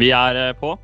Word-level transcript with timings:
Vi 0.00 0.08
er 0.16 0.36
eh, 0.38 0.54
på. 0.56 0.78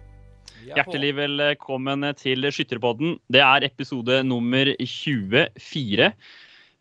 Hjertelig 0.66 1.14
velkommen 1.16 2.04
til 2.18 2.44
Skytterpodden. 2.52 3.14
Det 3.32 3.40
er 3.40 3.64
episode 3.64 4.18
nummer 4.26 4.68
24. 4.76 6.10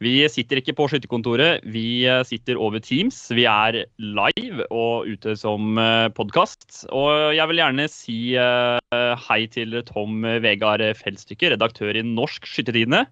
Vi 0.03 0.13
sitter 0.27 0.59
ikke 0.59 0.75
på 0.75 0.89
skytterkontoret, 0.91 1.63
vi 1.63 2.03
eh, 2.03 2.25
sitter 2.27 2.59
over 2.59 2.83
Teams. 2.83 3.21
Vi 3.31 3.45
er 3.47 3.85
live 4.03 4.67
og 4.67 5.07
ute 5.07 5.37
som 5.39 5.79
eh, 5.79 6.09
podkast. 6.17 6.83
Og 6.91 7.37
jeg 7.37 7.47
vil 7.53 7.63
gjerne 7.63 7.87
si 7.93 8.19
hei 8.35 9.41
til 9.55 9.79
Tom 9.87 10.27
Vegard 10.43 10.83
Feldstykke, 10.99 11.55
redaktør 11.55 11.95
i 11.95 12.03
Norsk 12.03 12.51
Skyttertidende. 12.51 13.05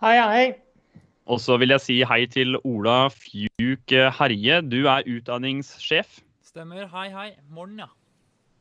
Hei, 0.00 0.16
hei. 0.16 0.44
Og 1.28 1.42
så 1.42 1.60
vil 1.60 1.76
jeg 1.76 1.84
si 1.84 2.02
hei 2.08 2.24
til 2.32 2.56
Ola 2.64 3.02
Fjuk 3.12 3.92
Herje. 3.92 4.62
Du 4.64 4.86
er 4.86 5.04
utdanningssjef. 5.04 6.22
Stemmer. 6.48 6.88
Hei, 6.96 7.10
hei. 7.12 7.34
Morgen, 7.52 7.82
ja. 7.84 7.92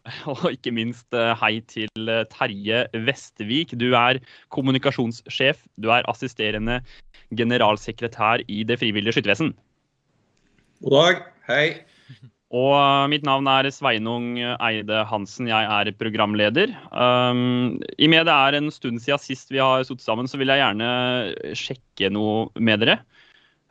Og 0.31 0.47
ikke 0.49 0.73
minst 0.73 1.13
eh, 1.17 1.31
hei 1.37 1.59
til 1.69 2.09
eh, 2.09 2.25
Terje 2.31 2.85
Vestvik. 3.05 3.75
Du 3.79 3.91
er 3.97 4.21
kommunikasjonssjef. 4.53 5.61
Du 5.81 5.91
er 5.93 6.07
assisterende 6.11 6.81
generalsekretær 7.37 8.43
i 8.51 8.63
Det 8.67 8.79
frivillige 8.81 9.17
skyttervesen. 9.17 9.53
God 10.81 10.97
dag. 10.97 11.25
Hei. 11.49 11.65
Og 12.51 12.73
eh, 12.75 13.05
mitt 13.13 13.27
navn 13.27 13.47
er 13.51 13.69
Sveinung 13.71 14.33
Eide 14.41 15.05
Hansen. 15.07 15.49
Jeg 15.51 15.69
er 15.69 15.93
programleder. 15.99 16.73
Um, 16.91 17.77
I 17.95 18.09
og 18.09 18.13
med 18.15 18.27
det 18.27 18.35
er 18.35 18.57
en 18.57 18.73
stund 18.73 18.99
siden 19.03 19.21
sist 19.21 19.53
vi 19.53 19.61
har 19.61 19.85
sittet 19.87 20.05
sammen, 20.05 20.27
så 20.27 20.41
vil 20.41 20.51
jeg 20.51 20.63
gjerne 20.63 21.55
sjekke 21.57 22.11
noe 22.11 22.49
med 22.59 22.83
dere. 22.83 23.01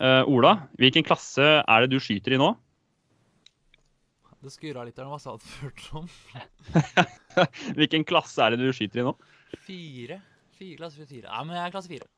Uh, 0.01 0.25
Ola, 0.33 0.55
hvilken 0.81 1.05
klasse 1.05 1.59
er 1.61 1.85
det 1.85 1.91
du 1.93 2.01
skyter 2.01 2.33
i 2.33 2.41
nå? 2.41 2.55
Det 4.41 4.53
skurra 4.55 4.87
litt 4.87 4.97
der. 4.97 5.05
Hva 5.11 5.19
sa 5.21 5.35
du 5.37 5.45
ført 5.45 5.83
om? 5.99 6.07
Hvilken 7.79 8.07
klasse 8.09 8.41
er 8.47 8.55
det 8.55 8.63
du 8.63 8.73
skyter 8.73 9.03
i 9.03 9.05
nå? 9.05 9.13
Fire. 9.67 10.21
fire 10.57 10.79
klasse 10.79 11.05
fire. 11.05 11.27
Nei, 11.29 11.43
men 11.45 11.59
jeg 11.59 11.67
er 11.67 11.75
klasse 11.75 11.93
fire. 11.93 12.09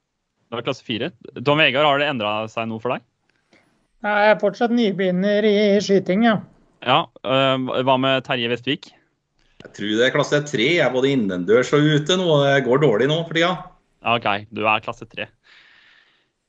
Du 0.52 0.58
er 0.58 0.66
klasse 0.66 0.86
fire. 0.86 1.10
Tom 1.42 1.58
Vegard, 1.62 1.88
har 1.88 1.98
det 2.02 2.10
endra 2.12 2.34
seg 2.52 2.68
noe 2.70 2.82
for 2.82 2.94
deg? 2.94 3.02
Jeg 4.02 4.30
er 4.32 4.38
fortsatt 4.42 4.74
nybegynner 4.74 5.46
i 5.46 5.54
skyting, 5.82 6.26
ja. 6.26 6.36
Ja, 6.82 7.00
øh, 7.22 7.68
Hva 7.86 7.94
med 8.02 8.24
Terje 8.26 8.50
Vestvik? 8.50 8.90
Jeg 9.62 9.74
tror 9.76 9.92
det 9.98 10.06
er 10.08 10.14
klasse 10.14 10.40
tre. 10.46 10.66
Jeg 10.76 10.82
er 10.86 10.94
både 10.94 11.12
innendørs 11.14 11.70
og 11.74 11.86
ute 11.86 12.16
nå. 12.18 12.26
Det 12.42 12.64
går 12.66 12.82
dårlig 12.82 13.06
nå 13.10 13.20
for 13.26 13.38
tida. 13.38 13.52
OK, 14.14 14.26
du 14.50 14.64
er 14.66 14.82
klasse 14.82 15.06
tre. 15.10 15.28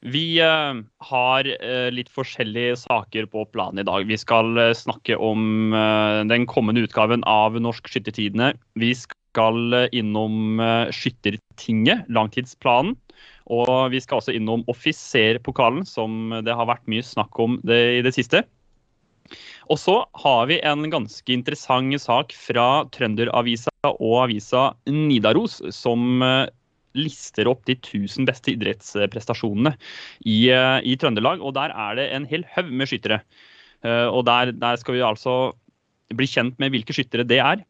Vi 0.04 0.36
uh, 0.44 0.76
har 1.08 1.48
uh, 1.48 1.90
litt 1.96 2.10
forskjellige 2.12 2.76
saker 2.82 3.28
på 3.32 3.46
planen 3.54 3.80
i 3.80 3.88
dag. 3.88 4.04
Vi 4.10 4.18
skal 4.20 4.52
uh, 4.60 4.74
snakke 4.76 5.16
om 5.16 5.72
den 6.28 6.48
kommende 6.50 6.84
utgaven 6.84 7.24
av 7.30 7.56
Norsk 7.62 7.88
Skyttertidene. 7.88 8.52
Vi 8.80 8.92
skal 9.00 9.88
innom 9.96 10.60
Skyttertinget, 10.94 12.04
langtidsplanen. 12.12 12.98
Og 13.52 13.92
vi 13.92 14.00
skal 14.04 14.20
også 14.20 14.36
innom 14.36 14.64
offiserpokalen, 14.72 15.84
som 15.88 16.36
det 16.46 16.54
har 16.56 16.68
vært 16.70 16.86
mye 16.92 17.04
snakk 17.04 17.40
om 17.44 17.58
det, 17.68 17.80
i 18.00 18.04
det 18.06 18.14
siste. 18.16 18.44
Og 19.72 19.80
så 19.80 19.98
har 20.24 20.48
vi 20.52 20.62
en 20.64 20.86
ganske 20.92 21.34
interessant 21.34 21.96
sak 22.04 22.36
fra 22.36 22.86
Trønderavisa 22.94 23.74
og 23.94 24.16
avisa 24.26 24.70
Nidaros, 24.88 25.60
som 25.76 26.24
lister 26.98 27.50
opp 27.50 27.66
de 27.68 27.76
1000 27.78 28.28
beste 28.30 28.54
idrettsprestasjonene 28.54 29.74
i, 30.26 30.50
eh, 30.54 30.80
i, 30.86 30.96
Trøndelag. 31.00 31.42
Og 31.42 31.56
der 31.58 31.74
er 31.74 32.00
det 32.00 32.08
en 32.14 32.28
hel 32.30 32.46
haug 32.56 32.72
med 32.72 32.90
skyttere. 32.90 33.22
Eh, 33.84 34.08
og 34.08 34.26
der, 34.30 34.54
der, 34.54 34.80
skal 34.80 34.98
vi 34.98 35.06
altså 35.06 35.54
bli 36.14 36.30
kjent 36.30 36.60
med 36.62 36.74
hvilke 36.74 36.96
skyttere 36.96 37.28
det 37.28 37.42
er. 37.42 37.64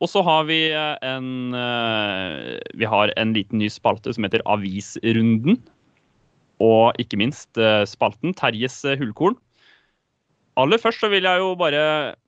Og 0.00 0.08
så 0.08 0.22
har 0.24 0.46
vi 0.48 0.62
eh, 0.72 0.96
en, 1.04 1.52
vi 2.76 2.88
har 2.88 3.12
en 3.16 3.36
liten 3.36 3.60
ny 3.60 3.68
spalte 3.72 4.14
som 4.16 4.24
heter 4.24 4.44
Avisrunden. 4.48 5.60
Og 6.60 6.96
ikke 7.00 7.16
minst 7.16 7.56
spalten 7.88 8.34
Terjes 8.36 8.82
hullkorn. 9.00 9.38
Aller 10.60 10.80
først 10.82 11.00
så 11.00 11.08
vil 11.08 11.24
jeg 11.24 11.40
jo 11.40 11.54
bare 11.56 12.18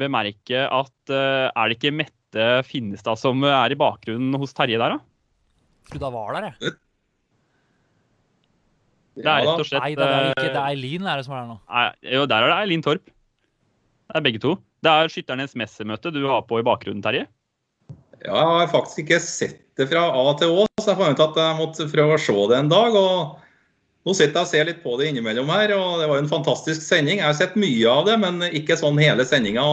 bemerke 0.00 0.62
at 0.64 1.12
er 1.12 1.68
det 1.68 1.76
ikke 1.76 1.92
Mette 1.92 2.46
Finnestad 2.64 3.20
som 3.20 3.44
er 3.44 3.74
i 3.74 3.76
bakgrunnen 3.76 4.38
hos 4.40 4.56
Terje 4.56 4.80
der, 4.80 4.96
da? 4.96 5.09
Trodde 5.92 6.10
hun 6.10 6.16
var 6.16 6.38
der, 6.38 6.48
jeg. 6.50 6.76
Det 9.20 9.26
er 9.26 9.42
rett 9.44 9.60
og 9.60 9.66
slett 9.66 9.82
Nei, 9.82 9.94
det 9.98 10.06
er, 10.06 10.28
ikke, 10.30 10.46
det 10.46 10.60
er 10.60 10.66
Eileen 10.70 11.08
er 11.10 11.20
det 11.20 11.26
som 11.26 11.34
er 11.34 11.42
der 11.42 11.50
nå. 11.50 11.58
Nei, 11.66 11.86
jo, 12.14 12.22
der 12.30 12.46
er 12.46 12.52
det 12.52 12.58
Eileen 12.62 12.84
Torp. 12.86 13.10
Det 13.10 14.18
er 14.18 14.24
begge 14.24 14.40
to. 14.42 14.54
Det 14.80 14.92
er 14.96 15.12
Skytternes 15.12 15.56
messemøte 15.58 16.12
du 16.14 16.22
har 16.30 16.46
på 16.48 16.60
i 16.60 16.66
bakgrunnen, 16.66 17.02
Terje. 17.04 17.26
Ja, 18.20 18.36
jeg 18.36 18.48
har 18.62 18.72
faktisk 18.72 19.02
ikke 19.04 19.20
sett 19.24 19.60
det 19.80 19.88
fra 19.90 20.06
A 20.12 20.32
til 20.40 20.52
Å, 20.52 20.66
så 20.80 20.92
jeg 20.92 21.00
fant 21.00 21.20
ut 21.20 21.22
at 21.24 21.38
jeg 21.40 21.58
måtte 21.58 21.88
prøve 21.88 22.16
å 22.16 22.20
se 22.20 22.36
det 22.50 22.58
en 22.58 22.72
dag. 22.72 22.96
og 22.96 24.04
Nå 24.08 24.14
sitter 24.16 24.40
jeg 24.40 24.46
og 24.46 24.50
ser 24.50 24.68
litt 24.68 24.80
på 24.84 24.96
det 25.00 25.10
innimellom 25.10 25.50
her, 25.52 25.74
og 25.76 26.00
det 26.00 26.08
var 26.08 26.20
jo 26.20 26.24
en 26.24 26.32
fantastisk 26.32 26.84
sending. 26.84 27.20
Jeg 27.20 27.28
har 27.28 27.36
sett 27.36 27.58
mye 27.60 27.92
av 27.92 28.06
det, 28.08 28.16
men 28.22 28.40
ikke 28.48 28.78
sånn 28.80 29.00
hele 29.00 29.26
sendinga. 29.28 29.64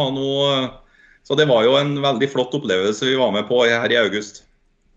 Så 1.28 1.36
det 1.40 1.48
var 1.48 1.64
jo 1.68 1.76
en 1.80 1.96
veldig 2.04 2.30
flott 2.32 2.56
opplevelse 2.56 3.08
vi 3.08 3.20
var 3.20 3.32
med 3.36 3.48
på 3.48 3.62
her 3.68 3.92
i 3.92 4.00
august. 4.00 4.47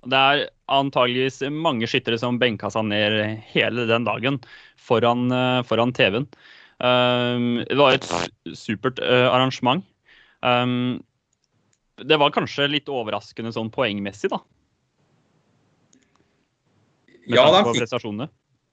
Det 0.08 0.16
er 0.16 0.46
antageligvis 0.72 1.42
mange 1.52 1.88
skyttere 1.90 2.16
som 2.20 2.38
benka 2.40 2.70
seg 2.72 2.86
ned 2.88 3.42
hele 3.52 3.84
den 3.90 4.06
dagen 4.06 4.38
foran, 4.80 5.28
eh, 5.34 5.60
foran 5.68 5.92
TV-en. 5.96 6.28
Um, 6.80 7.60
det 7.68 7.76
var 7.76 7.92
et 7.92 8.06
supert 8.56 9.00
uh, 9.04 9.28
arrangement. 9.28 9.84
Um, 10.40 11.02
det 12.00 12.16
var 12.16 12.32
kanskje 12.32 12.70
litt 12.72 12.88
overraskende 12.88 13.52
sånn 13.52 13.68
poengmessig, 13.74 14.30
da? 14.32 14.40
Med 17.28 17.36
ja, 17.36 17.44
de 17.52 17.74
fikk, 17.76 18.30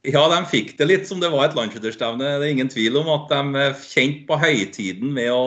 ja, 0.07 0.23
de 0.31 0.38
fikk 0.47 0.77
det 0.79 0.88
litt 0.88 1.09
som 1.09 1.19
det 1.19 1.33
var 1.33 1.49
et 1.49 1.57
landsskytterstevne. 1.57 2.23
Det 2.39 2.47
er 2.47 2.53
ingen 2.55 2.71
tvil 2.71 2.95
om 3.01 3.11
at 3.11 3.27
de 3.33 3.65
eh, 3.65 3.81
kjente 3.91 4.23
på 4.29 4.39
høytiden 4.39 5.11
med 5.13 5.33
å 5.35 5.44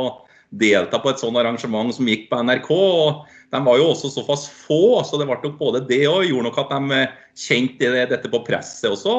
delta 0.61 1.01
på 1.01 1.15
et 1.15 1.23
sånt 1.23 1.39
arrangement 1.41 1.95
som 1.97 2.09
gikk 2.11 2.29
på 2.29 2.43
NRK. 2.45 2.71
og 2.77 3.40
de 3.51 3.61
var 3.67 3.79
jo 3.81 3.89
også 3.91 4.11
såpass 4.15 4.47
få, 4.49 5.01
så 5.07 5.19
det 5.19 5.27
ble 5.27 5.39
nok 5.43 5.57
både 5.59 5.83
det 5.89 6.05
og 6.09 6.27
gjorde 6.27 6.47
nok 6.47 6.59
at 6.63 6.75
de 6.75 6.99
eh, 7.01 7.15
kjente 7.39 7.91
dette 8.11 8.31
på 8.31 8.43
presset 8.47 8.93
også. 8.93 9.17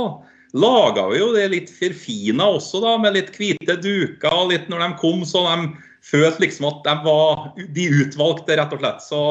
Laga 0.56 1.06
vi 1.12 1.20
jo 1.20 1.32
det 1.36 1.50
litt 1.52 1.72
forfina 1.72 2.48
også, 2.58 2.82
da, 2.84 2.96
med 3.00 3.16
litt 3.16 3.32
hvite 3.36 3.78
duker. 3.84 4.32
og 4.32 4.52
litt 4.52 4.72
Når 4.72 4.84
de 4.84 4.90
kom, 5.00 5.24
så 5.28 5.44
de 5.48 5.72
følte 6.04 6.46
liksom 6.46 6.68
at 6.72 6.82
de 6.88 6.96
var 7.06 7.46
de 7.76 7.88
utvalgte, 8.02 8.58
rett 8.60 8.76
og 8.76 8.84
slett. 8.84 9.06
Så 9.06 9.22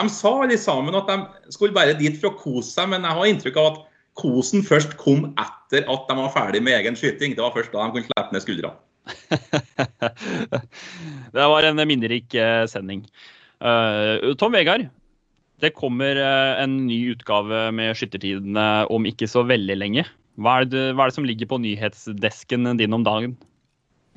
de 0.00 0.08
sa 0.12 0.34
alle 0.42 0.58
sammen 0.60 0.96
at 0.96 1.08
de 1.08 1.52
skulle 1.52 1.76
bare 1.76 1.96
dit 1.96 2.16
for 2.20 2.32
å 2.32 2.38
kose 2.40 2.72
seg, 2.72 2.92
men 2.92 3.04
jeg 3.04 3.18
har 3.18 3.32
inntrykk 3.32 3.60
av 3.60 3.72
at 3.72 3.82
kosen 4.20 4.64
først 4.64 4.96
kom 5.00 5.30
etter 5.40 5.86
at 5.88 6.08
de 6.08 6.18
var 6.18 6.34
ferdig 6.34 6.60
med 6.64 6.76
egen 6.80 6.96
skyting. 6.96 7.36
Det 7.36 7.44
var 7.44 7.54
først 7.56 7.72
da 7.72 7.84
de 7.84 7.96
kunne 7.96 8.08
slippe 8.08 8.36
ned 8.36 8.44
skuldrene. 8.44 8.76
det 11.34 11.46
var 11.54 11.68
en 11.68 11.88
minnerik 11.88 12.36
eh, 12.38 12.64
sending. 12.70 13.06
Uh, 13.62 14.34
Tom 14.40 14.56
Vegard, 14.56 14.88
det 15.62 15.70
kommer 15.78 16.18
uh, 16.18 16.58
en 16.58 16.80
ny 16.88 16.98
utgave 17.12 17.68
med 17.74 17.94
Skyttertidene 17.94 18.66
om 18.90 19.06
ikke 19.06 19.28
så 19.30 19.44
veldig 19.46 19.76
lenge. 19.78 20.04
Hva 20.42 20.62
er, 20.62 20.68
det, 20.72 20.84
hva 20.96 21.06
er 21.06 21.12
det 21.12 21.18
som 21.20 21.28
ligger 21.28 21.50
på 21.50 21.60
nyhetsdesken 21.62 22.72
din 22.80 22.96
om 22.96 23.04
dagen? 23.06 23.36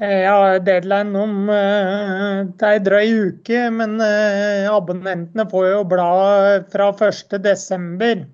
Ja, 0.01 0.57
deadline 0.59 1.15
om 1.15 1.35
uh, 1.47 2.41
det 2.57 2.71
er 2.71 2.81
drøy 2.87 3.13
uke, 3.29 3.67
men 3.75 3.99
abonnentene 4.01 5.45
får 5.51 5.69
jo 5.69 5.85
blad 5.93 6.65
fra 6.73 6.89
1.12. 6.95 8.25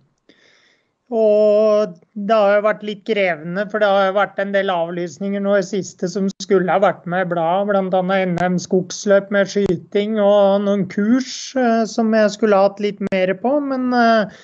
Og 1.12 1.98
det 2.16 2.36
har 2.36 2.54
jo 2.56 2.64
vært 2.64 2.84
litt 2.88 3.02
krevende, 3.04 3.66
for 3.68 3.84
det 3.84 3.88
har 3.92 4.06
jo 4.08 4.14
vært 4.16 4.38
en 4.40 4.54
del 4.54 4.72
avlysninger 4.72 5.42
nå 5.44 5.58
i 5.60 5.66
siste 5.68 6.08
som 6.08 6.30
skulle 6.40 6.72
ha 6.72 6.80
vært 6.80 7.04
med 7.12 7.26
i 7.26 7.30
bladet. 7.34 7.68
Bl.a. 7.92 8.20
NM 8.32 8.56
skogsløp 8.64 9.28
med 9.36 9.52
skyting 9.52 10.16
og 10.24 10.64
noen 10.64 10.86
kurs 10.92 11.52
eh, 11.60 11.84
som 11.92 12.16
jeg 12.16 12.32
skulle 12.38 12.62
hatt 12.64 12.80
litt 12.84 13.02
mer 13.12 13.34
på. 13.44 13.52
Men, 13.66 13.90
eh, 13.92 14.38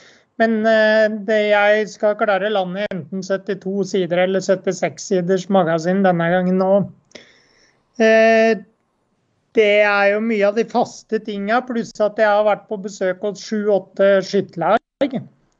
men 0.43 0.57
eh, 0.67 1.05
det 1.29 1.39
jeg 1.53 1.87
skal 1.93 2.17
klare 2.19 2.51
landet 2.51 2.83
i 2.83 2.97
enten 2.97 3.23
72 3.23 3.87
sider 3.93 4.25
eller 4.25 4.43
76 4.43 5.07
siders 5.13 5.47
magasin 5.47 6.03
denne 6.03 6.27
gangen 6.35 6.59
nå. 6.59 6.73
Det 7.97 9.71
er 9.87 10.11
jo 10.11 10.19
mye 10.21 10.51
av 10.51 10.59
de 10.59 10.67
faste 10.69 11.17
tinga, 11.23 11.63
pluss 11.65 11.95
at 12.03 12.19
jeg 12.21 12.27
har 12.27 12.43
vært 12.45 12.67
på 12.69 12.77
besøk 12.83 13.23
hos 13.25 13.41
sju-åtte 13.47 14.17
skytterlag. 14.27 14.77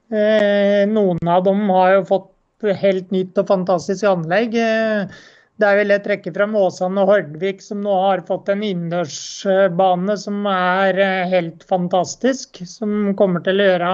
Eh, 0.08 0.84
noen 0.88 1.20
av 1.28 1.44
dem 1.44 1.66
har 1.74 1.98
jo 1.98 2.04
fått 2.08 2.70
helt 2.82 3.10
nytt 3.12 3.38
og 3.42 3.50
fantastisk 3.50 4.08
anlegg. 4.08 4.56
Eh, 4.56 5.18
der 5.58 5.80
vil 5.80 5.90
jeg 5.90 6.04
trekke 6.06 6.32
frem 6.36 6.54
Åsane 6.56 7.02
og 7.02 7.10
Hordvik, 7.12 7.64
som 7.66 7.82
nå 7.82 7.96
har 8.04 8.22
fått 8.28 8.52
en 8.54 8.62
innendørsbane 8.64 10.16
som 10.22 10.46
er 10.52 11.02
eh, 11.02 11.28
helt 11.34 11.66
fantastisk. 11.68 12.62
Som 12.70 13.16
kommer 13.20 13.44
til 13.46 13.60
å 13.60 13.68
gjøre 13.72 13.92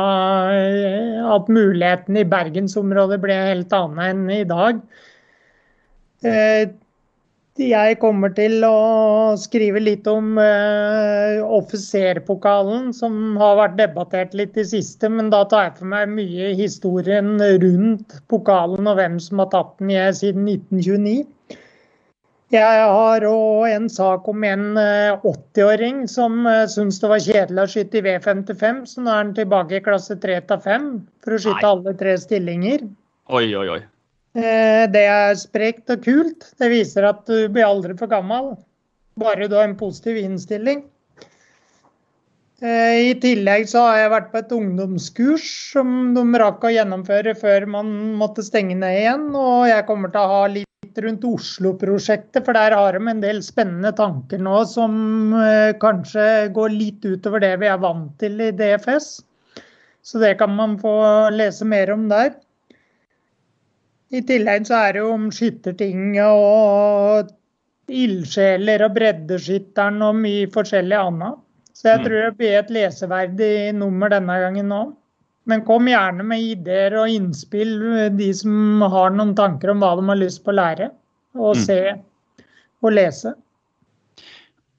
at 1.34 1.52
mulighetene 1.52 2.24
i 2.24 2.30
bergensområdet 2.36 3.22
blir 3.24 3.50
helt 3.50 3.74
annet 3.80 4.14
enn 4.14 4.26
i 4.38 4.44
dag. 4.50 4.84
Jeg 7.62 8.00
kommer 8.02 8.32
til 8.34 8.64
å 8.66 9.38
skrive 9.38 9.78
litt 9.78 10.08
om 10.10 10.40
uh, 10.42 11.38
offiserpokalen, 11.54 12.88
som 12.98 13.36
har 13.38 13.60
vært 13.60 13.76
debattert 13.78 14.34
litt 14.34 14.58
i 14.58 14.66
siste. 14.66 15.06
Men 15.06 15.30
da 15.30 15.44
tar 15.46 15.68
jeg 15.68 15.76
for 15.84 15.92
meg 15.92 16.10
mye 16.16 16.50
historien 16.58 17.36
rundt 17.38 18.18
pokalen 18.34 18.90
og 18.90 18.98
hvem 18.98 19.22
som 19.22 19.44
har 19.44 19.52
tatt 19.54 19.78
den 19.78 19.94
jeg, 19.94 20.18
siden 20.18 20.50
1929. 20.50 21.60
Jeg 22.54 22.90
har 22.90 23.28
òg 23.30 23.70
en 23.70 23.88
sak 23.90 24.28
om 24.30 24.44
en 24.46 24.66
80-åring 24.78 26.04
som 26.10 26.46
syns 26.70 27.02
det 27.02 27.10
var 27.10 27.22
kjedelig 27.26 27.64
å 27.64 27.70
skyte 27.70 28.02
i 28.02 28.06
V55, 28.10 28.84
så 28.90 29.06
nå 29.06 29.14
er 29.14 29.24
han 29.24 29.38
tilbake 29.38 29.78
i 29.78 29.86
klasse 29.86 30.18
3 30.22 30.42
av 30.54 30.62
5 30.66 30.92
for 31.26 31.38
å 31.38 31.42
skyte 31.42 31.62
Nei. 31.62 31.72
alle 31.72 31.98
tre 32.02 32.14
stillinger. 32.22 32.86
Oi, 33.34 33.48
oi, 33.58 33.68
oi. 33.78 33.82
Eh, 34.34 34.86
det 34.90 35.04
er 35.06 35.36
sprekt 35.38 35.92
og 35.94 36.06
kult. 36.06 36.48
Det 36.58 36.72
viser 36.74 37.06
at 37.06 37.22
du 37.30 37.46
blir 37.54 37.68
aldri 37.68 37.94
for 38.00 38.10
gammel. 38.10 38.56
Bare 39.22 39.48
du 39.48 39.56
har 39.60 39.68
en 39.68 39.78
positiv 39.78 40.18
innstilling. 40.18 40.82
Eh, 42.64 43.12
I 43.12 43.14
tillegg 43.22 43.68
så 43.70 43.84
har 43.86 43.98
jeg 44.00 44.14
vært 44.14 44.30
på 44.32 44.40
et 44.40 44.54
ungdomskurs 44.56 45.48
som 45.74 46.14
de 46.16 46.24
rakk 46.40 46.64
å 46.64 46.72
gjennomføre 46.72 47.34
før 47.36 47.68
man 47.70 47.90
måtte 48.18 48.46
stenge 48.46 48.78
ned 48.80 49.02
igjen. 49.02 49.28
Og 49.36 49.68
jeg 49.70 49.86
kommer 49.90 50.14
til 50.14 50.24
å 50.24 50.32
ha 50.32 50.46
litt 50.54 51.02
rundt 51.04 51.26
Oslo-prosjektet, 51.28 52.42
for 52.46 52.58
der 52.58 52.76
har 52.78 52.98
de 52.98 53.10
en 53.10 53.22
del 53.22 53.42
spennende 53.46 53.94
tanker 53.98 54.42
nå 54.42 54.64
som 54.70 55.36
eh, 55.38 55.76
kanskje 55.82 56.26
går 56.56 56.74
litt 56.74 57.06
utover 57.06 57.44
det 57.44 57.54
vi 57.62 57.70
er 57.70 57.82
vant 57.84 58.16
til 58.22 58.42
i 58.42 58.50
DFS. 58.56 59.12
Så 60.04 60.20
det 60.20 60.36
kan 60.42 60.56
man 60.56 60.80
få 60.82 60.96
lese 61.36 61.68
mer 61.68 61.94
om 61.94 62.10
der. 62.10 62.34
I 64.14 64.22
tillegg 64.22 64.68
så 64.70 64.78
er 64.78 64.94
det 64.94 65.02
jo 65.02 65.14
om 65.16 65.30
skyttertinget 65.34 66.38
og 66.38 67.32
ildsjeler 67.94 68.86
og 68.86 68.94
breddeskytteren 68.96 70.02
og 70.06 70.20
mye 70.22 70.50
forskjellig 70.54 70.98
annet. 71.00 71.40
Så 71.74 71.90
jeg 71.90 72.02
mm. 72.02 72.06
tror 72.06 72.20
det 72.22 72.36
blir 72.40 72.58
et 72.60 72.74
leseverdig 72.74 73.54
nummer 73.76 74.14
denne 74.14 74.38
gangen 74.46 74.76
òg. 74.76 74.94
Men 75.50 75.66
kom 75.68 75.90
gjerne 75.90 76.24
med 76.24 76.46
ideer 76.54 76.94
og 77.02 77.12
innspill, 77.12 77.74
de 78.16 78.30
som 78.38 78.86
har 78.94 79.12
noen 79.12 79.34
tanker 79.36 79.74
om 79.74 79.82
hva 79.84 79.92
de 80.00 80.06
har 80.08 80.22
lyst 80.22 80.44
på 80.46 80.54
å 80.54 80.60
lære 80.62 80.88
og 81.34 81.58
mm. 81.58 81.64
se 81.66 81.80
og 82.84 82.94
lese. 82.94 83.34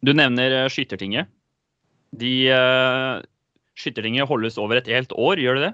Du 0.04 0.12
nevner 0.16 0.54
eh, 0.62 0.70
Skyttertinget. 0.72 1.28
De, 2.14 2.32
uh, 2.54 3.18
skyttertinget 3.74 4.28
holdes 4.30 4.58
over 4.60 4.78
et 4.78 4.90
helt 4.92 5.12
år, 5.18 5.40
gjør 5.42 5.58
det 5.58 5.64
det? 5.66 5.72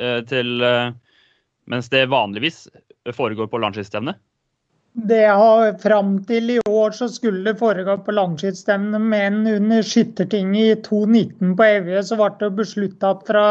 Uh, 0.00 0.20
til, 0.24 0.52
uh, 0.64 0.94
mens 1.68 1.90
det 1.92 2.06
vanligvis 2.08 2.64
foregår 3.10 3.50
på 3.50 3.58
langskittstevne? 3.62 4.14
Det 4.92 5.24
har 5.24 5.78
Fram 5.80 6.18
til 6.28 6.50
i 6.52 6.58
år 6.68 6.92
så 6.92 7.08
skulle 7.08 7.46
det 7.46 7.60
foregå 7.60 7.96
på 8.04 8.12
langskittstevne, 8.12 8.98
men 9.00 9.46
under 9.48 9.82
Skyttertinget 9.82 10.66
i 10.66 10.82
2019 10.84 11.54
på 11.56 11.64
Evje 11.64 12.02
så 12.04 12.18
ble 12.20 12.34
det 12.42 12.50
beslutta 12.58 13.14
at 13.16 13.24
fra 13.30 13.46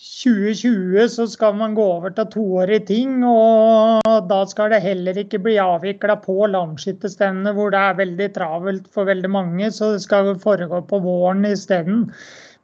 2020 0.00 1.08
så 1.12 1.26
skal 1.28 1.56
man 1.56 1.74
gå 1.76 1.84
over 1.94 2.12
til 2.16 2.28
toårige 2.34 2.84
ting. 2.92 3.24
Og 3.24 4.28
da 4.28 4.42
skal 4.48 4.74
det 4.74 4.82
heller 4.84 5.16
ikke 5.24 5.40
bli 5.40 5.56
avvikla 5.60 6.18
på 6.20 6.50
langskitterstevne 6.52 7.54
hvor 7.56 7.72
det 7.72 7.80
er 7.80 7.98
veldig 8.02 8.28
travelt 8.36 8.92
for 8.92 9.08
veldig 9.08 9.32
mange, 9.32 9.72
så 9.72 9.94
det 9.94 10.04
skal 10.04 10.34
foregå 10.44 10.84
på 10.88 11.00
våren 11.04 11.48
isteden. 11.48 12.10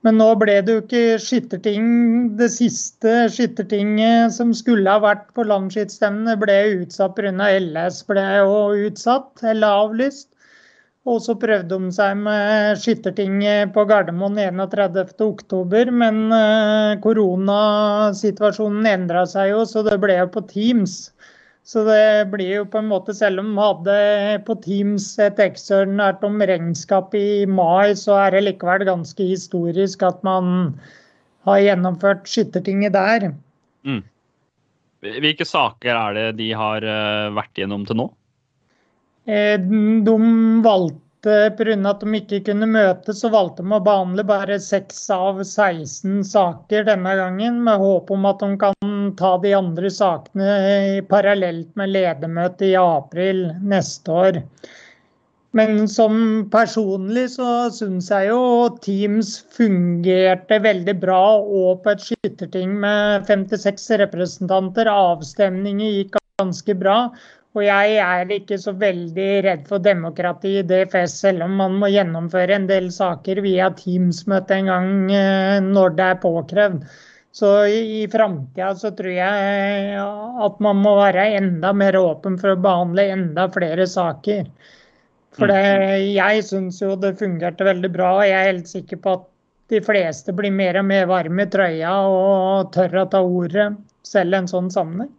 Men 0.07 0.21
nå 0.21 0.27
ble 0.39 0.61
det 0.63 0.75
jo 0.75 0.81
ikke 0.85 1.19
skytterting. 1.19 1.87
Det 2.39 2.47
siste 2.55 3.15
skyttertinget 3.35 4.37
som 4.37 4.53
skulle 4.55 4.93
ha 4.93 5.03
vært 5.03 5.25
på 5.35 5.43
langskittstevnet, 5.51 6.39
ble 6.39 6.59
utsatt 6.85 7.17
pga. 7.17 7.49
LS 7.59 8.05
ble 8.07 8.23
jo 8.39 8.61
utsatt 8.87 9.43
eller 9.43 9.83
avlyst. 9.87 10.29
Og 11.11 11.19
så 11.23 11.35
prøvde 11.39 11.75
de 11.75 11.91
seg 11.95 12.19
med 12.23 12.79
skyttertinget 12.83 13.75
på 13.75 13.85
Gardermoen 13.91 14.39
31.10, 14.39 15.91
men 15.95 16.23
eh, 16.35 16.95
koronasituasjonen 17.03 18.89
endra 18.91 19.23
seg 19.31 19.53
jo, 19.53 19.61
så 19.71 19.83
det 19.87 20.01
ble 20.03 20.19
jo 20.19 20.31
på 20.35 20.43
Teams. 20.51 20.97
Så 21.67 21.83
det 21.83 22.29
blir 22.31 22.61
jo 22.61 22.67
på 22.71 22.79
en 22.79 22.91
måte, 22.93 23.15
selv 23.17 23.43
om 23.43 23.49
vi 23.57 23.63
hadde 23.65 23.95
på 24.47 24.55
Teams 24.63 25.09
et 25.23 25.41
ekstraordinært 25.43 26.23
om 26.27 26.39
regnskap 26.39 27.15
i 27.19 27.43
mai, 27.51 27.91
så 27.99 28.15
er 28.23 28.37
det 28.37 28.45
likevel 28.47 28.85
ganske 28.87 29.27
historisk 29.27 30.05
at 30.07 30.21
man 30.27 30.77
har 31.47 31.65
gjennomført 31.65 32.31
skyttertinget 32.31 32.95
der. 32.95 33.33
Mm. 33.83 34.05
Hvilke 35.03 35.47
saker 35.47 35.91
er 35.95 36.15
det 36.15 36.29
de 36.39 36.53
har 36.59 36.87
eh, 36.87 37.35
vært 37.35 37.59
gjennom 37.59 37.83
til 37.87 37.99
nå? 37.99 38.07
Eh, 39.27 39.59
de 39.59 40.17
valgte 40.63 41.06
Pga. 41.27 41.75
at 41.91 42.03
de 42.05 42.19
ikke 42.21 42.39
kunne 42.47 42.69
møtes, 42.71 43.21
så 43.21 43.31
valgte 43.35 43.65
de 43.65 43.75
å 43.75 43.83
behandle 43.83 44.23
bare 44.27 44.59
6 44.63 45.01
av 45.17 45.43
16 45.43 46.23
saker 46.29 46.87
denne 46.87 47.15
gangen, 47.19 47.59
med 47.67 47.83
håp 47.83 48.13
om 48.15 48.29
at 48.31 48.45
de 48.45 48.51
kan 48.61 49.13
ta 49.19 49.33
de 49.43 49.55
andre 49.59 49.91
sakene 49.91 51.03
parallelt 51.11 51.73
med 51.75 51.95
ledermøtet 51.97 52.69
i 52.71 52.75
april 52.79 53.49
neste 53.75 54.19
år. 54.23 54.43
Men 55.57 55.87
som 55.89 56.17
personlig 56.53 57.31
så 57.35 57.71
syns 57.73 58.11
jeg 58.13 58.29
jo 58.29 58.41
Teams 58.85 59.31
fungerte 59.57 60.59
veldig 60.63 60.95
bra 61.01 61.23
og 61.41 61.81
på 61.83 61.95
et 61.95 62.05
skytterting 62.11 62.77
med 62.83 63.25
56 63.31 63.89
representanter. 64.05 64.91
Avstemningen 64.93 65.87
gikk 65.87 66.21
ganske 66.43 66.77
bra. 66.77 66.97
Og 67.57 67.65
jeg 67.65 67.97
er 68.05 68.33
ikke 68.37 68.59
så 68.61 68.75
veldig 68.77 69.29
redd 69.47 69.63
for 69.69 69.81
demokrati 69.81 70.59
i 70.61 70.65
DFS, 70.69 71.15
selv 71.23 71.47
om 71.47 71.55
man 71.57 71.79
må 71.81 71.89
gjennomføre 71.89 72.59
en 72.59 72.67
del 72.69 72.91
saker 72.93 73.41
via 73.47 73.71
Teams-møte 73.79 74.59
en 74.59 74.69
gang 74.69 74.91
eh, 75.09 75.57
når 75.65 75.97
det 75.97 76.09
er 76.11 76.21
påkrevd. 76.21 76.83
Så 77.37 77.53
i, 77.69 77.81
i 78.03 78.05
framtida 78.13 78.75
så 78.77 78.91
tror 78.97 79.13
jeg 79.13 79.97
at 80.47 80.61
man 80.65 80.79
må 80.85 80.95
være 81.01 81.27
enda 81.41 81.73
mer 81.77 81.97
åpen 82.01 82.37
for 82.41 82.53
å 82.53 82.61
behandle 82.61 83.09
enda 83.13 83.49
flere 83.53 83.89
saker. 83.89 84.47
For 85.37 85.53
det, 85.53 85.65
jeg 86.17 86.45
syns 86.49 86.81
jo 86.81 86.95
det 87.01 87.17
fungerte 87.21 87.65
veldig 87.69 87.93
bra, 87.93 88.15
og 88.19 88.25
jeg 88.25 88.37
er 88.37 88.51
helt 88.53 88.73
sikker 88.73 89.01
på 89.05 89.19
at 89.19 89.29
de 89.73 89.81
fleste 89.85 90.33
blir 90.37 90.53
mer 90.55 90.79
og 90.81 90.89
mer 90.89 91.09
varme 91.11 91.45
i 91.45 91.53
trøya 91.53 91.93
og 92.09 92.73
tør 92.77 93.03
å 93.03 93.09
ta 93.13 93.21
ordet 93.25 93.71
selv 94.07 94.37
i 94.37 94.39
en 94.45 94.53
sånn 94.53 94.73
sammenheng. 94.73 95.13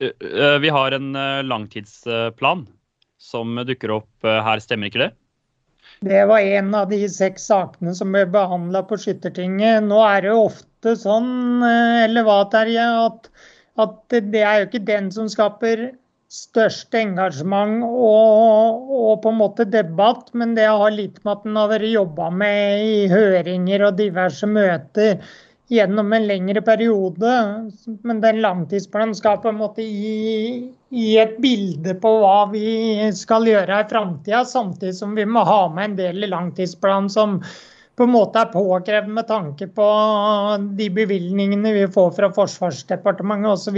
Eh, 0.00 0.58
vi 0.60 0.68
har 0.68 0.92
en 0.92 1.16
eh, 1.16 1.42
langtidsplan 1.42 2.66
som 3.18 3.56
dukker 3.66 3.92
opp 3.98 4.24
eh, 4.24 4.40
her, 4.44 4.62
stemmer 4.64 4.88
ikke 4.88 5.02
det? 5.04 5.10
Det 6.00 6.20
var 6.30 6.40
en 6.40 6.74
av 6.74 6.88
de 6.88 7.02
seks 7.12 7.50
sakene 7.50 7.92
som 7.96 8.14
ble 8.14 8.24
behandla 8.32 8.80
på 8.88 8.96
Skyttertinget. 9.00 9.84
Nå 9.84 9.98
er 10.06 10.24
det 10.24 10.30
jo 10.32 10.46
ofte 10.46 10.94
sånn, 10.96 11.60
eller 11.66 12.24
hva 12.24 12.38
Terje, 12.52 12.86
at, 13.04 13.28
at, 13.82 13.98
det 14.08 14.40
er 14.40 14.62
jo 14.62 14.70
ikke 14.70 14.86
den 14.88 15.10
som 15.12 15.28
skaper 15.28 15.90
størst 16.30 16.94
engasjement 16.94 17.82
og, 17.84 18.88
og, 18.88 19.12
på 19.20 19.32
en 19.32 19.40
måte 19.42 19.66
debatt, 19.68 20.30
men 20.32 20.54
det 20.56 20.68
har 20.70 20.94
litt 20.94 21.18
med 21.24 21.34
at 21.34 21.44
den 21.44 21.58
har 21.58 21.72
vært 21.74 21.90
jobba 21.90 22.30
med 22.32 22.84
i 22.86 22.98
høringer 23.10 23.88
og 23.90 23.98
diverse 23.98 24.48
møter 24.48 25.18
gjennom 25.70 26.12
en 26.12 26.26
lengre 26.26 26.62
periode. 26.66 27.32
Men 28.02 28.20
den 28.20 28.40
langtidsplanen 28.42 29.14
skal 29.14 29.38
på 29.42 29.52
en 29.52 29.60
måte 29.60 29.84
gi, 29.86 30.70
gi 30.90 31.10
et 31.22 31.36
bilde 31.42 31.94
på 32.02 32.14
hva 32.22 32.44
vi 32.52 33.10
skal 33.16 33.46
gjøre 33.48 33.82
i 33.84 33.90
framtida, 33.90 34.44
samtidig 34.44 34.96
som 34.98 35.14
vi 35.18 35.26
må 35.26 35.44
ha 35.46 35.62
med 35.72 35.92
en 35.92 36.00
del 36.00 36.26
i 36.26 36.30
langtidsplanen 36.30 37.10
som 37.12 37.38
på 38.00 38.06
en 38.06 38.14
måte 38.14 38.40
er 38.40 38.48
påkrevd 38.48 39.10
med 39.12 39.26
tanke 39.28 39.66
på 39.76 39.86
de 40.78 40.86
bevilgningene 40.96 41.74
vi 41.76 41.84
får 41.92 42.14
fra 42.16 42.30
Forsvarsdepartementet 42.32 43.52
osv. 43.52 43.76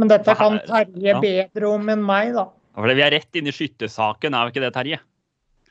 Men 0.00 0.10
dette 0.10 0.36
kan 0.38 0.56
Terje 0.64 1.18
bedre 1.20 1.68
om 1.68 1.92
enn 1.92 2.02
meg, 2.06 2.32
da. 2.38 2.48
Vi 2.80 3.04
er 3.04 3.12
rett 3.12 3.36
inne 3.36 3.52
i 3.52 3.54
skyttersaken, 3.54 4.32
er 4.32 4.48
vi 4.48 4.54
ikke 4.54 4.64
det, 4.64 4.72
Terje? 4.78 5.00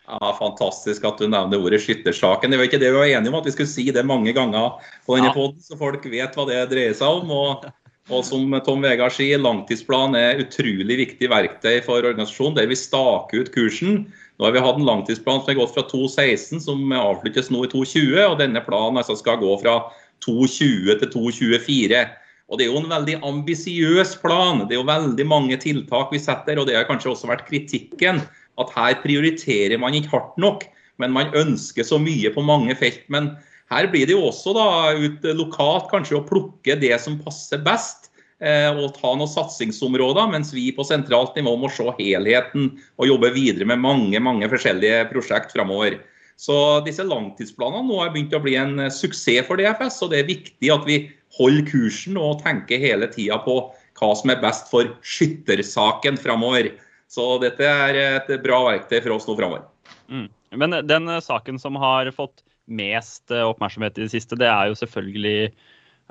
Ja, 0.09 0.31
Fantastisk 0.39 1.03
at 1.05 1.19
du 1.21 1.27
nevner 1.29 1.61
ordet 1.61 1.83
skyttersaken. 1.83 2.49
Det 2.49 2.57
var 2.57 2.65
ikke 2.65 2.79
det 2.81 2.89
vi 2.89 2.97
var 2.97 3.11
enige 3.11 3.29
om, 3.29 3.37
at 3.37 3.45
vi 3.45 3.53
skulle 3.53 3.69
si 3.69 3.85
det 3.93 4.07
mange 4.09 4.33
ganger 4.33 4.79
på 5.05 5.17
denne 5.17 5.29
ja. 5.29 5.35
poden, 5.35 5.59
så 5.61 5.77
folk 5.77 6.05
vet 6.09 6.33
hva 6.33 6.45
det 6.49 6.63
dreier 6.71 6.95
seg 6.97 7.19
om. 7.19 7.29
Og, 7.35 7.67
og 8.09 8.23
som 8.25 8.55
Tom 8.65 8.81
Vegard 8.85 9.13
sier, 9.13 9.41
langtidsplan 9.43 10.17
er 10.17 10.41
utrolig 10.41 10.97
viktig 11.03 11.29
verktøy 11.29 11.77
for 11.85 12.01
organisasjonen, 12.01 12.57
der 12.57 12.71
vi 12.71 12.79
staker 12.79 13.43
ut 13.43 13.53
kursen. 13.53 14.01
Nå 14.39 14.47
har 14.47 14.55
vi 14.55 14.63
hatt 14.65 14.79
en 14.79 14.87
langtidsplan 14.87 15.43
som 15.43 15.53
er 15.53 15.59
gått 15.59 15.75
fra 15.75 15.85
2016, 15.91 16.63
som 16.65 16.95
avsluttes 16.95 17.51
nå 17.53 17.67
i 17.67 17.69
2020. 17.69 18.17
Og 18.23 18.39
denne 18.41 18.65
planen 18.65 18.97
altså 19.03 19.17
skal 19.19 19.37
gå 19.43 19.51
fra 19.61 19.77
2020 20.25 21.03
til 21.03 21.13
2024. 21.13 22.01
Og 22.49 22.57
Det 22.57 22.65
er 22.65 22.71
jo 22.71 22.81
en 22.81 22.89
veldig 22.89 23.19
ambisiøs 23.29 24.15
plan. 24.23 24.65
Det 24.65 24.73
er 24.73 24.81
jo 24.81 24.89
veldig 24.89 25.25
mange 25.29 25.59
tiltak 25.61 26.09
vi 26.15 26.23
setter, 26.23 26.57
og 26.57 26.65
det 26.65 26.79
har 26.79 26.89
kanskje 26.89 27.11
også 27.13 27.29
vært 27.29 27.45
kritikken 27.45 28.23
at 28.59 28.73
her 28.75 28.97
prioriterer 29.03 29.79
man 29.81 29.95
ikke 29.97 30.11
hardt 30.13 30.37
nok, 30.41 30.65
men 30.99 31.15
man 31.15 31.33
ønsker 31.37 31.87
så 31.87 31.99
mye 32.01 32.31
på 32.35 32.43
mange 32.43 32.75
felt. 32.77 33.05
Men 33.11 33.33
her 33.71 33.87
blir 33.91 34.09
det 34.09 34.15
jo 34.17 34.27
også 34.27 34.53
da 34.57 34.67
ut 34.97 35.25
lokalt 35.37 35.89
kanskje 35.91 36.19
å 36.19 36.25
plukke 36.27 36.77
det 36.81 36.95
som 37.01 37.19
passer 37.23 37.61
best. 37.65 38.07
eh, 38.39 38.71
og 38.71 38.93
ta 38.95 39.09
noen 39.19 39.27
satsingsområder, 39.27 40.29
mens 40.31 40.53
vi 40.55 40.69
på 40.71 40.85
sentralt 40.87 41.35
nivå 41.35 41.57
må 41.59 41.67
se 41.75 41.83
helheten 41.97 42.69
og 42.95 43.09
jobbe 43.09 43.33
videre 43.35 43.67
med 43.67 43.81
mange 43.83 44.21
mange 44.23 44.47
forskjellige 44.47 45.09
prosjekt 45.09 45.51
framover. 45.51 45.97
Så 46.39 46.79
disse 46.85 47.03
langtidsplanene 47.03 47.83
nå 47.83 47.97
har 47.99 48.13
begynt 48.13 48.31
å 48.31 48.39
bli 48.39 48.55
en 48.55 48.85
suksess 48.95 49.43
for 49.43 49.59
DFS, 49.59 49.99
og 50.05 50.13
det 50.13 50.21
er 50.21 50.31
viktig 50.31 50.71
at 50.71 50.87
vi 50.87 51.01
holder 51.35 51.67
kursen 51.67 52.15
og 52.15 52.39
tenker 52.45 52.79
hele 52.79 53.09
tida 53.11 53.41
på 53.43 53.59
hva 53.99 54.13
som 54.15 54.31
er 54.31 54.39
best 54.39 54.71
for 54.71 54.87
skyttersaken 55.03 56.15
framover. 56.21 56.71
Så 57.09 57.25
dette 57.41 57.65
er 57.65 57.97
et 57.97 58.29
bra 58.43 58.61
verktøy 58.67 58.99
for 59.01 59.15
oss 59.15 59.25
nå 59.25 59.35
framover. 59.39 59.65
Mm. 60.09 60.27
Men 60.61 60.77
den 60.85 61.09
saken 61.25 61.57
som 61.61 61.77
har 61.81 62.09
fått 62.13 62.43
mest 62.69 63.33
oppmerksomhet 63.33 63.97
i 63.97 64.05
det 64.05 64.13
siste, 64.13 64.37
det 64.37 64.49
er 64.49 64.69
jo 64.69 64.77
selvfølgelig 64.77 65.49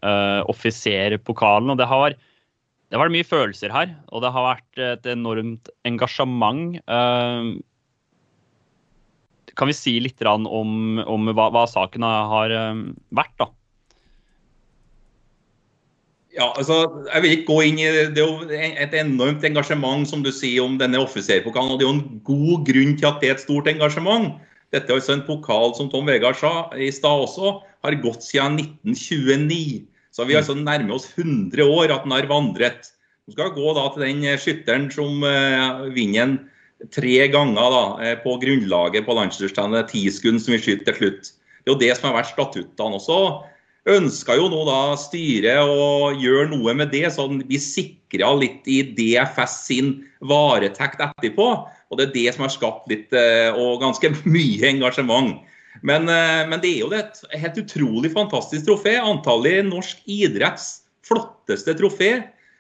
uh, 0.02 0.42
offiserpokalen. 0.50 1.70
Og 1.70 1.78
det 1.78 1.86
har, 1.90 2.16
det 2.18 2.98
har 2.98 3.04
vært 3.04 3.14
mye 3.14 3.28
følelser 3.30 3.74
her, 3.74 3.94
og 4.10 4.24
det 4.26 4.32
har 4.34 4.48
vært 4.48 4.82
et 4.88 5.10
enormt 5.14 5.70
engasjement. 5.86 6.80
Uh, 6.90 7.54
kan 9.58 9.70
vi 9.70 9.74
si 9.74 9.96
litt 10.02 10.22
om, 10.26 10.98
om 11.02 11.30
hva, 11.30 11.48
hva, 11.54 11.64
saken 11.70 12.06
har 12.06 12.54
vært, 13.14 13.34
da? 13.38 13.50
Ja, 16.38 16.52
altså, 16.54 17.04
jeg 17.08 17.22
vil 17.24 17.32
ikke 17.34 17.48
gå 17.48 17.56
inn 17.66 17.80
i 17.82 17.86
Det 18.14 18.22
er 18.22 18.28
jo 18.28 18.58
et 18.84 18.92
enormt 18.94 19.42
engasjement 19.46 20.06
som 20.06 20.22
du 20.22 20.30
sier 20.30 20.62
om 20.62 20.76
denne 20.78 21.00
offiserpokalen. 21.02 21.72
og 21.74 21.80
Det 21.80 21.86
er 21.86 21.90
jo 21.90 21.96
en 21.96 22.20
god 22.28 22.68
grunn 22.68 22.92
til 22.98 23.08
at 23.08 23.18
det 23.20 23.30
er 23.30 23.34
et 23.34 23.42
stort 23.42 23.70
engasjement. 23.70 24.36
Dette 24.70 24.92
er 24.92 25.00
altså 25.00 25.16
en 25.16 25.24
pokal 25.26 25.74
som 25.74 25.88
Tom 25.90 26.06
Vegard 26.06 26.38
sa 26.38 26.68
i 26.76 26.92
stad 26.94 27.24
også, 27.24 27.56
har 27.82 27.96
gått 28.04 28.22
siden 28.22 28.60
1929. 28.60 29.88
Så 30.14 30.26
vi 30.28 30.36
altså 30.38 30.54
nærmer 30.54 30.98
oss 30.98 31.08
100 31.16 31.64
år 31.64 31.94
at 31.94 32.06
den 32.06 32.14
har 32.14 32.30
vandret. 32.30 32.92
Vi 33.26 33.34
skal 33.34 33.52
gå 33.56 33.74
da 33.74 33.88
til 33.94 34.06
den 34.06 34.22
skytteren 34.40 34.86
som 34.92 35.24
uh, 35.24 35.88
vinner 35.94 36.30
den 36.30 36.38
tre 36.94 37.26
ganger 37.32 37.74
da, 37.74 37.82
eh, 38.06 38.16
på 38.22 38.36
grunnlaget 38.38 39.06
på 39.06 39.14
landsdelsstevnet, 39.18 39.90
ti 39.90 40.04
skudd 40.14 40.38
som 40.38 40.54
vi 40.54 40.60
skyter 40.62 40.92
til 40.92 40.98
slutt. 41.00 41.32
Det 41.64 41.72
er 41.72 41.74
jo 41.74 41.80
det 41.82 41.90
som 41.98 42.08
har 42.08 42.20
vært 42.20 42.30
statuttene 42.30 43.00
også. 43.00 43.18
Ønska 43.88 44.36
jo 44.36 44.50
nå 44.52 44.64
da 44.68 44.96
styret 45.00 45.64
å 45.64 46.12
gjøre 46.18 46.50
noe 46.52 46.74
med 46.76 46.90
det, 46.92 47.06
sånn 47.14 47.40
vi 47.48 47.60
sikra 47.62 48.34
litt 48.36 48.66
i 48.68 48.82
DFS 48.96 49.54
sin 49.64 49.94
varetekt 50.20 51.00
etterpå. 51.04 51.48
Og 51.88 52.00
det 52.00 52.08
er 52.08 52.16
det 52.16 52.26
som 52.36 52.44
har 52.44 52.52
skapt 52.52 52.90
litt, 52.92 53.12
eh, 53.16 53.48
og 53.56 53.80
ganske 53.80 54.12
mye 54.36 54.74
engasjement. 54.74 55.38
Men, 55.80 56.08
eh, 56.10 56.44
men 56.50 56.60
det 56.60 56.74
er 56.74 56.82
jo 56.82 56.92
et 56.96 57.22
helt 57.32 57.62
utrolig 57.62 58.12
fantastisk 58.12 58.66
trofé. 58.68 58.98
Antallet 59.00 59.64
norsk 59.68 60.02
idretts 60.10 60.82
flotteste 61.08 61.72
trofé. 61.78 62.12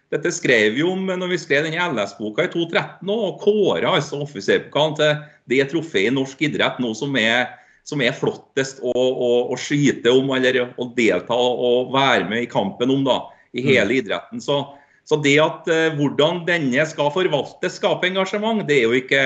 Dette 0.08 0.32
skrev 0.32 0.72
vi 0.78 0.84
om 0.86 1.02
når 1.10 1.34
vi 1.34 1.40
skrev 1.40 1.66
denne 1.66 1.84
LS-boka 1.92 2.46
i 2.46 2.52
2013 2.54 3.10
og 3.12 3.42
kåra 3.42 3.92
altså 3.98 4.22
offiserpokalen 4.24 4.96
til 4.96 5.18
det 5.52 5.66
trofeet 5.68 6.08
i 6.08 6.16
norsk 6.16 6.40
idrett 6.48 6.80
nå 6.80 6.94
som 6.96 7.12
er, 7.20 7.50
som 7.88 8.02
er 8.04 8.16
flottest 8.16 8.82
å, 8.84 8.92
å, 8.92 9.30
å, 9.48 9.56
skyte 9.56 10.12
om 10.12 10.28
eller 10.36 10.60
å 10.76 10.90
delta 10.96 11.36
og 11.36 11.94
være 11.94 12.28
med 12.28 12.44
i 12.44 12.50
kampen 12.50 12.92
om 12.92 13.06
da, 13.06 13.22
i 13.56 13.64
hele 13.64 13.94
mm. 13.94 13.96
idretten. 14.02 14.44
Så 14.44 14.60
så 15.08 15.16
det 15.24 15.38
at 15.40 15.68
uh, 15.72 15.88
hvordan 15.96 16.42
denne 16.48 16.84
skal 16.88 17.08
forvaltes, 17.14 17.78
skape 17.78 18.10
engasjement, 18.10 18.60
det 18.68 18.82
er 18.82 18.90
jo 18.90 18.98
ikke 18.98 19.22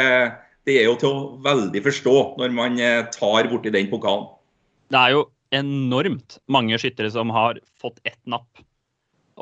det 0.69 0.76
er 0.78 0.85
jo 0.87 0.95
til 0.95 1.11
å 1.11 1.23
veldig 1.42 1.81
forstå 1.83 2.19
når 2.38 2.52
man 2.54 2.78
uh, 2.78 3.02
tar 3.11 3.49
borti 3.50 3.73
den 3.75 3.90
pokalen. 3.90 4.28
Det 4.95 5.00
er 5.00 5.16
jo 5.16 5.25
enormt 5.52 6.38
mange 6.52 6.78
skyttere 6.78 7.11
som 7.12 7.33
har 7.35 7.59
fått 7.83 7.99
ett 8.07 8.21
napp. 8.31 8.62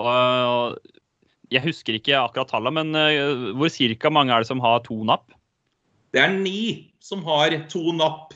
Og 0.01 0.79
jeg 1.53 1.65
husker 1.67 1.99
ikke 1.99 2.17
akkurat 2.17 2.49
tallet, 2.55 2.73
men 2.79 2.97
uh, 2.97 3.53
hvor 3.61 3.69
cirka 3.73 4.09
mange 4.09 4.33
er 4.33 4.41
det 4.41 4.49
som 4.49 4.65
har 4.65 4.81
to 4.89 4.97
napp? 5.05 5.29
Det 6.17 6.25
er 6.25 6.33
ni 6.41 6.89
som 7.05 7.21
har 7.29 7.53
to 7.71 7.93
napp. 7.93 8.33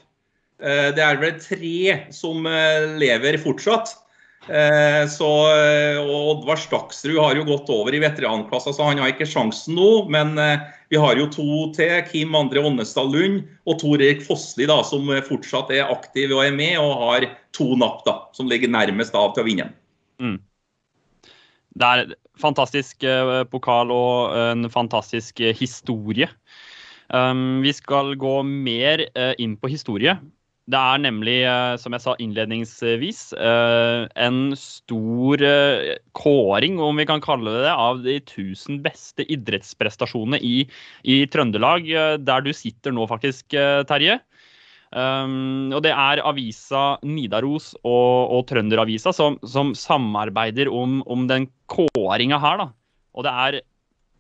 Det 0.58 1.02
er 1.02 1.18
vel 1.18 1.34
tre 1.42 1.94
som 2.14 2.46
lever 3.00 3.37
fortsatt. 3.42 3.90
Eh, 4.44 5.08
så, 5.08 5.28
eh, 5.56 5.99
og 6.02 6.30
Oddvar 6.34 6.58
Staksrud 6.61 7.16
har 7.16 7.38
jo 7.38 7.46
gått 7.49 7.70
over 7.73 7.94
i 7.96 8.00
veteranklassa, 8.02 8.75
så 8.76 8.90
han 8.90 9.00
har 9.00 9.14
ikke 9.14 9.28
sjansen 9.28 9.78
nå. 9.78 10.04
Men 10.12 10.37
eh, 10.40 10.66
vi 10.92 11.00
har 11.00 11.16
jo 11.16 11.30
to 11.32 11.46
til. 11.76 11.94
Kim 12.11 12.37
André 12.37 12.61
Ånnestad 12.64 13.12
Lund 13.12 13.44
og 13.64 13.78
Tor 13.80 14.02
Erik 14.02 14.25
Fossli, 14.26 14.68
da, 14.68 14.82
som 14.84 15.08
fortsatt 15.28 15.73
er 15.73 15.88
aktiv 15.88 16.34
og 16.34 16.44
er 16.44 16.56
med, 16.56 16.76
og 16.82 17.06
har 17.06 17.28
to 17.56 17.73
napp, 17.80 18.02
da, 18.08 18.18
som 18.37 18.50
ligger 18.50 18.73
nærmest 18.73 19.16
av 19.16 19.32
til 19.32 19.44
å 19.44 19.49
vinne. 19.49 19.70
Mm. 20.20 20.37
Det 21.75 21.88
er 21.88 22.14
fantastisk 22.38 23.02
pokal 23.50 23.90
og 23.94 24.34
en 24.38 24.68
fantastisk 24.70 25.40
historie. 25.58 26.28
Um, 27.11 27.62
vi 27.64 27.73
skal 27.75 28.14
gå 28.18 28.37
mer 28.46 29.02
inn 29.42 29.56
på 29.58 29.70
historie. 29.73 30.14
Det 30.64 30.80
er 30.80 31.00
nemlig, 31.04 31.42
eh, 31.44 31.75
som 31.76 31.92
jeg 31.92 32.00
sa 32.00 32.14
innledningsvis, 32.25 33.18
eh, 33.37 34.06
en 34.16 34.54
stor 34.56 35.42
eh, 35.44 35.99
kåring, 36.16 36.78
om 36.80 36.97
vi 36.97 37.04
kan 37.04 37.21
kalle 37.21 37.52
det 37.52 37.66
det, 37.66 37.75
av 37.75 38.00
de 38.00 38.14
1000 38.16 38.78
beste 38.85 39.26
idrettsprestasjonene 39.28 40.40
i, 40.40 40.62
i 41.04 41.18
Trøndelag, 41.28 41.85
der 42.25 42.47
du 42.47 42.52
sitter 42.56 42.97
nå 42.97 43.04
faktisk, 43.11 43.52
Terje. 43.90 44.23
Um, 44.94 45.73
og 45.75 45.80
det 45.83 45.90
er 45.90 46.21
avisa 46.23 47.00
Nidaros 47.02 47.73
og, 47.83 48.30
og 48.30 48.44
Trønderavisa 48.47 49.11
som, 49.11 49.40
som 49.42 49.73
samarbeider 49.75 50.71
om, 50.71 51.00
om 51.11 51.26
den 51.26 51.49
kåringa 51.66 52.38
her. 52.38 52.62
Da. 52.62 52.68
Og 53.18 53.26
det 53.26 53.33
er, 53.44 53.61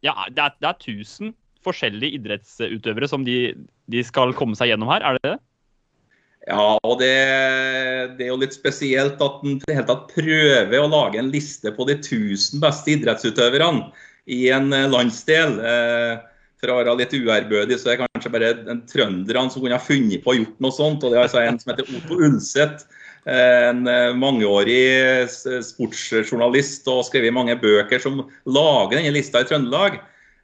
ja, 0.02 0.16
det 0.34 0.44
er, 0.44 0.56
det 0.58 0.70
er 0.72 0.80
1000 0.82 1.32
forskjellige 1.64 2.18
idrettsutøvere 2.18 3.08
som 3.08 3.24
de, 3.24 3.54
de 3.88 4.04
skal 4.04 4.34
komme 4.36 4.58
seg 4.58 4.74
gjennom 4.74 4.90
her, 4.92 5.06
er 5.06 5.20
det 5.22 5.30
det? 5.30 5.36
Ja, 6.44 6.76
og 6.84 6.98
det, 7.00 7.14
det, 8.18 8.26
er 8.26 8.30
jo 8.30 8.40
litt 8.42 8.56
spesielt 8.56 9.20
at 9.24 9.44
en 9.46 9.60
helt 9.64 9.86
tatt 9.88 10.10
prøver 10.12 10.76
å 10.76 10.90
lage 10.92 11.20
en 11.20 11.30
liste 11.32 11.72
på 11.72 11.86
de 11.88 11.96
1000 11.96 12.60
beste 12.60 12.92
idrettsutøverne 12.98 13.88
i 14.28 14.50
en 14.52 14.68
eh, 14.76 14.90
landsdel. 14.92 15.56
Eh, 15.64 16.12
for 16.60 16.72
å 16.72 16.76
være 16.80 16.96
litt 17.00 17.16
uærbødig, 17.16 17.78
så 17.80 17.90
er 17.90 17.96
det 17.96 18.08
kanskje 18.12 18.32
bare 18.32 18.52
en 18.72 18.84
trønderne 18.88 19.52
som 19.52 19.64
kunne 19.64 19.76
ha 19.76 19.84
funnet 19.84 20.22
på 20.24 20.32
å 20.32 20.36
gjort 20.36 20.60
noe 20.64 20.76
sånt. 20.76 21.04
og 21.04 21.12
Det 21.12 21.18
er 21.18 21.26
altså 21.26 21.40
en 21.42 21.60
som 21.60 21.72
heter 21.72 21.88
Otto 21.96 22.20
Ulseth. 22.28 22.86
Eh, 23.24 23.70
en 23.70 23.88
mangeårig 24.20 25.24
sportsjournalist 25.64 26.88
og 26.92 27.06
skrevet 27.08 27.32
mange 27.36 27.56
bøker 27.60 28.04
som 28.04 28.20
lager 28.44 28.98
denne 28.98 29.16
lista 29.16 29.40
i 29.40 29.48
Trøndelag. 29.48 29.96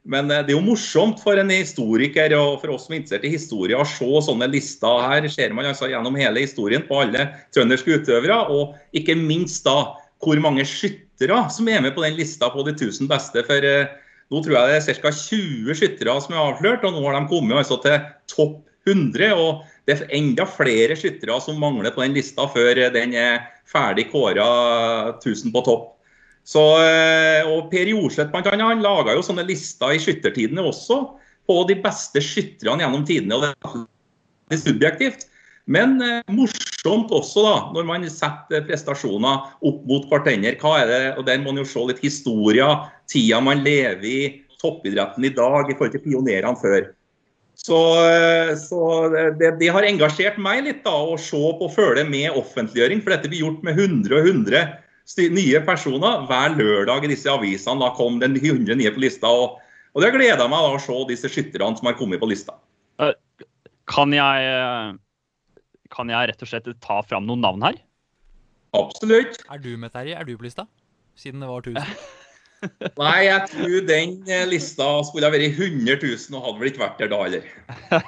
Men 0.08 0.30
eh, 0.30 0.42
det 0.46 0.54
er 0.54 0.56
jo 0.56 0.64
morsomt 0.64 1.20
for 1.22 1.38
en 1.40 1.52
historiker 1.52 2.32
og 2.38 2.60
for 2.62 2.74
oss 2.74 2.86
som 2.86 2.94
er 2.94 3.02
interessert 3.02 3.26
i 3.28 3.34
historie 3.34 3.78
å 3.78 3.86
se 3.88 4.08
sånne 4.26 4.48
lister. 4.52 5.02
Her 5.04 5.28
ser 5.32 5.56
man 5.56 5.68
altså 5.68 5.90
gjennom 5.90 6.16
hele 6.18 6.44
historien 6.44 6.86
på 6.86 7.02
alle 7.02 7.26
trønderske 7.54 8.00
utøvere, 8.00 8.38
og 8.48 8.76
ikke 8.96 9.18
minst 9.18 9.66
da 9.68 9.92
hvor 10.20 10.40
mange 10.42 10.64
skyttere 10.68 11.42
som 11.52 11.68
er 11.72 11.84
med 11.84 11.94
på 11.96 12.04
den 12.04 12.16
lista 12.18 12.50
på 12.52 12.64
de 12.66 12.74
1000 12.76 13.10
beste. 13.10 13.44
For 13.48 13.66
eh, 13.66 13.92
nå 14.30 14.42
tror 14.44 14.56
jeg 14.56 14.72
det 14.72 14.80
er 14.80 15.04
ca. 15.04 15.14
20 15.20 15.78
skyttere 15.78 16.16
som 16.24 16.36
er 16.36 16.42
avslørt, 16.46 16.84
og 16.86 16.96
nå 16.96 17.04
har 17.06 17.18
de 17.18 17.30
kommet 17.30 17.60
altså 17.60 17.80
til 17.84 18.00
topp 18.30 18.60
100. 18.88 19.34
og 19.36 19.66
det 19.84 19.96
er 19.98 20.12
enda 20.16 20.46
flere 20.48 20.96
skyttere 20.96 21.36
som 21.44 21.58
mangler 21.60 21.92
på 21.92 22.00
den 22.00 22.14
lista 22.16 22.46
før 22.48 22.78
den 22.94 23.12
er 23.18 23.42
ferdig 23.68 24.06
kåra 24.12 24.46
1000 25.18 25.52
på 25.52 25.64
topp. 25.66 25.99
Så, 26.46 26.62
eh, 26.82 27.46
og 27.46 27.68
Per 27.70 27.90
Jorseth 27.92 28.30
blant 28.32 28.48
annet, 28.50 28.66
han 28.66 28.84
laga 28.84 29.14
jo 29.14 29.24
sånne 29.24 29.46
lister 29.46 29.94
i 29.94 30.00
skyttertidene 30.02 30.64
også 30.66 31.02
på 31.50 31.58
de 31.68 31.76
beste 31.82 32.22
skytterne 32.24 32.84
gjennom 32.84 33.04
tidene. 33.06 33.38
og 33.38 33.84
Det 34.50 34.58
er 34.58 34.62
subjektivt. 34.64 35.26
Men 35.70 36.00
eh, 36.02 36.22
morsomt 36.34 37.12
også, 37.14 37.44
da, 37.46 37.56
når 37.76 37.86
man 37.86 38.06
setter 38.10 38.64
prestasjoner 38.66 39.50
opp 39.60 39.82
mot 39.86 40.08
hverandre. 40.10 40.56
Hva 40.58 40.78
er 40.80 40.88
det, 40.90 41.02
og 41.18 41.26
Der 41.28 41.42
må 41.42 41.52
man 41.52 41.62
jo 41.62 41.68
se 41.68 41.84
litt 41.90 42.02
historie, 42.02 42.66
tida 43.10 43.42
man 43.44 43.62
lever 43.66 44.06
i, 44.08 44.22
toppidretten 44.60 45.24
i 45.24 45.32
dag 45.32 45.70
i 45.70 45.76
forhold 45.76 45.94
til 45.94 46.02
pionerene 46.04 46.58
før. 46.60 46.90
Så, 47.60 47.78
eh, 48.08 48.54
så 48.56 48.82
det, 49.38 49.54
det, 49.60 49.68
har 49.72 49.84
engasjert 49.84 50.38
meg 50.40 50.64
litt 50.64 50.82
da, 50.84 50.94
å 50.96 51.18
se 51.20 51.36
på 51.36 51.66
og 51.68 51.74
følge 51.74 52.06
med 52.08 52.36
offentliggjøring. 52.40 53.02
For 53.04 53.14
dette 53.14 53.30
blir 53.30 53.44
gjort 53.44 53.66
med 53.66 53.78
100 53.78 54.16
og 54.16 54.30
100 54.32 54.64
nye 55.34 55.60
personer 55.66 56.26
hver 56.28 56.56
lørdag 56.56 57.06
i 57.06 57.12
disse 57.12 57.30
avisene. 57.30 57.80
Da 57.82 57.92
kom 57.96 58.20
den 58.22 58.38
100 58.38 58.78
nye 58.78 58.94
på 58.94 59.04
lista. 59.04 59.30
Og, 59.30 59.58
og 59.94 60.04
det 60.04 60.12
gleder 60.14 60.50
meg 60.50 60.66
da 60.66 60.74
å 60.76 60.82
se 60.82 60.98
disse 61.10 61.30
skytterne 61.32 61.78
som 61.78 61.90
har 61.90 61.98
kommet 61.98 62.22
på 62.22 62.30
lista. 62.30 62.56
Eh, 63.00 63.14
kan 63.90 64.14
jeg, 64.14 64.98
kan 65.90 66.12
jeg 66.12 66.30
rett 66.30 66.44
og 66.44 66.50
slett 66.52 66.70
ta 66.84 67.00
fram 67.02 67.26
noen 67.26 67.42
navn 67.42 67.66
her? 67.66 67.80
Absolutt. 68.76 69.40
Er 69.50 69.58
du 69.58 69.74
med, 69.76 69.90
Terje? 69.94 70.14
Er 70.14 70.26
du 70.26 70.36
på 70.38 70.46
lista? 70.46 70.66
Siden 71.18 71.42
det 71.42 71.50
var 71.50 71.64
1000? 71.66 71.80
Nei, 73.00 73.16
jeg 73.24 73.48
tror 73.48 73.86
den 73.88 74.14
eh, 74.28 74.44
lista 74.48 74.86
skulle 75.08 75.26
ha 75.26 75.32
vært 75.32 75.56
100 75.56 75.96
000 75.96 76.36
og 76.36 76.44
hadde 76.44 76.60
vel 76.60 76.70
ikke 76.70 76.84
vært 76.84 77.00
der 77.00 77.10
da 77.10 77.20
heller. 77.24 77.48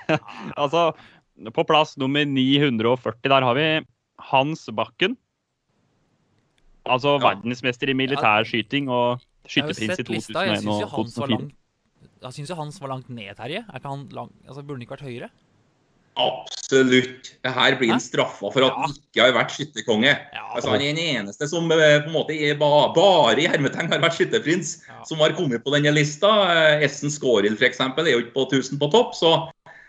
altså, 0.62 0.84
på 1.56 1.64
plass 1.68 1.96
nummer 2.00 2.26
940, 2.28 3.30
der 3.32 3.48
har 3.48 3.58
vi 3.58 3.66
Hans 4.30 4.66
Bakken. 4.76 5.16
Altså 6.84 7.16
ja. 7.16 7.22
verdensmester 7.28 7.90
i 7.92 7.94
militærskyting 7.94 8.88
og 8.90 9.22
Skytterprins 9.46 9.82
i 9.82 9.96
sett 10.02 10.08
lista. 10.10 10.44
Jeg 10.46 10.62
2001 10.62 10.68
og 10.68 10.90
2004. 10.90 11.36
langt 11.36 11.58
Jeg 12.22 12.36
syns 12.36 12.50
jo 12.50 12.54
hans 12.58 12.80
var 12.82 12.92
langt 12.92 13.08
ned, 13.10 13.34
Terje. 13.38 13.64
Er 13.66 13.80
ikke 13.80 13.90
han 13.90 14.04
lang... 14.14 14.30
Altså, 14.46 14.62
Burde 14.62 14.78
han 14.78 14.84
ikke 14.86 14.96
vært 14.96 15.08
høyere? 15.08 15.28
Absolutt. 16.20 17.30
Her 17.46 17.76
blir 17.80 17.92
han 17.94 18.02
straffa 18.02 18.50
for 18.52 18.66
at 18.66 18.76
han 18.76 18.92
ikke 18.94 19.24
har 19.24 19.34
vært 19.36 19.54
skytterkonge. 19.54 20.12
Ja, 20.12 20.42
Altså, 20.52 20.68
han 20.74 20.82
er 20.84 20.92
den 20.92 21.00
eneste 21.22 21.48
som 21.48 21.70
eh, 21.72 22.02
på 22.04 22.10
en 22.10 22.14
måte 22.14 22.36
er 22.36 22.58
ba, 22.60 22.68
bare 22.94 23.40
i 23.40 23.48
hermetegn 23.48 23.88
har 23.90 24.02
vært 24.02 24.18
skytterprins, 24.18 24.74
Ja. 24.88 25.00
som 25.08 25.22
har 25.24 25.32
kommet 25.38 25.64
på 25.64 25.72
denne 25.74 25.94
lista. 25.96 26.30
Eh, 26.52 26.84
Essen 26.86 27.10
Skårild 27.10 27.56
f.eks. 27.56 27.80
er 27.80 28.12
jo 28.12 28.20
ikke 28.26 28.36
på 28.36 28.44
1000 28.50 28.78
på 28.82 28.90
topp, 28.92 29.16
så 29.16 29.32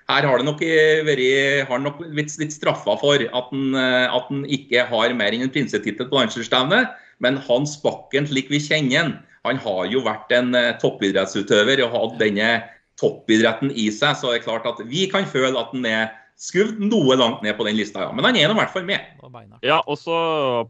her 0.09 0.27
har 0.27 0.39
det 0.39 0.47
nok 0.47 0.61
eh, 0.65 1.03
vært, 1.07 1.23
har 1.67 1.77
han 1.77 1.85
nok 1.87 2.01
blitt 2.03 2.33
litt 2.41 2.55
straffa 2.55 2.95
for 2.99 3.23
at 3.23 3.51
han, 3.53 3.67
eh, 3.79 4.07
at 4.11 4.27
han 4.29 4.43
ikke 4.51 4.85
har 4.89 5.15
mer 5.15 5.35
enn 5.35 5.45
en 5.45 5.53
prinsetittel 5.53 6.09
på 6.09 6.19
landslagsstevnet. 6.19 6.91
Men 7.23 7.39
Hans 7.45 7.77
Bakken, 7.79 8.27
slik 8.27 8.51
vi 8.51 8.59
kjenner 8.63 8.99
han, 8.99 9.13
han 9.47 9.59
har 9.63 9.87
jo 9.91 10.03
vært 10.05 10.31
en 10.35 10.53
eh, 10.57 10.73
toppidrettsutøver 10.81 11.83
og 11.85 11.95
hatt 11.95 12.19
denne 12.21 12.49
toppidretten 12.99 13.71
i 13.71 13.89
seg. 13.91 14.17
Så 14.19 14.31
det 14.31 14.41
er 14.41 14.47
klart 14.47 14.67
at 14.69 14.83
vi 14.89 15.07
kan 15.11 15.27
føle 15.29 15.55
at 15.59 15.71
han 15.75 15.87
er 15.87 16.11
skuvd 16.39 16.81
noe 16.83 17.15
langt 17.19 17.43
ned 17.45 17.55
på 17.55 17.67
den 17.67 17.77
lista, 17.77 18.07
ja. 18.07 18.13
Men 18.15 18.27
han 18.27 18.39
er 18.39 18.49
nå 18.49 18.57
i 18.57 18.61
hvert 18.61 18.73
fall 18.73 18.87
med. 18.87 19.03
Ja, 19.63 19.79
og 19.85 19.99
så 20.01 20.15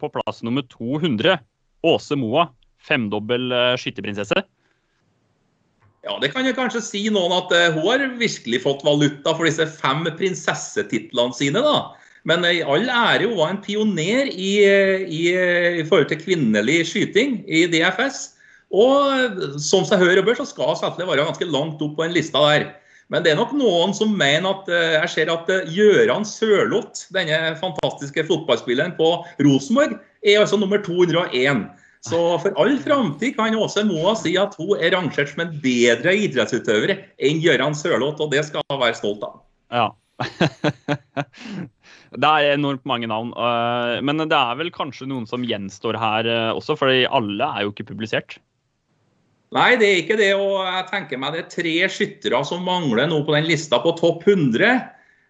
på 0.02 0.12
plass 0.14 0.44
nummer 0.46 0.66
200, 0.70 1.40
Åse 1.84 2.18
Moa. 2.20 2.52
Femdobbel 2.84 3.54
eh, 3.56 3.74
skytterprinsesse. 3.80 4.44
Ja, 6.04 6.18
det 6.20 6.34
kan 6.34 6.44
jeg 6.44 6.58
kanskje 6.58 6.82
si 6.84 7.02
noen 7.14 7.32
at 7.32 7.52
eh, 7.56 7.72
hun 7.72 7.86
har 7.88 8.02
virkelig 8.20 8.60
fått 8.66 8.82
valuta 8.84 9.32
for 9.38 9.48
disse 9.48 9.64
fem 9.72 10.04
prinsessetitlene 10.20 11.36
sine, 11.38 11.62
da. 11.64 11.94
Men 12.28 12.44
eh, 12.44 12.60
i 12.60 12.66
all 12.68 12.90
ære, 12.92 13.30
hun 13.30 13.38
var 13.40 13.54
en 13.54 13.62
pioner 13.64 14.28
i, 14.28 14.52
eh, 14.68 15.06
i, 15.08 15.22
i 15.80 15.86
forhold 15.88 16.10
til 16.12 16.20
kvinnelig 16.20 16.82
skyting 16.92 17.40
i 17.48 17.64
DFS. 17.72 18.34
Og 18.76 19.40
som 19.62 19.86
seg 19.88 20.02
hør 20.02 20.20
og 20.20 20.28
bør, 20.28 20.42
så 20.42 20.48
skal 20.50 20.76
Svetle 20.76 21.08
være 21.08 21.28
ganske 21.30 21.48
langt 21.48 21.84
opp 21.86 21.96
på 21.96 22.04
den 22.04 22.18
lista 22.18 22.42
der. 22.50 22.68
Men 23.14 23.24
det 23.24 23.32
er 23.32 23.38
nok 23.40 23.54
noen 23.56 23.94
som 23.96 24.16
mener 24.18 24.58
at 24.58 24.72
jeg 24.74 25.12
ser 25.14 25.30
at 25.30 25.52
Gjøran 25.70 26.26
Sørloth, 26.26 27.06
denne 27.14 27.54
fantastiske 27.60 28.26
fotballspilleren 28.26 28.96
på 28.98 29.12
Rosenborg, 29.46 30.00
er 30.26 30.42
altså 30.42 30.58
nummer 30.58 30.82
201. 30.82 31.68
Så 32.04 32.20
for 32.44 32.56
all 32.60 32.76
framtid 32.84 33.38
kan 33.38 33.56
Åse 33.56 33.86
Moa 33.88 34.12
si 34.20 34.36
at 34.40 34.58
hun 34.60 34.76
er 34.76 34.92
rangert 34.92 35.32
som 35.32 35.46
en 35.46 35.54
bedre 35.64 36.16
idrettsutøver 36.26 36.98
enn 37.24 37.40
Gøran 37.44 37.78
Sørloth, 37.78 38.20
og 38.20 38.34
det 38.34 38.44
skal 38.50 38.66
hun 38.68 38.82
være 38.82 38.98
stolt 39.00 39.24
av. 39.24 39.38
Ja. 39.72 39.90
det 42.24 42.30
er 42.30 42.54
enormt 42.54 42.84
mange 42.90 43.08
navn. 43.08 43.32
eh, 43.32 44.02
Men 44.04 44.20
det 44.26 44.36
er 44.36 44.60
vel 44.60 44.72
kanskje 44.76 45.08
noen 45.10 45.30
som 45.30 45.48
gjenstår 45.48 45.98
her 46.00 46.28
eh, 46.28 46.50
også, 46.52 46.76
for 46.80 46.92
alle 46.92 47.48
er 47.48 47.64
jo 47.64 47.72
ikke 47.72 47.88
publisert. 47.94 48.36
Nei, 49.54 49.76
det 49.78 49.88
er 49.88 50.02
ikke 50.02 50.18
det. 50.20 50.34
Og 50.36 50.60
jeg 50.66 50.86
tenker 50.90 51.20
meg 51.22 51.36
det 51.36 51.46
er 51.46 51.52
tre 51.54 51.76
skyttere 51.94 52.44
som 52.48 52.66
mangler 52.66 53.08
nå 53.10 53.22
på 53.24 53.36
den 53.36 53.48
lista 53.48 53.80
på 53.84 53.94
topp 54.00 54.28
100. 54.28 54.76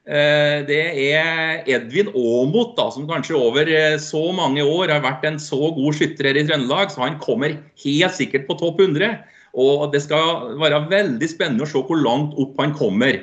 Eh, 0.03 0.65
Det 0.67 0.83
er 1.15 1.63
Edvin 1.63 2.09
Aamodt, 2.11 2.79
som 2.91 3.07
kanskje 3.07 3.39
over 3.39 3.69
eh, 3.71 3.95
så 3.97 4.33
mange 4.35 4.59
år 4.63 4.91
har 4.91 5.03
vært 5.03 5.23
en 5.23 5.39
så 5.39 5.71
god 5.75 5.95
skytter 5.95 6.27
her 6.27 6.39
i 6.41 6.43
Trøndelag, 6.43 6.91
så 6.91 7.05
han 7.05 7.19
kommer 7.23 7.55
helt 7.85 8.17
sikkert 8.17 8.49
på 8.49 8.57
topp 8.59 8.81
100. 8.83 9.21
Og 9.55 9.91
det 9.93 10.01
skal 10.03 10.57
være 10.59 10.81
veldig 10.89 11.29
spennende 11.29 11.63
å 11.63 11.69
se 11.69 11.79
hvor 11.79 12.01
langt 12.01 12.33
opp 12.35 12.59
han 12.59 12.73
kommer. 12.75 13.21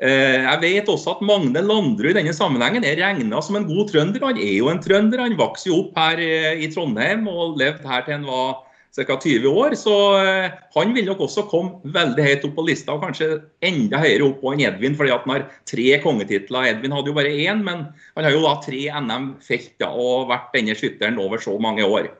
Eh, 0.00 0.44
Jeg 0.44 0.60
vet 0.60 0.88
også 0.92 1.16
at 1.16 1.24
Magne 1.24 1.62
Landrud 1.64 2.12
i 2.12 2.16
denne 2.18 2.36
sammenhengen 2.36 2.84
er 2.84 3.00
regna 3.00 3.40
som 3.40 3.56
en 3.56 3.68
god 3.68 3.88
trønder. 3.88 4.20
Han 4.20 4.36
er 4.36 4.58
jo 4.58 4.68
en 4.68 4.80
trønder. 4.82 5.24
Han 5.24 5.38
vokste 5.40 5.70
jo 5.72 5.84
opp 5.86 5.96
her 5.96 6.20
i 6.20 6.68
Trondheim 6.68 7.28
og 7.28 7.56
levde 7.56 7.88
her 7.88 8.04
til 8.04 8.18
han 8.18 8.28
var 8.28 8.60
ca. 8.96 9.16
20 9.16 9.48
år. 9.48 9.74
Så 9.78 9.94
eh, 10.18 10.52
han 10.74 10.94
vil 10.94 11.08
nok 11.08 11.24
også 11.26 11.46
komme 11.50 11.92
veldig 11.94 12.26
høyt 12.26 12.46
opp 12.48 12.56
på 12.58 12.66
lista, 12.66 12.94
og 12.94 13.04
kanskje 13.04 13.40
enda 13.66 14.00
høyere 14.02 14.30
opp 14.30 14.44
enn 14.50 14.64
Edvin, 14.66 14.96
fordi 14.98 15.14
at 15.14 15.26
han 15.26 15.36
har 15.36 15.46
tre 15.68 15.88
kongetitler. 16.04 16.70
Edvin 16.72 16.96
hadde 16.96 17.12
jo 17.12 17.18
bare 17.18 17.34
én, 17.34 17.62
men 17.66 17.86
han 18.16 18.26
har 18.26 18.34
jo 18.34 18.44
da 18.46 18.56
tre 18.64 18.82
NM-felt 19.00 19.86
og 19.90 20.30
vært 20.32 20.50
denne 20.56 20.76
skytteren 20.78 21.20
over 21.22 21.42
så 21.42 21.56
mange 21.62 21.86
år. 21.86 22.10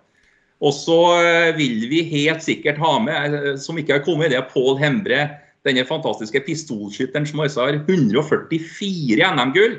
Og 0.60 0.74
så 0.76 0.98
eh, 1.24 1.52
vil 1.56 1.86
vi 1.90 2.02
helt 2.12 2.44
sikkert 2.44 2.80
ha 2.82 2.96
med, 3.02 3.38
eh, 3.38 3.54
som 3.60 3.78
ikke 3.80 3.98
har 3.98 4.04
kommet, 4.06 4.32
det 4.32 4.40
er 4.40 4.50
Pål 4.50 4.76
Hembre. 4.80 5.24
Denne 5.66 5.84
fantastiske 5.84 6.40
pistolskytteren 6.46 7.26
som 7.28 7.42
også 7.44 7.66
har 7.66 7.78
144 7.82 9.26
NM-gull, 9.36 9.74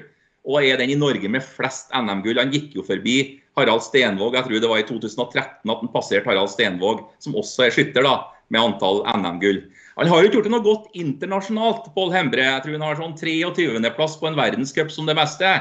og 0.47 0.65
er 0.65 0.79
den 0.81 0.93
i 0.93 0.97
Norge 0.97 1.29
med 1.29 1.45
flest 1.45 1.91
NM-gull. 1.93 2.39
Han 2.41 2.53
gikk 2.53 2.75
jo 2.77 2.85
forbi 2.85 3.17
Harald 3.59 3.83
Stenvåg, 3.85 4.37
jeg 4.37 4.47
tror 4.47 4.63
det 4.63 4.71
var 4.71 4.81
i 4.81 4.87
2013 4.87 5.73
at 5.73 5.83
han 5.83 5.91
passerte 5.93 6.29
Harald 6.29 6.51
Stenvåg, 6.53 7.03
som 7.21 7.35
også 7.37 7.67
er 7.67 7.75
skytter, 7.75 8.07
da, 8.07 8.31
med 8.51 8.63
antall 8.63 9.03
NM-gull. 9.11 9.61
Han 9.99 10.09
har 10.09 10.21
jo 10.21 10.29
ikke 10.29 10.39
gjort 10.39 10.47
det 10.47 10.55
noe 10.55 10.65
godt 10.65 10.97
internasjonalt, 10.97 11.91
Pål 11.95 12.15
Hembre. 12.15 12.47
Jeg 12.47 12.63
tror 12.63 12.77
han 12.77 12.87
har 12.87 12.97
sånn 12.99 13.19
23.-plass 13.19 14.17
på 14.21 14.31
en 14.31 14.39
verdenscup 14.39 14.91
som 14.93 15.09
det 15.09 15.17
meste. 15.19 15.51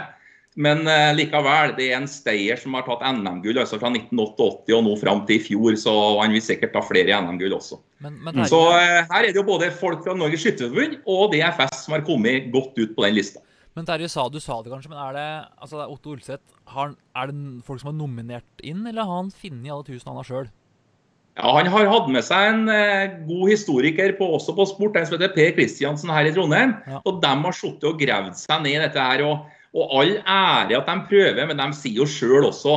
Men 0.59 0.83
eh, 0.91 1.13
likevel, 1.15 1.77
det 1.77 1.91
er 1.91 2.01
en 2.01 2.09
stayer 2.11 2.59
som 2.59 2.75
har 2.75 2.83
tatt 2.87 3.05
NM-gull 3.07 3.61
altså 3.63 3.79
fra 3.79 3.93
1988 3.93 4.75
og 4.75 4.83
nå 4.87 4.97
fram 4.99 5.23
til 5.29 5.39
i 5.39 5.45
fjor, 5.45 5.77
så 5.79 5.93
han 6.19 6.35
vil 6.35 6.43
sikkert 6.43 6.75
ta 6.75 6.83
flere 6.83 7.21
NM-gull 7.23 7.55
også. 7.55 7.79
Men, 8.03 8.17
men 8.25 8.41
Terje, 8.41 8.49
Så 8.51 8.61
eh, 8.75 8.97
her 9.13 9.21
er 9.21 9.31
det 9.31 9.39
jo 9.39 9.47
både 9.47 9.71
folk 9.79 10.03
fra 10.07 10.17
Norges 10.19 10.43
Skytterforbund 10.43 10.99
og 11.07 11.37
DFS 11.37 11.85
som 11.85 11.95
har 11.95 12.03
kommet 12.07 12.51
godt 12.55 12.75
ut 12.81 12.97
på 12.97 13.07
den 13.07 13.19
lista. 13.21 13.45
Men 13.77 13.87
Terje 13.87 14.09
sa, 14.11 14.27
du 14.29 14.41
sa 14.43 14.59
det 14.65 14.73
kanskje, 14.73 14.91
men 14.91 14.99
er 14.99 15.15
det 15.15 15.27
altså 15.63 15.79
det 15.79 15.85
er 15.85 15.93
Otto 15.93 16.15
Ulseth 16.17 16.57
Er 16.67 17.31
det 17.31 17.37
folk 17.67 17.83
som 17.83 17.93
har 17.93 17.99
nominert 17.99 18.65
inn, 18.67 18.83
eller 18.87 19.07
har 19.07 19.23
han 19.23 19.31
funnet 19.31 19.71
alle 19.71 19.87
tusen 19.87 20.11
han 20.11 20.19
har 20.19 20.27
sjøl? 20.27 20.51
Ja, 21.39 21.53
Han 21.57 21.71
har 21.71 21.89
hatt 21.89 22.09
med 22.11 22.25
seg 22.27 22.49
en 22.51 22.65
eh, 22.73 23.15
god 23.29 23.47
historiker 23.53 24.13
på, 24.19 24.27
også 24.37 24.53
på 24.57 24.67
sport, 24.69 24.99
en 24.99 25.07
som 25.07 25.17
heter 25.17 25.33
Per 25.37 25.55
Kristiansen 25.57 26.11
her 26.13 26.29
i 26.29 26.35
Trondheim. 26.35 26.75
Ja. 26.91 27.01
Og 27.07 27.21
de 27.23 27.31
har 27.45 27.57
sittet 27.57 27.87
og 27.89 28.01
gravd 28.03 28.37
seg 28.37 28.65
ned 28.65 28.75
i 28.75 28.83
dette 28.83 29.07
her. 29.07 29.23
Og, 29.25 29.47
og 29.71 29.95
all 30.01 30.17
ære 30.19 30.81
at 30.81 30.91
de 30.91 30.97
prøver, 31.09 31.47
men 31.47 31.63
de 31.63 31.69
sier 31.79 32.03
jo 32.03 32.09
sjøl 32.11 32.49
også 32.51 32.75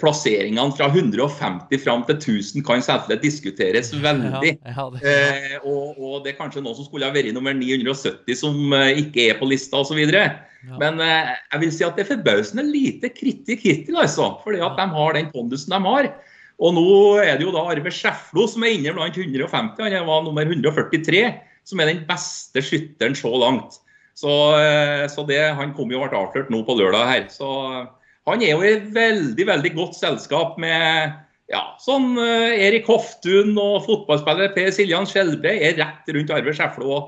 plasseringene 0.00 0.74
fra 0.74 0.88
150 0.90 1.82
fram 1.84 2.02
til 2.08 2.16
1000 2.16 2.64
kan 2.66 2.82
selvfølgelig 2.82 3.22
diskuteres 3.22 3.92
veldig. 3.94 4.52
Ja, 4.66 4.72
ja, 4.74 4.86
det, 4.94 5.02
Eh, 5.06 5.58
og, 5.62 5.98
og 6.02 6.24
det 6.24 6.32
er 6.32 6.38
kanskje 6.40 6.62
noen 6.64 6.76
som 6.76 6.88
skulle 6.88 7.06
ha 7.06 7.14
vært 7.14 7.30
nummer 7.36 7.54
970 7.54 8.40
som 8.40 8.74
eh, 8.74 9.04
ikke 9.04 9.28
er 9.30 9.38
på 9.38 9.48
lista 9.48 9.78
osv. 9.78 10.00
Ja. 10.02 10.32
Men 10.80 10.98
eh, 11.04 11.30
jeg 11.52 11.62
vil 11.62 11.74
si 11.76 11.86
at 11.86 11.94
det 11.94 12.06
er 12.06 12.12
forbausende 12.16 12.66
lite 12.66 13.12
kritikk 13.14 13.62
hittil, 13.62 14.00
altså. 14.02 14.32
Fordi 14.42 14.62
at 14.66 14.78
de 14.80 14.88
har 14.96 15.14
den 15.14 15.30
pondusen 15.34 15.76
de 15.76 15.82
har. 15.86 16.10
Og 16.58 16.74
nå 16.74 16.86
er 17.22 17.36
det 17.38 17.46
jo 17.46 17.54
da 17.54 17.62
Arve 17.70 17.90
Skjeflo 17.94 18.48
som 18.50 18.64
er 18.66 18.74
inne 18.74 18.94
blant 18.96 19.14
150. 19.14 19.78
Han 19.78 20.08
var 20.08 20.24
nummer 20.26 20.48
143, 20.48 21.22
som 21.68 21.78
er 21.78 21.92
den 21.92 22.02
beste 22.08 22.64
skytteren 22.66 23.14
så 23.18 23.30
langt. 23.38 23.78
Så, 24.18 24.32
eh, 24.58 25.04
så 25.06 25.22
det, 25.28 25.38
han 25.54 25.70
kom 25.76 25.92
jo 25.94 26.00
og 26.02 26.10
ble 26.10 26.18
avslørt 26.18 26.50
nå 26.50 26.64
på 26.66 26.74
lørdag 26.80 27.06
her. 27.06 27.28
Så 27.30 27.46
eh, 27.68 27.84
han 28.32 28.42
er 28.44 28.52
jo 28.54 28.62
i 28.66 28.74
veldig, 28.94 29.46
veldig 29.48 29.72
godt 29.76 29.96
selskap 29.98 30.58
med 30.60 31.14
ja, 31.48 31.62
sånn 31.80 32.12
eh, 32.20 32.58
Erik 32.66 32.88
Hoftun 32.90 33.54
og 33.60 33.86
fotballspiller 33.86 34.52
Per 34.56 34.68
Siljan 34.74 35.08
Skjelbre 35.08 35.54
er 35.64 35.78
rett 35.80 36.10
rundt 36.14 36.32
Arve 36.34 36.52
Skjeflo. 36.56 36.98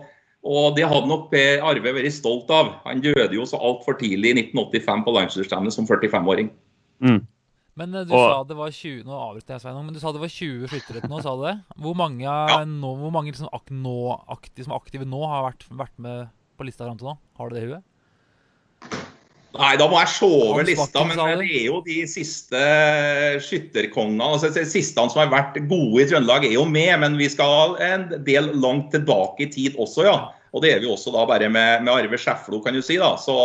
Og, 0.40 0.70
det 0.76 0.86
hadde 0.88 1.10
nok 1.10 1.26
Per 1.32 1.60
Arve 1.68 1.92
vært 1.98 2.14
stolt 2.16 2.48
av. 2.54 2.70
Han 2.86 3.02
døde 3.04 3.36
jo 3.36 3.44
så 3.48 3.60
altfor 3.60 3.98
tidlig 4.00 4.32
i 4.32 4.38
1985 4.46 5.04
på 5.04 5.12
landslagsstevnet 5.18 5.76
som 5.76 5.88
45-åring. 5.88 6.48
Men 7.80 7.94
eh, 7.94 8.06
du 8.08 8.14
Og- 8.16 8.24
sa 8.32 8.40
det 8.48 8.56
var 8.56 8.72
20 8.72 9.04
Nå 9.04 9.12
avbryter 9.16 9.54
jeg, 9.54 9.64
Sveinung, 9.66 9.84
men 9.86 9.94
du 9.94 10.00
sa 10.00 10.12
det 10.12 10.20
var 10.24 10.32
20 10.32 10.72
skyttere 10.72 11.04
til 11.04 11.12
nå, 11.12 11.20
sa 11.24 11.36
du 11.36 11.44
det? 11.44 11.56
Hvor 11.80 11.94
mange, 11.96 12.24
ja. 12.24 12.64
nå, 12.64 12.94
hvor 13.02 13.12
mange 13.12 13.32
liksom 13.32 13.52
ak 13.52 13.70
nå, 13.72 13.98
aktive, 14.32 14.66
som 14.66 14.74
er 14.74 14.80
aktive 14.80 15.08
nå 15.08 15.20
har 15.28 15.46
vært, 15.50 15.68
vært 15.84 15.96
med 16.00 16.32
på 16.56 16.66
lista 16.68 16.88
fram 16.88 16.98
til 17.00 17.12
nå? 17.12 17.16
Har 17.40 17.48
du 17.48 17.56
det 17.56 17.62
i 17.64 17.70
huet? 17.70 17.84
Nei, 19.58 19.72
da 19.80 19.86
må 19.90 19.98
jeg 19.98 20.10
se 20.14 20.26
over 20.30 20.62
lista, 20.68 21.02
men 21.08 21.18
det 21.18 21.48
er 21.48 21.64
jo 21.66 21.80
de 21.82 21.96
siste 22.06 22.60
skytterkongene. 23.42 24.22
Altså, 24.36 24.50
de 24.54 24.62
siste 24.68 24.94
som 25.10 25.18
har 25.20 25.30
vært 25.32 25.58
gode 25.70 26.04
i 26.04 26.08
Trøndelag, 26.10 26.46
er 26.46 26.54
jo 26.54 26.64
med, 26.68 26.92
men 27.02 27.16
vi 27.18 27.26
skal 27.32 27.74
en 27.82 28.08
del 28.26 28.52
langt 28.62 28.92
tilbake 28.94 29.46
i 29.46 29.50
tid 29.50 29.78
også, 29.80 30.06
ja. 30.06 30.16
Og 30.54 30.62
det 30.64 30.72
er 30.74 30.82
vi 30.82 30.90
også 30.90 31.12
da 31.14 31.24
bare 31.30 31.46
med, 31.50 31.84
med 31.86 31.92
Arve 31.94 32.18
Skjeflo, 32.18 32.58
kan 32.62 32.74
du 32.74 32.82
si. 32.82 32.96
da. 32.98 33.12
Så, 33.22 33.36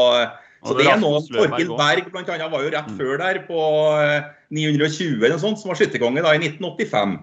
så 0.65 0.73
det 0.77 0.87
er 0.89 0.97
nå 1.01 1.11
Torgild 1.27 1.75
Berg 1.77 2.07
blant 2.13 2.29
annet, 2.33 2.49
var 2.53 2.65
jo 2.65 2.73
rett 2.73 2.89
Mm. 2.89 2.97
før 2.97 3.17
der, 3.21 3.39
på 3.45 3.61
eh, 4.01 4.25
920 4.53 5.21
eller 5.21 5.35
noe 5.35 5.43
sånt, 5.43 5.61
som 5.61 5.69
var 5.69 5.77
skytterkonge 5.81 6.21
da 6.25 6.33
i 6.33 6.41
1985. 6.41 7.17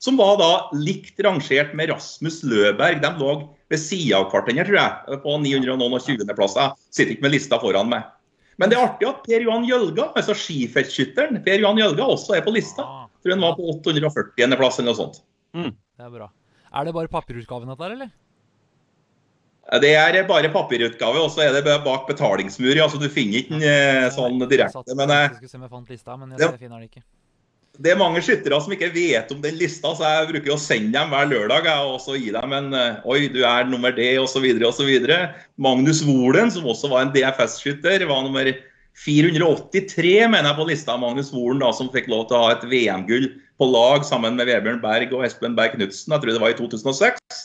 Som 0.00 0.16
var 0.20 0.36
da 0.40 0.50
likt 0.76 1.20
rangert 1.24 1.72
med 1.76 1.88
Rasmus 1.92 2.42
Løberg. 2.44 3.00
De 3.00 3.10
lå 3.16 3.30
ved 3.72 3.80
sida 3.80 4.18
av 4.20 4.28
hverandre, 4.32 4.64
tror 4.68 4.76
jeg, 4.76 5.20
på 5.24 5.36
920.-plass. 5.44 6.56
Jeg 6.60 6.72
sitter 6.92 7.14
ikke 7.16 7.24
med 7.26 7.32
lista 7.36 7.58
foran 7.60 7.88
meg. 7.92 8.04
Men 8.58 8.70
det 8.72 8.78
er 8.78 8.86
artig 8.88 9.08
at 9.08 9.18
Per 9.26 9.42
Johan 9.44 9.66
Jølga, 9.68 10.10
altså 10.16 10.32
skifeltskytteren, 10.36 11.42
Per 11.44 11.58
Johan 11.60 11.76
Jølga 11.80 12.06
også 12.08 12.36
er 12.38 12.44
på 12.46 12.54
lista. 12.54 12.82
Ah, 12.86 13.02
Jeg 13.18 13.22
tror 13.26 13.34
han 13.36 13.44
var 13.44 13.56
på 13.58 13.66
840.-plass 13.74 14.78
eller 14.80 14.92
noe 14.92 15.00
sånt. 15.00 15.18
det 15.52 16.04
er 16.06 16.10
bra. 16.14 16.30
Er 16.76 16.84
det 16.88 16.94
bare 16.96 17.08
papirutgaven 17.12 17.68
dette 17.68 17.84
her, 17.84 17.92
eller? 17.98 18.10
Det 19.82 19.90
er 19.98 20.22
bare 20.28 20.48
papirutgave, 20.54 21.18
og 21.24 21.30
så 21.34 21.42
er 21.42 21.56
det 21.56 21.64
bak 21.84 22.04
betalingsmur. 22.06 22.76
Altså, 22.84 23.00
du 23.02 23.08
finner 23.10 23.40
ikke 23.42 23.56
den 23.58 23.64
eh, 23.66 24.08
sånn 24.14 24.38
direkte. 24.46 24.94
Men 24.94 25.10
jeg, 25.10 25.24
jeg 25.26 25.36
skulle 25.40 25.50
se 25.50 25.56
om 25.58 25.64
jeg 25.66 25.72
fant 25.72 25.88
lista, 25.90 26.16
men 26.16 26.30
jeg, 26.30 26.38
det- 26.38 26.50
jeg 26.52 26.60
finner 26.60 26.78
den 26.78 26.88
ikke. 26.88 27.02
Det 27.82 27.92
er 27.92 27.98
mange 28.00 28.22
skyttere 28.24 28.58
som 28.62 28.72
ikke 28.72 28.92
vet 28.94 29.32
om 29.34 29.40
den 29.42 29.58
lista, 29.60 29.90
så 29.96 30.06
jeg 30.06 30.30
bruker 30.30 30.54
å 30.54 30.60
sende 30.60 30.94
dem 30.94 31.10
hver 31.12 31.28
lørdag 31.28 31.68
jeg, 31.68 31.88
og 31.90 31.98
så 32.02 32.16
gi 32.16 32.30
dem 32.34 32.54
en 32.56 32.76
eh, 32.76 33.02
Oi, 33.08 33.26
du 33.32 33.42
er 33.44 33.68
nummer 33.68 33.92
det, 33.96 34.14
osv. 34.22 34.46
osv. 34.68 34.92
Magnus 35.60 36.00
Wolen, 36.06 36.52
som 36.52 36.68
også 36.68 36.90
var 36.92 37.04
en 37.04 37.12
DFS-skytter, 37.16 38.06
var 38.08 38.24
nummer 38.24 38.52
483 39.04 40.14
mener 40.32 40.48
jeg 40.48 40.56
på 40.56 40.68
lista. 40.70 40.96
Magnus 41.00 41.32
Wolen 41.34 41.60
da, 41.60 41.72
som 41.76 41.92
fikk 41.92 42.08
lov 42.12 42.28
til 42.30 42.38
å 42.38 42.46
ha 42.46 42.54
et 42.54 42.64
VM-gull 42.70 43.28
på 43.60 43.68
lag 43.68 44.06
sammen 44.08 44.38
med 44.38 44.48
Vebjørn 44.48 44.80
Berg 44.80 45.12
og 45.16 45.26
Espen 45.26 45.56
Berg 45.56 45.76
Knutsen. 45.76 46.14
Jeg 46.14 46.22
tror 46.22 46.32
det 46.32 46.42
var 46.42 46.54
i 46.54 46.58
2006. 46.58 47.42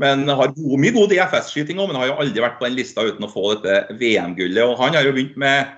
Men 0.00 0.26
har 0.28 0.52
mye 0.54 0.92
god 0.94 1.12
DFS-skyting 1.12 1.80
òg, 1.80 1.88
men 1.90 1.98
har 1.98 2.10
jo 2.10 2.18
aldri 2.22 2.42
vært 2.42 2.60
på 2.60 2.68
den 2.68 2.76
lista 2.78 3.04
uten 3.06 3.26
å 3.26 3.30
få 3.30 3.54
dette 3.54 3.96
VM-gullet. 4.00 4.62
Og 4.66 4.76
Han 4.82 4.96
har 4.96 5.06
jo 5.06 5.14
begynt 5.16 5.38
med 5.40 5.72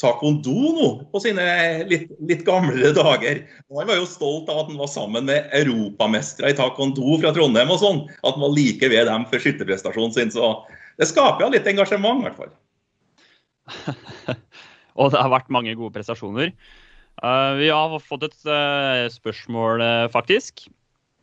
taekwondo 0.00 0.72
nå, 0.76 0.88
på 1.10 1.20
sine 1.22 1.44
litt, 1.90 2.10
litt 2.28 2.44
gamle 2.46 2.92
dager. 2.96 3.42
Og 3.70 3.80
han 3.80 3.90
var 3.90 4.00
jo 4.00 4.08
stolt 4.08 4.50
av 4.52 4.62
at 4.62 4.70
han 4.70 4.80
var 4.80 4.90
sammen 4.92 5.26
med 5.28 5.50
europamestere 5.56 6.52
i 6.52 6.58
taekwondo 6.58 7.18
fra 7.22 7.32
Trondheim 7.36 7.72
og 7.74 7.80
sånn. 7.82 8.02
At 8.22 8.36
han 8.36 8.44
var 8.44 8.54
like 8.54 8.92
ved 8.92 9.08
dem 9.10 9.26
for 9.30 9.42
skytterprestasjonen 9.42 10.14
sin. 10.16 10.34
Så 10.34 10.52
det 11.00 11.08
skaper 11.10 11.46
jo 11.46 11.52
litt 11.54 11.68
engasjement, 11.70 12.22
i 12.22 12.28
hvert 12.28 12.40
fall. 12.40 12.54
og 15.00 15.12
det 15.14 15.22
har 15.22 15.34
vært 15.34 15.52
mange 15.52 15.76
gode 15.78 15.94
prestasjoner. 15.96 16.54
Uh, 17.20 17.58
vi 17.58 17.68
har 17.68 18.00
fått 18.00 18.28
et 18.30 18.36
uh, 18.48 19.06
spørsmål, 19.12 19.82
uh, 19.84 20.10
faktisk, 20.12 20.68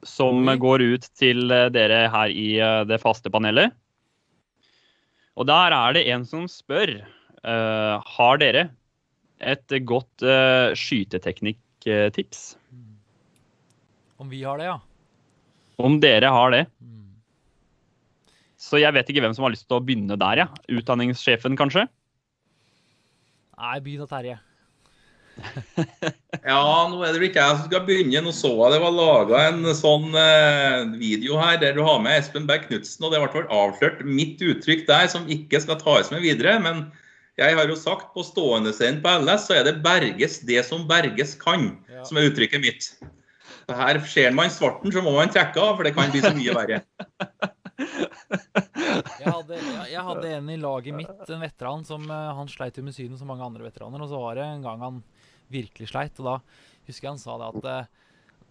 som 0.05 0.43
mm. 0.45 0.55
går 0.61 0.83
ut 0.93 1.07
til 1.17 1.47
dere 1.73 2.05
her 2.13 2.29
i 2.29 2.49
det 2.85 2.99
faste 3.01 3.31
panelet. 3.33 3.73
Og 5.37 5.45
der 5.49 5.73
er 5.73 5.93
det 5.93 6.05
en 6.13 6.25
som 6.25 6.45
spør 6.49 6.99
har 7.47 8.39
dere 8.41 8.67
et 9.39 9.75
godt 9.87 10.25
uh, 10.25 10.73
skyteteknikktips? 10.75 12.41
Om 14.17 14.31
vi 14.33 14.41
har 14.43 14.57
det, 14.57 14.69
ja? 14.71 14.79
Om 15.77 15.99
dere 16.01 16.31
har 16.33 16.51
det. 16.55 16.63
Mm. 16.81 17.13
Så 18.57 18.81
jeg 18.81 18.93
vet 18.95 19.09
ikke 19.11 19.21
hvem 19.23 19.35
som 19.37 19.45
har 19.45 19.53
lyst 19.53 19.67
til 19.69 19.77
å 19.77 19.85
begynne 19.85 20.17
der, 20.17 20.41
ja. 20.41 20.49
Utdanningssjefen, 20.73 21.57
kanskje? 21.59 21.85
Nei, 23.57 23.77
begynn 23.85 24.03
da, 24.03 24.09
Terje. 24.09 24.39
ja, 26.49 26.61
nå 26.89 27.03
er 27.05 27.13
det 27.13 27.27
ikke 27.27 27.43
jeg 27.43 27.57
som 27.59 27.65
skal 27.67 27.83
begynne. 27.85 28.23
Nå 28.25 28.33
så 28.33 28.49
jeg 28.55 28.73
det 28.73 28.81
var 28.81 28.95
laga 28.95 29.41
en 29.51 29.61
sånn 29.77 30.09
eh, 30.17 30.95
video 30.97 31.37
her 31.37 31.59
der 31.61 31.77
du 31.77 31.83
har 31.85 32.01
med 32.01 32.17
Espen 32.17 32.47
Berg 32.49 32.65
Knutsen, 32.65 33.05
og 33.05 33.13
det 33.13 33.21
ble 33.21 33.45
avslørt 33.53 34.01
mitt 34.05 34.41
uttrykk 34.41 34.87
der 34.89 35.09
som 35.13 35.29
ikke 35.29 35.61
skal 35.61 35.77
tas 35.81 36.09
med 36.13 36.25
videre. 36.25 36.57
men 36.63 36.87
jeg 37.37 37.57
har 37.57 37.69
jo 37.69 37.77
sagt 37.77 38.09
på 38.15 38.23
stående 38.25 38.73
scenen 38.73 39.03
på 39.03 39.11
LS, 39.21 39.45
så 39.49 39.59
er 39.59 39.67
det 39.67 39.75
'berges 39.83 40.39
det 40.47 40.63
som 40.65 40.87
berges 40.89 41.35
kan', 41.37 41.77
ja. 41.89 42.03
som 42.07 42.17
er 42.17 42.31
uttrykket 42.31 42.63
mitt. 42.63 42.89
Så 43.67 43.75
her 43.75 43.99
ser 44.07 44.31
man 44.31 44.49
svarten, 44.49 44.91
så 44.91 45.03
må 45.03 45.11
man 45.13 45.29
trekke 45.29 45.59
av, 45.59 45.75
for 45.75 45.83
det 45.83 45.93
kan 45.95 46.09
bli 46.11 46.23
så 46.23 46.33
mye 46.35 46.55
verre. 46.55 46.81
Jeg 47.77 49.27
hadde, 49.27 49.57
jeg 49.91 50.03
hadde, 50.07 50.29
en 50.37 50.49
i 50.49 50.57
laget 50.57 50.95
mitt, 50.97 51.29
en 51.29 51.43
veteran, 51.43 51.83
som 51.85 52.07
eh, 52.09 52.31
han 52.39 52.49
sleit 52.49 52.79
jo 52.79 52.83
med 52.85 52.95
synet 52.95 53.19
som 53.19 53.29
mange 53.29 53.45
andre 53.45 53.67
veteraner. 53.67 54.01
Og 54.01 54.09
så 54.09 54.21
var 54.21 54.39
det 54.39 54.47
en 54.47 54.65
gang 54.65 54.81
han 54.81 55.01
virkelig 55.53 55.91
sleit, 55.91 56.17
og 56.23 56.29
da 56.31 56.35
husker 56.87 57.05
jeg 57.05 57.11
han 57.11 57.21
sa 57.21 57.37
det 57.37 57.51
at 57.51 57.69
eh, 57.71 57.91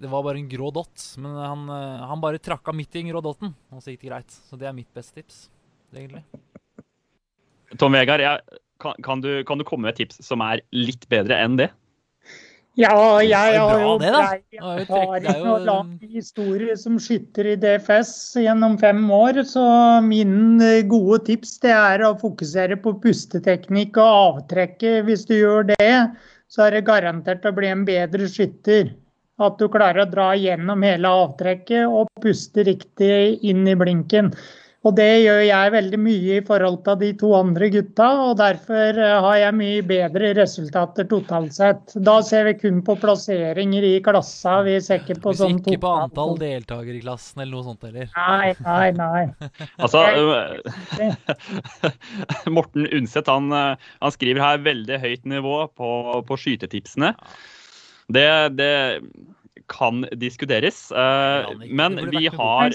det 0.05 0.13
var 0.13 0.23
bare 0.27 0.39
en 0.39 0.51
grå 0.53 0.71
dott. 0.77 1.01
Men 1.23 1.35
han, 1.41 1.65
eh, 1.73 2.07
han 2.13 2.23
bare 2.23 2.43
trakka 2.43 2.75
midt 2.77 2.95
i 2.95 3.03
den 3.03 3.11
grå 3.11 3.25
dotten, 3.25 3.57
og 3.73 3.83
så 3.83 3.95
gikk 3.95 4.05
det 4.05 4.13
greit. 4.13 4.39
Så 4.47 4.61
det 4.61 4.69
er 4.69 4.77
mitt 4.77 4.93
beste 4.95 5.19
tips, 5.19 5.47
egentlig. 5.97 6.23
Tom 7.81 7.97
Vegard, 7.97 8.23
jeg 8.23 8.63
kan, 8.83 8.95
kan, 9.03 9.21
du, 9.25 9.45
kan, 9.45 9.59
du, 9.59 9.65
komme 9.65 9.87
med 9.87 9.95
et 9.95 10.05
tips 10.05 10.23
som 10.27 10.45
er 10.45 10.63
litt 10.75 11.09
bedre 11.13 11.39
enn 11.41 11.59
det? 11.61 11.71
Ja, 12.77 12.93
jeg 13.25 13.57
har 13.57 13.81
jo 13.81 13.95
brei 14.03 14.43
erfaring 14.61 15.47
og 15.49 15.63
lang 15.65 15.93
historie 16.13 16.75
som 16.77 16.99
skytter 17.01 17.49
i 17.49 17.55
DFS 17.57 18.11
gjennom 18.37 18.75
fem 18.77 19.01
år. 19.17 19.41
Så 19.49 19.65
min 20.05 20.61
eh, 20.61 20.83
gode 20.85 21.23
tips 21.31 21.55
det 21.65 21.73
er 21.73 22.05
å 22.05 22.19
fokusere 22.21 22.77
på 22.85 22.93
pusteteknikk 23.01 23.97
og 23.97 24.19
avtrekket. 24.43 25.07
Hvis 25.09 25.25
du 25.25 25.39
gjør 25.39 25.71
det, 25.71 25.89
så 26.53 26.67
er 26.67 26.77
det 26.77 26.85
garantert 26.91 27.49
å 27.49 27.55
bli 27.57 27.73
en 27.73 27.89
bedre 27.89 28.29
skytter. 28.29 28.93
At 29.41 29.57
du 29.57 29.71
klarer 29.73 30.05
å 30.05 30.11
dra 30.13 30.31
gjennom 30.37 30.85
hele 30.85 31.17
avtrekket 31.25 31.89
og 31.89 32.13
puste 32.21 32.65
riktig 32.69 33.41
inn 33.41 33.65
i 33.65 33.77
blinken. 33.77 34.35
Og 34.85 34.93
det 34.95 35.09
gjør 35.25 35.41
jeg 35.43 35.73
veldig 35.75 35.99
mye 35.99 36.37
i 36.39 36.43
forhold 36.47 36.77
til 36.87 36.99
de 37.01 37.09
to 37.19 37.33
andre 37.35 37.69
gutta, 37.75 38.07
og 38.29 38.37
derfor 38.39 39.01
eh, 39.03 39.15
har 39.25 39.39
jeg 39.41 39.57
mye 39.59 39.83
bedre 39.89 40.31
resultater 40.37 41.09
totalt 41.11 41.57
sett. 41.57 41.97
Da 42.07 42.19
ser 42.27 42.47
vi 42.51 42.55
kun 42.61 42.83
på 42.87 42.95
plasseringer 43.03 43.87
i 43.89 43.95
klassa, 44.05 44.61
vi 44.67 44.77
ser 44.85 45.03
ikke 45.03 45.19
på 45.25 45.35
sånn 45.41 45.59
Ikke 45.59 45.81
på 45.83 45.93
antall 46.05 46.37
deltakere 46.39 47.01
i 47.01 47.03
klassen 47.03 47.43
eller 47.43 47.57
noe 47.57 47.67
sånt 47.67 47.87
heller? 47.89 48.13
Nei, 48.15 48.53
nei, 48.63 48.89
nei. 49.01 49.51
altså, 49.83 50.05
Morten 52.57 52.87
Undset 52.87 53.33
han, 53.33 53.51
eh, 53.51 53.89
han, 54.05 54.15
skriver 54.15 54.45
her 54.45 54.67
veldig 54.67 55.01
høyt 55.03 55.27
nivå 55.27 55.63
på, 55.75 55.91
på 56.29 56.43
skytetipsene. 56.45 57.17
Det, 58.13 58.29
det 58.55 58.75
kan 59.67 60.07
diskuteres. 60.13 60.93
Uh, 60.93 61.51
men 61.67 61.99
vi 62.11 62.29
har 62.31 62.75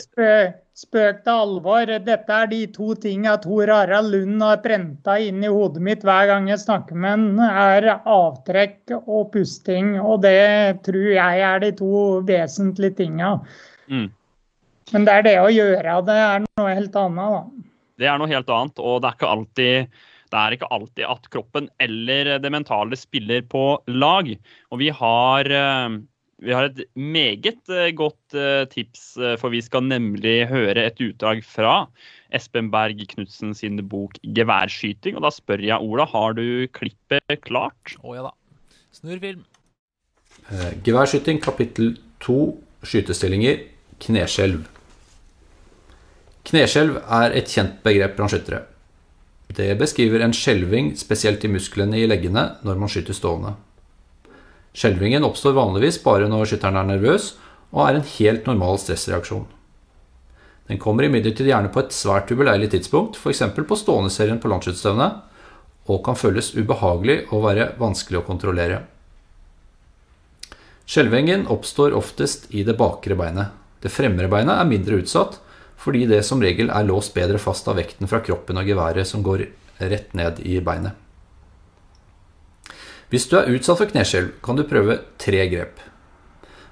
Spøk 0.81 1.19
til 1.25 1.33
alvor. 1.43 1.89
Dette 2.01 2.33
er 2.33 2.47
de 2.49 2.61
to 2.73 2.95
tingene 3.03 3.35
Tor 3.43 3.69
Harald 3.69 4.09
Lund 4.15 4.41
har 4.41 4.61
prenta 4.63 5.17
inn 5.21 5.43
i 5.45 5.51
hodet 5.51 5.83
mitt 5.85 6.05
hver 6.07 6.29
gang 6.31 6.47
jeg 6.49 6.63
snakker 6.63 6.97
med 6.97 7.11
ham, 7.11 7.41
er 7.45 7.89
avtrekk 7.99 8.95
og 9.01 9.29
pusting. 9.35 9.93
Og 10.01 10.23
det 10.25 10.81
tror 10.87 11.11
jeg 11.13 11.43
er 11.51 11.61
de 11.61 11.73
to 11.77 12.05
vesentlige 12.25 12.97
tinga. 13.03 13.35
Mm. 13.91 14.07
Men 14.91 15.05
det 15.07 15.17
er 15.17 15.27
det 15.27 15.35
å 15.39 15.51
gjøre 15.53 15.99
det 16.07 16.21
er 16.21 16.47
noe 16.47 16.71
helt 16.73 16.97
annet, 16.99 17.35
da. 17.35 17.67
Det 18.01 18.09
er 18.09 18.17
noe 18.17 18.31
helt 18.31 18.49
annet, 18.49 18.81
og 18.81 19.03
det 19.03 19.11
er 19.11 19.19
ikke 19.19 19.35
alltid 19.35 19.99
det 20.31 20.39
er 20.39 20.53
ikke 20.55 20.69
alltid 20.71 21.03
at 21.11 21.25
kroppen 21.27 21.65
eller 21.83 22.37
det 22.39 22.51
mentale 22.55 22.95
spiller 22.95 23.43
på 23.51 23.65
lag. 23.91 24.29
Og 24.71 24.79
vi 24.79 24.87
har 24.95 25.49
eh, 25.51 25.97
vi 26.41 26.53
har 26.55 26.67
et 26.67 26.81
meget 26.97 27.69
eh, 27.69 27.91
godt 27.93 28.35
eh, 28.37 28.63
tips, 28.71 29.03
eh, 29.21 29.35
for 29.37 29.53
vi 29.53 29.61
skal 29.61 29.85
nemlig 29.85 30.47
høre 30.49 30.87
et 30.87 31.01
utdrag 31.03 31.43
fra 31.45 31.85
Espen 32.33 32.71
Berg 32.73 33.03
Knutsen 33.13 33.53
sin 33.57 33.77
bok 33.87 34.17
'Geværskyting'. 34.23 35.19
Og 35.19 35.25
da 35.25 35.31
spør 35.33 35.61
jeg 35.61 35.77
Ola, 35.77 36.07
har 36.09 36.33
du 36.33 36.67
klippet 36.73 37.45
klart? 37.45 37.95
Å 38.01 38.03
oh, 38.03 38.17
ja 38.17 38.25
da. 38.25 38.33
Snurr 38.95 39.21
film. 39.21 39.45
Geværskyting 40.83 41.39
kapittel 41.43 41.95
to 42.19 42.57
skytestillinger 42.83 43.61
kneskjelv. 44.01 44.65
Kneskjelv 46.49 47.03
er 47.05 47.37
et 47.37 47.51
kjent 47.53 47.83
begrep 47.85 48.17
blant 48.17 48.33
skyttere. 48.33 48.65
Det 49.51 49.75
beskriver 49.77 50.23
en 50.23 50.33
skjelving, 50.33 50.95
spesielt 50.97 51.43
i 51.45 51.51
musklene 51.51 51.99
i 51.99 52.07
leggene, 52.07 52.55
når 52.65 52.79
man 52.81 52.89
skyter 52.89 53.13
stående. 53.13 53.53
Skjelvingen 54.77 55.25
oppstår 55.27 55.57
vanligvis 55.57 55.99
bare 56.03 56.29
når 56.31 56.47
skytteren 56.47 56.79
er 56.79 56.87
nervøs, 56.93 57.33
og 57.71 57.83
er 57.87 57.97
en 57.97 58.07
helt 58.17 58.47
normal 58.47 58.79
stressreaksjon. 58.79 59.47
Den 60.71 60.79
kommer 60.79 61.03
imidlertid 61.03 61.49
gjerne 61.49 61.71
på 61.73 61.81
et 61.83 61.95
svært 61.95 62.31
ubeleilig 62.31 62.69
tidspunkt, 62.71 63.17
f.eks. 63.19 63.43
på 63.55 63.77
stående-serien 63.79 64.39
på 64.39 64.51
landsskytterstevnet, 64.51 65.19
og 65.91 66.03
kan 66.05 66.15
føles 66.15 66.53
ubehagelig 66.55 67.25
og 67.33 67.43
være 67.47 67.71
vanskelig 67.81 68.21
å 68.21 68.25
kontrollere. 68.27 68.83
Skjelvingen 70.87 71.47
oppstår 71.51 71.95
oftest 71.97 72.47
i 72.55 72.63
det 72.67 72.77
bakre 72.79 73.17
beinet. 73.19 73.51
Det 73.81 73.91
fremre 73.91 74.29
beinet 74.31 74.59
er 74.59 74.69
mindre 74.69 75.01
utsatt, 75.01 75.39
fordi 75.81 76.05
det 76.07 76.21
som 76.27 76.41
regel 76.43 76.69
er 76.69 76.87
låst 76.87 77.15
bedre 77.15 77.41
fast 77.41 77.67
av 77.71 77.79
vekten 77.79 78.07
fra 78.07 78.21
kroppen 78.23 78.59
og 78.61 78.67
geværet 78.67 79.07
som 79.09 79.23
går 79.25 79.47
rett 79.81 80.13
ned 80.17 80.43
i 80.45 80.59
beinet. 80.63 80.93
Hvis 83.11 83.27
du 83.27 83.35
er 83.35 83.49
utsatt 83.51 83.81
for 83.81 83.91
kneskjelv, 83.91 84.37
kan 84.39 84.55
du 84.55 84.63
prøve 84.63 85.01
tre 85.19 85.43
grep. 85.51 85.81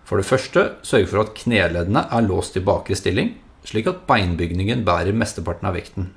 For 0.07 0.21
det 0.21 0.27
første, 0.29 0.63
sørg 0.87 1.09
for 1.11 1.21
at 1.25 1.33
kneleddene 1.35 2.05
er 2.07 2.23
låst 2.25 2.55
i 2.55 2.63
bakre 2.63 2.95
stilling, 2.95 3.33
slik 3.67 3.89
at 3.91 4.05
beinbygningen 4.07 4.85
bærer 4.87 5.13
mesteparten 5.13 5.67
av 5.67 5.75
vekten. 5.75 6.07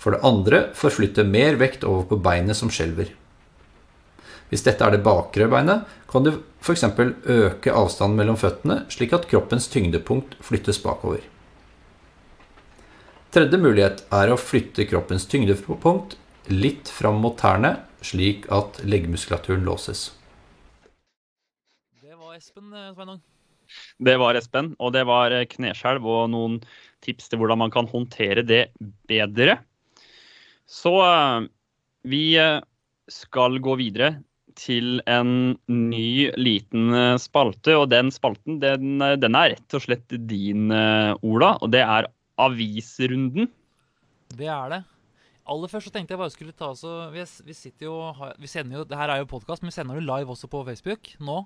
For 0.00 0.16
det 0.16 0.24
andre, 0.24 0.62
forflytte 0.78 1.26
mer 1.28 1.60
vekt 1.60 1.84
over 1.84 2.08
på 2.08 2.18
beinet 2.24 2.56
som 2.56 2.72
skjelver. 2.72 3.12
Hvis 4.48 4.64
dette 4.64 4.84
er 4.86 4.94
det 4.94 5.04
bakre 5.04 5.48
beinet, 5.52 5.84
kan 6.08 6.24
du 6.24 6.32
f.eks. 6.62 6.84
øke 6.86 7.72
avstanden 7.74 8.16
mellom 8.16 8.38
føttene, 8.40 8.84
slik 8.88 9.12
at 9.16 9.26
kroppens 9.28 9.68
tyngdepunkt 9.68 10.38
flyttes 10.40 10.78
bakover. 10.82 11.20
Tredje 13.34 13.60
mulighet 13.60 14.06
er 14.16 14.32
å 14.32 14.40
flytte 14.40 14.86
kroppens 14.88 15.26
tyngdepunkt 15.28 16.16
litt 16.48 16.88
fram 16.88 17.18
mot 17.20 17.36
tærne, 17.36 17.74
slik 18.06 18.46
at 18.54 18.80
leggmuskulaturen 18.86 19.64
låses. 19.66 20.10
Det 22.02 22.14
var 22.14 22.36
Espen, 22.36 22.72
eh, 22.72 22.92
Sveinung. 22.94 23.20
Det 23.98 24.16
var 24.22 24.38
Espen, 24.38 24.74
og 24.78 24.92
det 24.94 25.02
var 25.08 25.34
eh, 25.34 25.46
kneskjelv 25.50 26.06
og 26.06 26.30
noen 26.30 26.60
tips 27.04 27.28
til 27.28 27.40
hvordan 27.40 27.64
man 27.64 27.74
kan 27.74 27.88
håndtere 27.90 28.44
det 28.46 28.68
bedre. 29.10 29.58
Så 30.70 30.94
eh, 31.02 31.48
vi 32.06 32.24
skal 33.10 33.58
gå 33.62 33.76
videre 33.78 34.16
til 34.56 35.02
en 35.10 35.58
ny 35.68 36.30
liten 36.38 37.18
spalte. 37.20 37.74
Og 37.76 37.90
den 37.92 38.08
spalten 38.14 38.60
den, 38.62 39.02
den 39.20 39.36
er 39.36 39.52
rett 39.52 39.76
og 39.76 39.84
slett 39.84 40.14
din, 40.30 40.70
Ola. 40.72 41.50
Og 41.60 41.74
det 41.74 41.82
er 41.84 42.08
avisrunden. 42.40 43.50
Det 44.38 44.48
er 44.48 44.72
det. 44.72 44.80
Aller 45.46 45.70
først 45.70 45.88
så 45.88 45.94
tenkte 45.94 46.14
jeg 46.14 46.20
bare 46.20 46.34
skulle 46.34 46.54
ta 46.56 46.72
så 46.74 46.92
Vi, 47.14 47.22
vi 47.46 47.54
sitter 47.54 47.86
jo 47.86 47.96
Vi 48.42 48.50
sender 48.50 48.80
jo 48.80 48.86
Det 48.88 48.98
her 48.98 49.12
er 49.12 49.20
jo 49.22 49.28
podkast, 49.30 49.62
men 49.62 49.70
vi 49.70 49.76
sender 49.76 49.98
jo 49.98 50.06
live 50.06 50.32
også 50.34 50.50
på 50.50 50.64
Facebook 50.66 51.12
nå. 51.22 51.42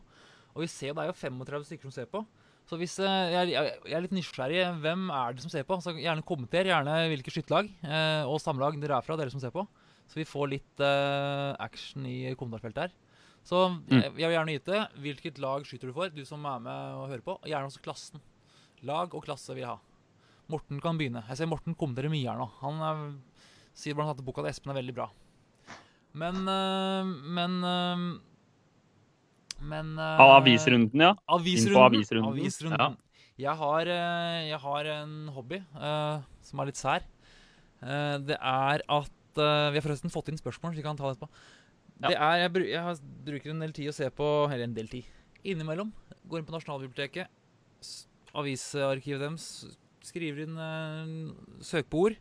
Og 0.55 0.65
vi 0.65 0.71
ser 0.73 0.91
jo 0.91 0.97
det 0.99 1.05
er 1.05 1.11
jo 1.13 1.19
35 1.19 1.69
stykker 1.69 1.89
som 1.89 1.95
ser 1.95 2.09
på. 2.11 2.25
Så 2.71 2.79
hvis 2.79 2.97
eh, 3.03 3.33
jeg, 3.35 3.75
er 3.91 4.03
litt 4.05 4.15
nysgjerrig. 4.15 4.63
Hvem 4.83 5.09
er 5.15 5.35
det 5.35 5.45
som 5.45 5.53
ser 5.53 5.67
på? 5.67 5.79
Så 5.83 5.95
gjerne 5.99 6.27
kommenter 6.27 6.69
gjerne 6.71 6.97
hvilke 7.11 7.33
skytterlag 7.35 7.71
eh, 7.83 8.27
og 8.31 8.39
samlag 8.43 8.79
dere 8.83 8.99
er 9.01 9.07
fra, 9.07 9.17
dere 9.19 9.33
som 9.33 9.43
ser 9.43 9.55
på. 9.55 9.65
Så 10.11 10.19
vi 10.19 10.27
får 10.27 10.51
litt 10.53 10.83
eh, 10.83 11.51
action 11.63 12.07
i 12.07 12.33
kommentarfeltet 12.39 12.87
her. 12.87 12.97
Så 13.47 13.63
jeg, 13.89 14.11
jeg 14.21 14.29
vil 14.29 14.37
gjerne 14.37 14.55
vite 14.55 14.81
hvilket 15.03 15.39
lag 15.43 15.65
skyter 15.67 15.91
du 15.91 15.97
for, 15.97 16.13
du 16.13 16.23
som 16.29 16.45
er 16.47 16.63
med 16.63 16.99
og 16.99 17.09
hører 17.09 17.25
på. 17.27 17.39
Gjerne 17.49 17.71
også 17.71 17.83
klassen. 17.83 18.23
Lag 18.87 19.15
og 19.17 19.25
klasse 19.27 19.55
vil 19.55 19.65
jeg 19.65 19.73
ha. 19.73 19.79
Morten 20.51 20.83
kan 20.83 20.99
begynne. 20.99 21.23
Jeg 21.31 21.41
ser 21.41 21.51
Morten 21.51 21.77
kommenterer 21.79 22.13
mye 22.13 22.27
her 22.27 22.39
nå. 22.39 22.47
Han 22.61 22.83
er, 22.87 23.03
sier 23.77 23.97
blant 23.97 24.11
annet 24.11 24.23
at 24.23 24.27
boka 24.27 24.45
til 24.45 24.51
Espen 24.53 24.73
er 24.73 24.81
veldig 24.81 24.97
bra. 24.97 25.11
Men 26.13 26.43
øh, 26.49 27.07
Men 27.37 27.65
øh, 27.65 28.21
Men 29.61 29.99
Av 29.99 30.41
avisrunden, 30.41 31.01
ja. 31.01 31.15
Avisrunden. 31.29 32.01
Inn 32.01 32.25
på 32.25 32.33
avisrunden. 32.33 32.81
Ja. 32.81 33.11
Jeg, 33.41 33.57
har, 33.57 33.89
jeg 33.89 34.59
har 34.61 34.89
en 34.95 35.29
hobby 35.33 35.59
uh, 35.77 36.21
som 36.45 36.61
er 36.61 36.69
litt 36.69 36.81
sær. 36.81 37.05
Uh, 37.81 38.17
det 38.25 38.37
er 38.37 38.83
at 38.85 39.41
uh, 39.41 39.69
Vi 39.73 39.79
har 39.79 39.85
forresten 39.85 40.13
fått 40.13 40.29
inn 40.29 40.41
spørsmål, 40.41 40.75
så 40.75 40.81
vi 40.81 40.85
kan 40.85 40.99
ta 40.99 41.07
det 41.07 41.17
etterpå. 41.17 41.29
Ja. 42.01 42.09
Det 42.09 42.17
er, 42.17 42.35
jeg, 42.41 42.65
jeg 42.73 42.99
bruker 43.29 43.53
en 43.53 43.65
del 43.65 43.73
tid 43.77 43.91
å 43.93 43.97
se 43.97 44.09
på 44.17 44.27
Eller 44.49 44.65
en 44.65 44.77
del 44.77 44.89
tid. 44.93 45.09
Innimellom. 45.45 45.93
Går 46.29 46.41
inn 46.41 46.49
på 46.49 46.57
Nasjonalbiblioteket. 46.57 47.33
Avisarkivet 48.37 49.25
deres. 49.25 49.49
Skriver 50.05 50.47
inn 50.47 50.57
søkeord. 51.65 52.17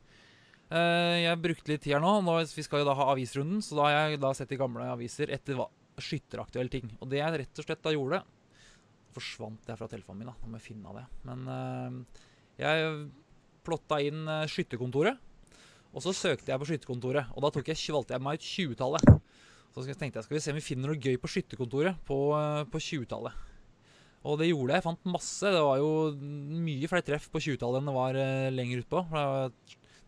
Eh, 0.69 1.15
jeg 1.23 1.41
brukte 1.41 1.71
litt 1.71 1.81
tid 1.85 1.95
her 1.95 2.03
nå. 2.03 2.19
nå. 2.25 2.35
Vi 2.53 2.65
skal 2.65 2.83
jo 2.83 2.89
da 2.89 2.97
ha 2.97 3.09
avisrunden, 3.13 3.61
så 3.65 3.79
da 3.79 3.87
har 3.87 3.95
jeg 4.11 4.21
da 4.21 4.33
sett 4.37 4.53
i 4.53 4.59
gamle 4.59 4.85
aviser 4.93 5.31
etter 5.33 5.57
hva, 5.57 5.69
skytteraktuelle 5.99 6.71
ting. 6.73 6.91
Og 6.99 7.09
det 7.11 7.21
jeg 7.21 7.41
rett 7.43 7.61
og 7.61 7.67
slett 7.67 7.81
da 7.85 7.95
gjorde 7.95 8.23
Forsvant 9.09 9.65
jeg 9.65 9.79
fra 9.79 9.87
telefonen 9.89 10.21
min, 10.21 10.29
da. 10.29 10.35
Nå 10.37 10.51
må 10.51 10.59
jeg 10.59 10.67
finne 10.67 10.91
av 10.91 10.99
det. 10.99 11.05
Men 11.25 11.47
eh, 11.55 12.21
jeg 12.61 12.93
plotta 13.65 13.97
inn 14.05 14.21
eh, 14.29 14.45
skytterkontoret. 14.51 15.25
Og 15.89 16.05
så 16.05 16.13
søkte 16.13 16.53
jeg 16.53 16.61
på 16.61 16.67
skytterkontoret, 16.69 17.31
og 17.33 17.41
da 17.41 17.49
tok 17.49 17.71
jeg, 17.71 17.81
valgte 17.95 18.13
jeg 18.13 18.21
meg 18.21 18.37
ut 18.37 18.45
20-tallet. 18.45 19.07
Så 19.73 19.85
tenkte 19.97 20.19
jeg 20.19 20.25
skal 20.27 20.35
vi 20.35 20.41
se 20.43 20.53
om 20.53 20.59
vi 20.59 20.65
finner 20.65 20.91
noe 20.91 21.01
gøy 21.01 21.17
på 21.21 21.29
skytterkontoret 21.33 21.97
på, 22.05 22.17
på 22.69 22.81
20-tallet. 22.85 23.49
Og 24.27 24.39
det 24.41 24.49
gjorde 24.49 24.73
jeg. 24.73 24.81
Jeg 24.81 24.85
fant 24.85 25.09
masse. 25.09 25.51
Det 25.53 25.61
var 25.63 25.79
jo 25.79 25.91
mye 26.67 26.89
flere 26.91 27.07
treff 27.07 27.29
på 27.31 27.41
20-tallet 27.41 27.79
enn 27.79 27.89
det 27.89 27.95
var 27.95 28.19
uh, 28.19 28.49
lenger 28.51 28.83
utpå. 28.83 29.03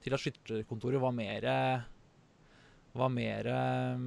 Til 0.02 0.16
at 0.18 0.24
skytterkontoret 0.24 1.02
var 1.04 1.14
mer 1.14 1.46
Var 2.98 3.14
mer 3.14 3.48
eh, 3.54 4.04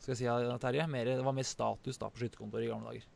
Skal 0.00 0.14
jeg 0.14 0.20
si, 0.22 0.26
det, 0.26 0.58
Terje? 0.64 0.88
Mer, 0.90 1.12
det 1.18 1.24
var 1.26 1.36
mer 1.36 1.46
status 1.46 2.00
da 2.00 2.08
på 2.10 2.22
skytterkontoret 2.24 2.66
i 2.66 2.72
gamle 2.72 2.92
dager. 2.94 3.06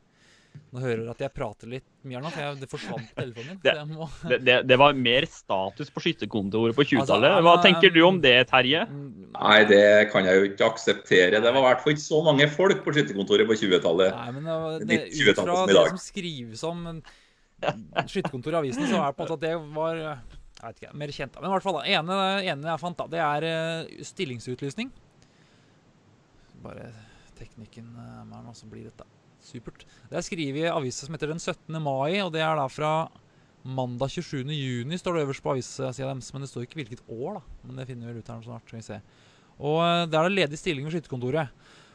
Nå 0.73 0.81
hører 0.83 1.01
du 1.07 1.09
at 1.09 1.21
jeg 1.25 1.33
prater 1.33 1.69
litt 1.73 1.87
mye 2.05 2.19
her 2.19 2.25
nå, 2.25 2.31
for 2.33 2.43
jeg, 2.43 2.57
det 2.61 2.67
forsvant 2.69 3.07
telefonen 3.17 3.55
min. 3.55 3.61
Det- 3.65 3.73
må 3.89 4.09
Det, 4.29 4.39
det, 4.45 4.57
det 4.69 4.77
var 4.81 4.93
mer 4.97 5.25
status 5.25 5.89
på 5.95 6.03
skytterkontoret 6.05 6.77
på 6.77 6.85
20-tallet. 6.91 7.29
Altså, 7.31 7.47
Hva 7.47 7.55
tenker 7.65 7.95
du 7.95 8.03
om 8.05 8.19
det, 8.21 8.35
Terje? 8.51 8.83
Nei, 8.91 9.57
det 9.71 9.81
kan 10.13 10.29
jeg 10.29 10.37
jo 10.43 10.51
ikke 10.51 10.69
akseptere. 10.69 11.41
Det 11.41 11.55
var 11.55 11.61
i 11.63 11.67
hvert 11.71 11.81
fall 11.85 11.95
ikke 11.97 12.05
så 12.05 12.21
mange 12.29 12.51
folk 12.53 12.85
på 12.85 12.93
skytterkontoret 12.99 13.49
på 13.49 13.57
20-tallet. 13.63 14.13
Nei, 14.19 14.29
men 14.37 14.53
det, 14.85 15.01
ut 15.23 15.41
fra 15.41 15.59
det 15.73 15.81
som 15.95 16.03
skrives 16.05 16.65
om 16.69 16.85
skytterkontoret 17.63 18.59
i 18.59 18.61
avisen, 18.67 18.89
så 18.93 19.01
er 19.01 19.09
det 19.09 19.17
på 19.17 19.25
en 19.25 19.33
måte 19.33 19.41
at 19.41 19.45
det 19.49 19.57
var 19.79 20.05
Jeg 20.63 20.69
vet 20.69 20.79
ikke, 20.79 20.93
mer 20.95 21.11
kjent. 21.11 21.39
Men 21.41 21.51
i 21.51 21.55
hvert 21.57 21.65
fall, 21.67 21.81
da, 21.81 21.87
ene, 21.91 22.19
ene 22.47 22.69
jeg 22.71 22.79
fant, 22.79 23.01
da, 23.01 23.09
det 23.11 23.19
er 23.19 23.47
eh, 23.49 24.05
stillingsutlysning. 24.07 24.93
Bare 26.63 26.93
teknikken 27.39 27.89
eh, 27.99 28.13
er 28.21 28.29
med 28.29 28.47
nå, 28.47 28.55
så 28.55 28.69
blir 28.71 28.87
dette 28.87 29.07
supert. 29.43 29.83
Det 30.07 30.21
er 30.21 30.23
skrevet 30.23 30.63
i 30.63 30.71
avisa 30.71 31.09
som 31.09 31.17
heter 31.17 31.33
Den 31.33 31.43
17. 31.43 31.81
mai, 31.83 32.21
og 32.23 32.31
det 32.37 32.45
er 32.47 32.55
da 32.61 32.69
fra 32.71 32.93
mandag 33.67 34.15
27. 34.15 34.47
juni, 34.55 34.99
står 34.99 35.19
det 35.19 35.25
øverst 35.27 35.43
på 35.43 35.57
avissida 35.57 35.91
deres. 35.91 36.31
Men 36.35 36.45
det 36.47 36.51
står 36.53 36.69
ikke 36.69 36.79
hvilket 36.79 37.03
år, 37.11 37.41
da. 37.41 37.59
Men 37.67 37.81
det 37.83 37.89
finner 37.91 38.13
vi 38.15 38.23
ut 38.23 38.31
her 38.31 38.47
snart. 38.47 38.67
skal 38.71 38.79
vi 38.79 38.87
se. 38.87 39.01
Og 39.59 39.81
eh, 39.83 40.05
det 40.07 40.19
er 40.19 40.29
da 40.29 40.37
ledig 40.37 40.61
stilling 40.63 40.87
ved 40.87 40.95
skytterkontoret. 40.95 41.51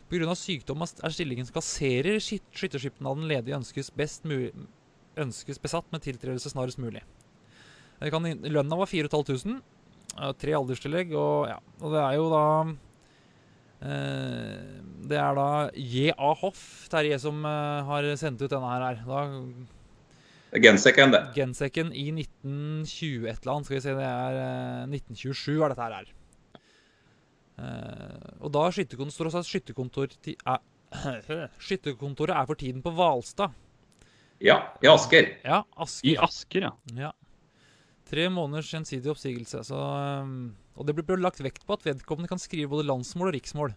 Pga. 0.08 0.36
sykdom 0.40 0.84
er 0.84 1.12
stillingen 1.12 1.48
som 1.48 1.56
kasserer 1.56 2.20
skyt- 2.24 2.52
skytterskipnaden 2.56 3.28
ledig 3.28 3.56
ønskes, 3.56 3.90
mulig, 4.24 4.52
ønskes 5.20 5.60
besatt 5.60 5.88
med 5.92 6.04
tiltredelse 6.04 6.52
snarest 6.52 6.80
mulig. 6.80 7.04
Lønna 8.02 8.78
var 8.78 8.86
4500. 8.90 9.62
eh, 10.18 10.34
Tre 10.38 10.54
alderstillegg, 10.54 11.14
og, 11.18 11.48
ja, 11.50 11.58
og 11.82 11.94
det 11.96 12.04
er 12.04 12.18
jo 12.20 12.28
da 12.34 12.44
eh, 13.82 14.82
Det 15.10 15.18
er 15.18 15.36
da 15.40 15.48
J.A. 15.74 16.34
Hoff, 16.44 16.62
Terje, 16.92 17.18
som 17.20 17.42
eh, 17.46 17.82
har 17.90 18.10
sendt 18.20 18.42
ut 18.42 18.52
denne 18.54 18.76
her. 18.76 19.02
Da 19.08 19.24
Gensekken, 20.64 21.12
det. 21.12 21.24
Gensekken 21.36 21.90
i 21.92 22.08
1920 22.14 23.28
et 23.28 23.42
eller 23.44 23.54
annet. 23.58 23.68
Skal 23.68 23.78
vi 23.78 23.84
se, 23.84 23.98
det 23.98 24.08
er 24.08 24.40
eh, 24.42 24.96
1927 24.96 25.58
er 25.66 25.74
dette 25.74 25.88
her. 25.88 25.98
er. 26.00 26.14
Eh, 27.58 28.34
og 28.46 28.52
da 28.54 28.68
skytterkontor, 28.72 29.14
står 29.18 29.32
også 29.32 29.42
at 29.44 29.50
skytterkontor 29.54 30.14
er, 30.54 30.60
Skytterkontoret 31.60 32.32
er 32.38 32.46
for 32.48 32.56
tiden 32.62 32.84
på 32.86 32.94
Hvalstad. 32.96 33.52
Ja, 34.40 34.60
i 34.86 34.88
Asker. 34.88 35.34
Ja, 35.44 35.64
I 35.66 35.82
Asker. 35.84 36.24
Asker, 36.28 36.68
ja. 36.70 36.72
Ja. 37.08 37.12
Tre 38.08 38.28
måneders 38.32 38.70
gjensidig 38.72 39.12
oppsigelse. 39.12 39.63
Så, 39.67 39.78
um, 39.78 40.54
og 40.80 40.88
det 40.88 40.96
ble 40.96 41.20
lagt 41.20 41.41
vekt 41.43 41.65
på 41.67 41.76
at 41.76 41.86
vedkommende 41.88 42.32
kan 42.32 42.41
skrive 42.41 42.72
både 42.72 42.88
landsmål 42.88 43.32
og 43.32 43.36
riksmål. 43.36 43.74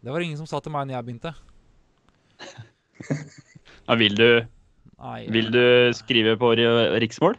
Det 0.00 0.12
var 0.12 0.24
ingen 0.24 0.40
som 0.40 0.48
sa 0.48 0.60
til 0.60 0.72
meg 0.74 0.88
når 0.88 0.98
jeg 0.98 1.08
begynte. 1.08 1.34
ja 3.88 3.96
vil, 4.00 4.16
du, 4.16 4.28
Nei, 5.00 5.20
vil 5.32 5.48
du 5.52 5.64
skrive 5.96 6.36
på 6.40 6.52
riksmål? 6.56 7.36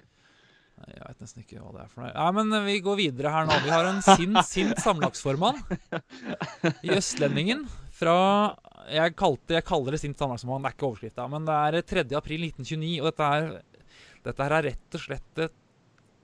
Jeg 0.92 1.06
vet 1.06 1.22
nesten 1.22 1.44
ikke 1.44 1.62
hva 1.62 1.72
det 1.76 1.84
er 1.84 1.92
for 1.92 2.04
noe. 2.04 2.12
Nei, 2.16 2.30
men 2.38 2.58
eh, 2.58 2.66
vi 2.66 2.76
går 2.84 2.98
videre 3.00 3.32
her 3.34 3.48
nå. 3.48 3.58
Vi 3.64 3.72
har 3.74 3.88
en 3.90 4.02
sint, 4.06 4.42
sint 4.48 4.82
samlagsformann 4.82 5.62
i 6.88 6.94
Østlendingen 6.96 7.68
fra 7.96 8.18
jeg, 8.90 9.14
kalte, 9.20 9.56
jeg 9.60 9.66
kaller 9.68 9.94
det 9.94 10.02
sint 10.02 10.18
samlagsformann, 10.18 10.64
det 10.66 10.72
er 10.72 10.78
ikke 10.78 10.88
overskrifta. 10.90 11.28
Men 11.32 11.46
det 11.48 11.58
er 11.58 11.90
3. 11.94 12.06
april 12.18 12.48
1929, 12.50 12.94
og 13.02 13.10
dette 13.12 13.30
er, 13.38 13.52
dette 14.26 14.48
her 14.48 14.58
er 14.58 14.68
rett 14.72 14.98
og 14.98 15.04
slett 15.06 15.44
et 15.46 15.58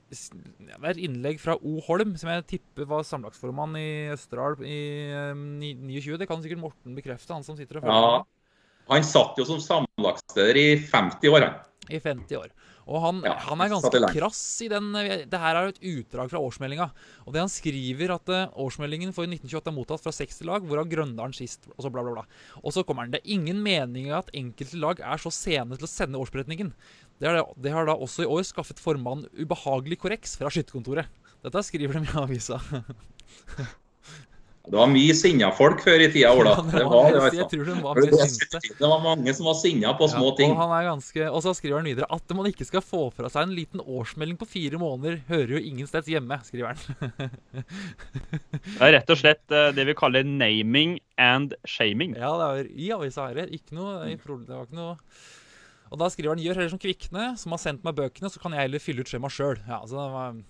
det 0.09 0.75
er 0.77 0.89
et 0.93 1.03
innlegg 1.03 1.39
fra 1.41 1.57
O. 1.59 1.77
Holm, 1.87 2.15
som 2.19 2.31
jeg 2.31 2.45
tipper 2.53 2.87
var 2.89 3.05
samlagsformann 3.07 3.75
i 3.79 3.87
Østerdal 4.13 4.59
i 4.63 4.79
eh, 5.11 5.33
29. 5.35 6.17
Det 6.21 6.29
kan 6.29 6.43
sikkert 6.43 6.63
Morten 6.63 6.95
bekrefte, 6.97 7.33
han 7.35 7.45
som 7.45 7.59
sitter 7.59 7.81
og 7.81 7.87
følger 7.87 8.09
Ja. 8.17 8.25
Han 8.87 9.03
satt 9.03 9.35
jo 9.35 9.43
som 9.43 9.59
samlagsleder 9.59 10.55
i 10.61 10.67
50 10.87 11.33
år, 11.33 11.43
han. 11.43 11.57
I 11.91 11.99
50 11.99 12.39
år. 12.39 12.51
Og 12.87 13.01
han, 13.03 13.17
Ja, 13.25 13.33
han 13.49 13.59
er 13.59 13.71
ganske 13.71 13.99
krass 14.13 14.39
i 14.63 14.69
den 14.71 14.93
Det 14.95 15.39
her 15.39 15.57
er 15.59 15.67
jo 15.67 15.73
et 15.73 15.81
utdrag 15.91 16.31
fra 16.31 16.39
årsmeldinga. 16.39 16.87
Og 17.25 17.35
det 17.35 17.41
han 17.43 17.51
skriver, 17.51 18.13
at 18.15 18.31
eh, 18.31 18.53
årsmeldingen 18.55 19.11
for 19.15 19.27
1928 19.27 19.71
er 19.71 19.75
mottatt 19.75 20.05
fra 20.05 20.13
60 20.15 20.39
lag, 20.47 20.63
hvorav 20.63 20.87
Grøndalen 20.91 21.35
sist, 21.35 21.67
og 21.75 21.83
så 21.83 21.91
bla, 21.91 22.03
bla, 22.05 22.21
bla. 22.21 22.23
Og 22.63 22.71
så 22.75 22.85
kommer 22.87 23.03
han. 23.03 23.11
Det 23.11 23.21
er 23.23 23.35
ingen 23.35 23.59
mening 23.63 24.07
i 24.07 24.15
at 24.15 24.31
enkelte 24.31 24.79
lag 24.79 25.03
er 25.03 25.19
så 25.19 25.33
sene 25.35 25.75
til 25.75 25.87
å 25.87 25.91
sende 25.91 26.21
årsberetningen. 26.23 26.71
Det, 27.17 27.29
er, 27.31 27.41
det 27.57 27.73
har 27.73 27.87
da 27.89 27.97
også 27.97 28.25
i 28.25 28.29
år 28.29 28.45
skaffet 28.45 28.81
formannen 28.81 29.25
ubehagelig 29.33 29.97
korreks 30.03 30.37
fra 30.37 30.51
skytterkontoret. 30.53 31.09
Dette 31.45 31.65
skriver 31.65 31.97
de 31.97 32.05
i 32.05 32.15
avisa. 32.21 32.61
Det 34.67 34.75
var 34.75 34.89
mye 34.91 35.13
sinna 35.15 35.47
folk 35.55 35.79
før 35.79 36.01
i 36.03 36.09
tida, 36.11 36.33
Ola. 36.35 36.57
Det 36.73 36.83
var 36.83 37.13
det, 37.13 37.19
var 37.23 37.99
det, 38.03 38.59
det 38.67 38.89
var 38.91 38.99
mange 39.03 39.31
som 39.35 39.47
var 39.47 39.55
sinna 39.55 39.93
på 39.95 40.09
små 40.11 40.33
Ja, 40.33 40.35
ting. 40.41 40.51
Og, 40.51 40.59
han 40.59 40.73
er 40.75 40.89
ganske, 40.89 41.29
og 41.29 41.39
så 41.45 41.53
skriver 41.55 41.79
han 41.79 41.87
videre 41.87 42.09
at 42.11 42.35
man 42.35 42.49
ikke 42.49 42.67
skal 42.67 42.83
få 42.83 43.05
fra 43.15 43.31
seg 43.31 43.47
en 43.47 43.55
liten 43.55 43.83
årsmelding 43.83 44.35
på 44.41 44.49
fire 44.49 44.81
måneder, 44.81 45.21
hører 45.29 45.55
jo 45.55 45.63
ingen 45.63 45.87
steds 45.87 46.11
hjemme, 46.11 46.39
skriver 46.43 46.75
han. 46.75 47.31
Det 48.67 48.83
er 48.83 48.95
rett 48.97 49.15
og 49.15 49.21
slett 49.21 49.55
eh, 49.55 49.71
det 49.77 49.87
vi 49.87 49.95
kaller 49.97 50.27
naming 50.27 50.97
and 51.15 51.55
shaming. 51.63 52.17
ja, 52.19 52.33
det 52.41 52.51
er 52.51 52.71
i 52.75 52.91
avisa 52.97 53.29
her. 53.31 53.47
Ikke 53.47 53.77
noe, 53.77 54.03
det 54.03 54.19
var 54.51 54.67
ikke 54.67 54.81
noe 54.81 54.97
Og 55.91 55.99
da 56.01 56.09
skriver 56.11 56.35
han 56.35 56.43
gjør 56.43 56.55
heller 56.59 56.69
som 56.73 56.79
Kvikne, 56.83 57.25
som 57.39 57.51
har 57.55 57.61
sendt 57.63 57.83
meg 57.87 57.95
bøkene, 57.95 58.29
så 58.33 58.41
kan 58.43 58.51
jeg 58.55 58.65
heller 58.67 58.79
fylle 58.83 59.01
ut 59.05 59.11
skjemaet 59.11 59.31
sjøl. 59.37 59.59
Ja, 59.67 59.81
så 59.87 59.95
det 59.95 60.07
var 60.13 60.41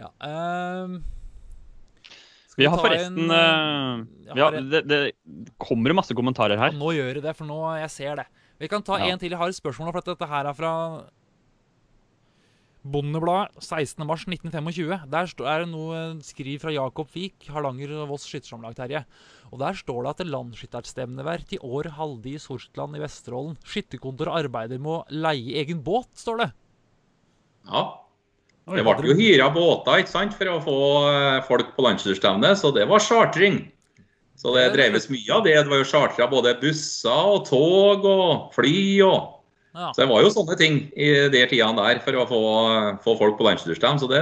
Ja. 0.00 0.08
Um, 0.24 1.02
skal 2.48 2.62
Vi 2.64 2.68
har 2.72 2.78
forresten 2.80 3.18
en, 3.18 3.30
uh, 3.30 4.34
vi 4.34 4.40
har 4.40 4.54
en- 4.56 4.70
det, 4.70 4.80
det 4.88 5.00
kommer 5.60 5.92
masse 5.94 6.14
kommentarer 6.16 6.56
her. 6.58 6.72
Nå 6.72 6.94
gjør 6.96 7.14
det 7.14 7.22
det, 7.28 7.36
for 7.36 7.44
nå 7.46 7.58
jeg 7.80 7.90
ser 7.90 8.16
det. 8.22 8.26
Vi 8.60 8.68
kan 8.68 8.82
ta 8.82 8.96
Ja. 8.98 9.12
en 9.12 9.18
til. 9.18 9.30
Jeg 9.30 9.38
har 9.38 9.48
et 9.48 9.54
spørsmål, 9.60 9.92
for 9.92 10.00
dette 10.00 10.26
her 10.28 10.46
er 10.46 10.54
fra 10.54 11.04
Bondebladet 12.80 13.60
16.3.1925. 13.60 15.02
Der 15.12 15.32
er 15.44 15.62
det 15.62 15.68
noe 15.68 15.98
skriv 16.24 16.62
fra 16.62 16.72
Jakob 16.72 17.10
Vik, 17.12 17.50
Hardanger 17.52 17.92
og 18.00 18.14
Voss 18.14 18.24
skyttersamlag, 18.28 18.76
Terje. 18.78 19.02
Og 19.52 19.60
der 19.60 19.76
står 19.76 20.06
det 20.06 20.12
at 20.14 20.30
landsskytterstevnevert 20.30 21.52
i 21.56 21.60
år 21.60 21.90
halde 21.98 22.32
i 22.32 22.40
Sortland 22.40 22.96
i 22.96 23.02
Vesterålen. 23.02 23.58
Skytterkontor 23.68 24.32
arbeider 24.32 24.80
med 24.80 24.94
å 24.94 25.02
leie 25.26 25.58
egen 25.60 25.82
båt, 25.84 26.08
står 26.16 26.40
det. 26.44 26.48
Ja. 27.68 27.84
Det 28.70 28.84
ble 28.86 29.10
jo 29.10 29.18
hyra 29.18 29.48
båter 29.52 30.00
ikke 30.00 30.12
sant, 30.12 30.36
for 30.38 30.48
å 30.52 30.60
få 30.62 30.78
eh, 31.10 31.40
folk 31.48 31.74
på 31.74 31.84
landsskytterstevne, 31.84 32.54
så 32.56 32.70
det 32.76 32.86
var 32.88 33.02
chartring. 33.02 33.64
Så 34.40 34.54
det 34.54 34.70
dreves 34.72 35.10
mye 35.12 35.34
av 35.36 35.44
det. 35.44 35.56
Det 35.58 35.68
var 35.68 35.82
jo 35.82 35.88
chartra 35.90 36.28
både 36.30 36.54
busser 36.62 37.34
og 37.34 37.44
tog 37.48 38.06
og 38.08 38.54
fly 38.54 38.78
og 39.04 39.39
Ja. 39.80 39.94
Så 39.94 40.02
det 40.02 40.10
var 40.10 40.20
jo 40.24 40.32
sånne 40.34 40.56
ting 40.60 40.82
i 40.92 41.08
de 41.32 41.40
tidene 41.48 41.80
der 41.80 42.02
for 42.04 42.18
å 42.20 42.26
få, 42.28 42.40
få 43.04 43.16
folk 43.20 43.38
på 43.38 43.46
landsskytterstevne. 43.46 44.02
Så 44.02 44.08
det, 44.10 44.20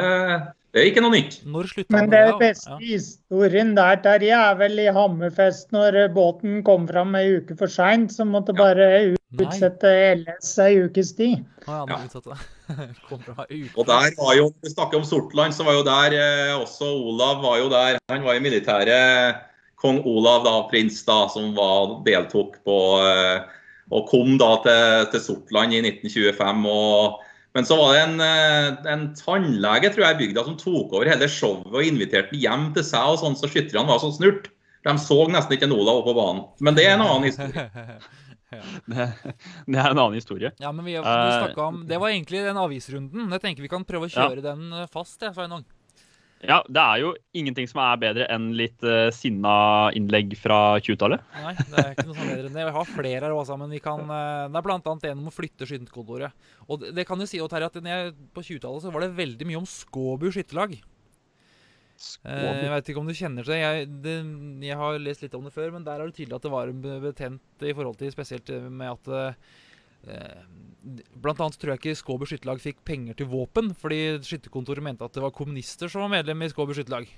det 0.77 0.83
er 0.83 0.91
ikke 0.93 1.03
noe 1.03 1.17
nytt. 1.17 1.41
Når 1.49 1.73
Men 1.91 2.11
det? 2.13 2.23
beste 2.39 2.71
Ja, 2.71 2.79
historien 2.83 3.73
der, 3.75 3.99
Terje, 4.05 4.39
er 4.39 4.59
vel 4.61 4.79
i 4.85 4.87
Hammerfest, 4.95 5.73
når 5.75 5.99
båten 6.15 6.61
kom 6.67 6.87
fram 6.91 7.17
ei 7.19 7.41
uke 7.41 7.59
for 7.59 7.73
seint. 7.73 8.15
Så 8.15 8.27
måtte 8.29 8.55
bare 8.55 8.87
Nei. 9.09 9.17
utsette 9.43 9.91
LS 10.21 10.55
ei 10.63 10.79
ukes 10.87 11.13
tid. 11.19 11.43
Ja, 11.67 11.83
Ja. 11.89 12.39
Og 13.79 13.87
der 13.89 14.11
var 14.19 14.35
jo, 14.37 14.51
vi 14.61 14.71
snakker 14.71 15.01
om 15.01 15.05
Sortland, 15.09 15.55
så 15.57 15.65
var 15.65 15.79
jo 15.79 15.85
der 15.87 16.15
eh, 16.21 16.53
også 16.53 16.85
Olav 16.85 17.41
var 17.41 17.59
jo 17.63 17.71
der. 17.73 17.97
Han 18.13 18.27
var 18.27 18.37
i 18.37 18.45
militæret. 18.45 19.41
Kong 19.81 20.03
Olav, 20.05 20.43
da, 20.45 20.57
prins, 20.69 21.01
da, 21.07 21.23
som 21.33 21.55
var, 21.57 22.03
deltok 22.05 22.59
på 22.67 22.77
eh, 23.01 23.47
Og 23.91 24.09
kom 24.11 24.37
da 24.41 24.51
til, 24.65 25.09
til 25.15 25.21
Sortland 25.25 25.73
i 25.73 25.81
1925. 25.85 26.67
og 26.73 27.25
men 27.57 27.65
så 27.67 27.75
var 27.81 27.95
det 27.95 28.01
en, 28.05 28.21
eh, 28.21 28.93
en 28.93 29.05
tannlege 29.17 29.89
tror 29.91 30.05
jeg, 30.05 30.15
i 30.15 30.19
bygda 30.21 30.45
som 30.47 30.57
tok 30.61 30.93
over 30.95 31.09
hele 31.09 31.27
showet 31.33 31.73
og 31.73 31.83
inviterte 31.83 32.37
hjem 32.39 32.69
til 32.77 32.85
seg. 32.87 33.03
og 33.15 33.19
sånn, 33.19 33.35
Så 33.41 33.49
skytterne 33.51 33.89
var 33.89 33.99
så 33.99 34.13
snurt. 34.15 34.51
De 34.85 34.95
så 35.01 35.17
nesten 35.33 35.57
ikke 35.57 35.67
en 35.67 35.75
Olav 35.75 36.05
på 36.07 36.15
banen. 36.15 36.45
Men 36.61 36.77
det 36.77 36.85
er 36.87 36.95
en 36.95 37.07
annen 37.07 37.25
historie. 37.27 37.67
Det, 38.49 39.05
det 39.69 39.77
er 39.77 39.91
en 39.91 39.99
annen 39.99 40.15
historie. 40.17 40.49
Ja, 40.57 40.71
men 40.73 40.87
vi, 40.87 40.95
vi 40.95 41.03
Eh, 41.05 41.59
om 41.61 41.83
Det 41.87 41.99
var 42.01 42.09
egentlig 42.09 42.41
den 42.47 42.57
avisrunden. 42.57 43.27
Jeg 43.35 43.43
tenker 43.43 43.61
vi 43.61 43.69
kan 43.69 43.85
prøve 43.85 44.09
å 44.09 44.09
Ja. 44.09 44.29
kjøre 44.29 44.41
den 44.43 44.73
eh, 44.73 44.87
fast, 44.89 45.21
jeg, 45.21 45.35
Sveinung. 45.35 45.67
Ja, 46.47 46.61
Det 46.69 46.83
er 46.83 47.01
jo 47.03 47.15
ingenting 47.35 47.67
som 47.67 47.81
er 47.83 47.99
bedre 47.99 48.27
enn 48.31 48.53
litt 48.59 48.85
uh, 48.87 49.09
sinna 49.15 49.91
innlegg 49.99 50.37
fra 50.39 50.79
20-tallet. 50.79 51.25
Nei, 51.43 51.55
det 51.59 51.81
er 51.83 51.89
ikke 51.97 52.07
noe 52.07 52.19
sånn 52.19 52.31
bedre 52.31 52.51
enn 52.51 52.59
det. 52.61 52.67
Vi 52.69 52.77
har 52.77 52.93
flere 52.93 53.25
her 53.27 53.35
også, 53.35 53.57
men 53.59 53.75
vi 53.75 53.81
kan 53.83 54.05
uh, 54.07 54.47
Det 54.47 54.61
er 54.61 54.69
bl.a. 54.69 54.79
en 54.79 55.25
om 55.25 55.33
å 55.33 55.35
flytte 55.35 55.67
skytterkontoret. 55.67 56.47
Og 56.69 56.85
det, 56.85 56.93
det 57.01 57.09
kan 57.09 57.19
jo 57.19 57.27
si 57.27 57.43
Terje, 57.43 57.73
at 57.73 57.91
jeg, 57.91 58.15
på 58.37 58.47
20-tallet 58.53 58.87
så 58.87 58.95
var 58.95 59.07
det 59.07 59.17
veldig 59.19 59.51
mye 59.51 59.61
om 59.65 59.67
Skåbu 59.69 60.31
skytterlag. 60.31 60.79
Uh, 62.23 62.63
jeg 62.63 62.71
vet 62.71 62.91
ikke 62.93 63.01
om 63.01 63.09
du 63.11 63.17
kjenner 63.17 63.47
til 63.47 63.57
det. 63.57 63.63
Jeg, 63.63 63.87
det. 64.05 64.19
jeg 64.69 64.79
har 64.79 65.01
lest 65.03 65.25
litt 65.25 65.35
om 65.35 65.49
det 65.49 65.55
før, 65.55 65.73
men 65.75 65.87
der 65.87 65.99
er 65.99 66.11
det 66.11 66.21
tydelig 66.21 66.39
at 66.39 66.47
det 66.47 66.53
var 66.55 66.71
betent 67.03 67.67
i 67.67 67.75
forhold 67.75 67.99
til 67.99 68.13
spesielt 68.15 68.53
eh, 68.55 68.69
med 68.71 68.93
at 68.93 69.11
eh, 69.11 69.57
Blant 71.19 71.41
annet 71.43 71.59
tror 71.61 71.75
jeg 71.75 71.83
ikke 71.83 71.99
Skåber 71.99 72.29
skytterlag 72.31 72.61
fikk 72.63 72.79
penger 72.87 73.17
til 73.19 73.29
våpen, 73.29 73.73
fordi 73.77 74.19
skytterkontoret 74.25 74.85
mente 74.85 75.05
at 75.05 75.17
det 75.17 75.25
var 75.25 75.35
kommunister 75.35 75.91
som 75.91 76.05
var 76.05 76.15
medlem 76.19 76.47
i 76.47 76.51
Skåber 76.53 76.79
skytterlag. 76.79 77.09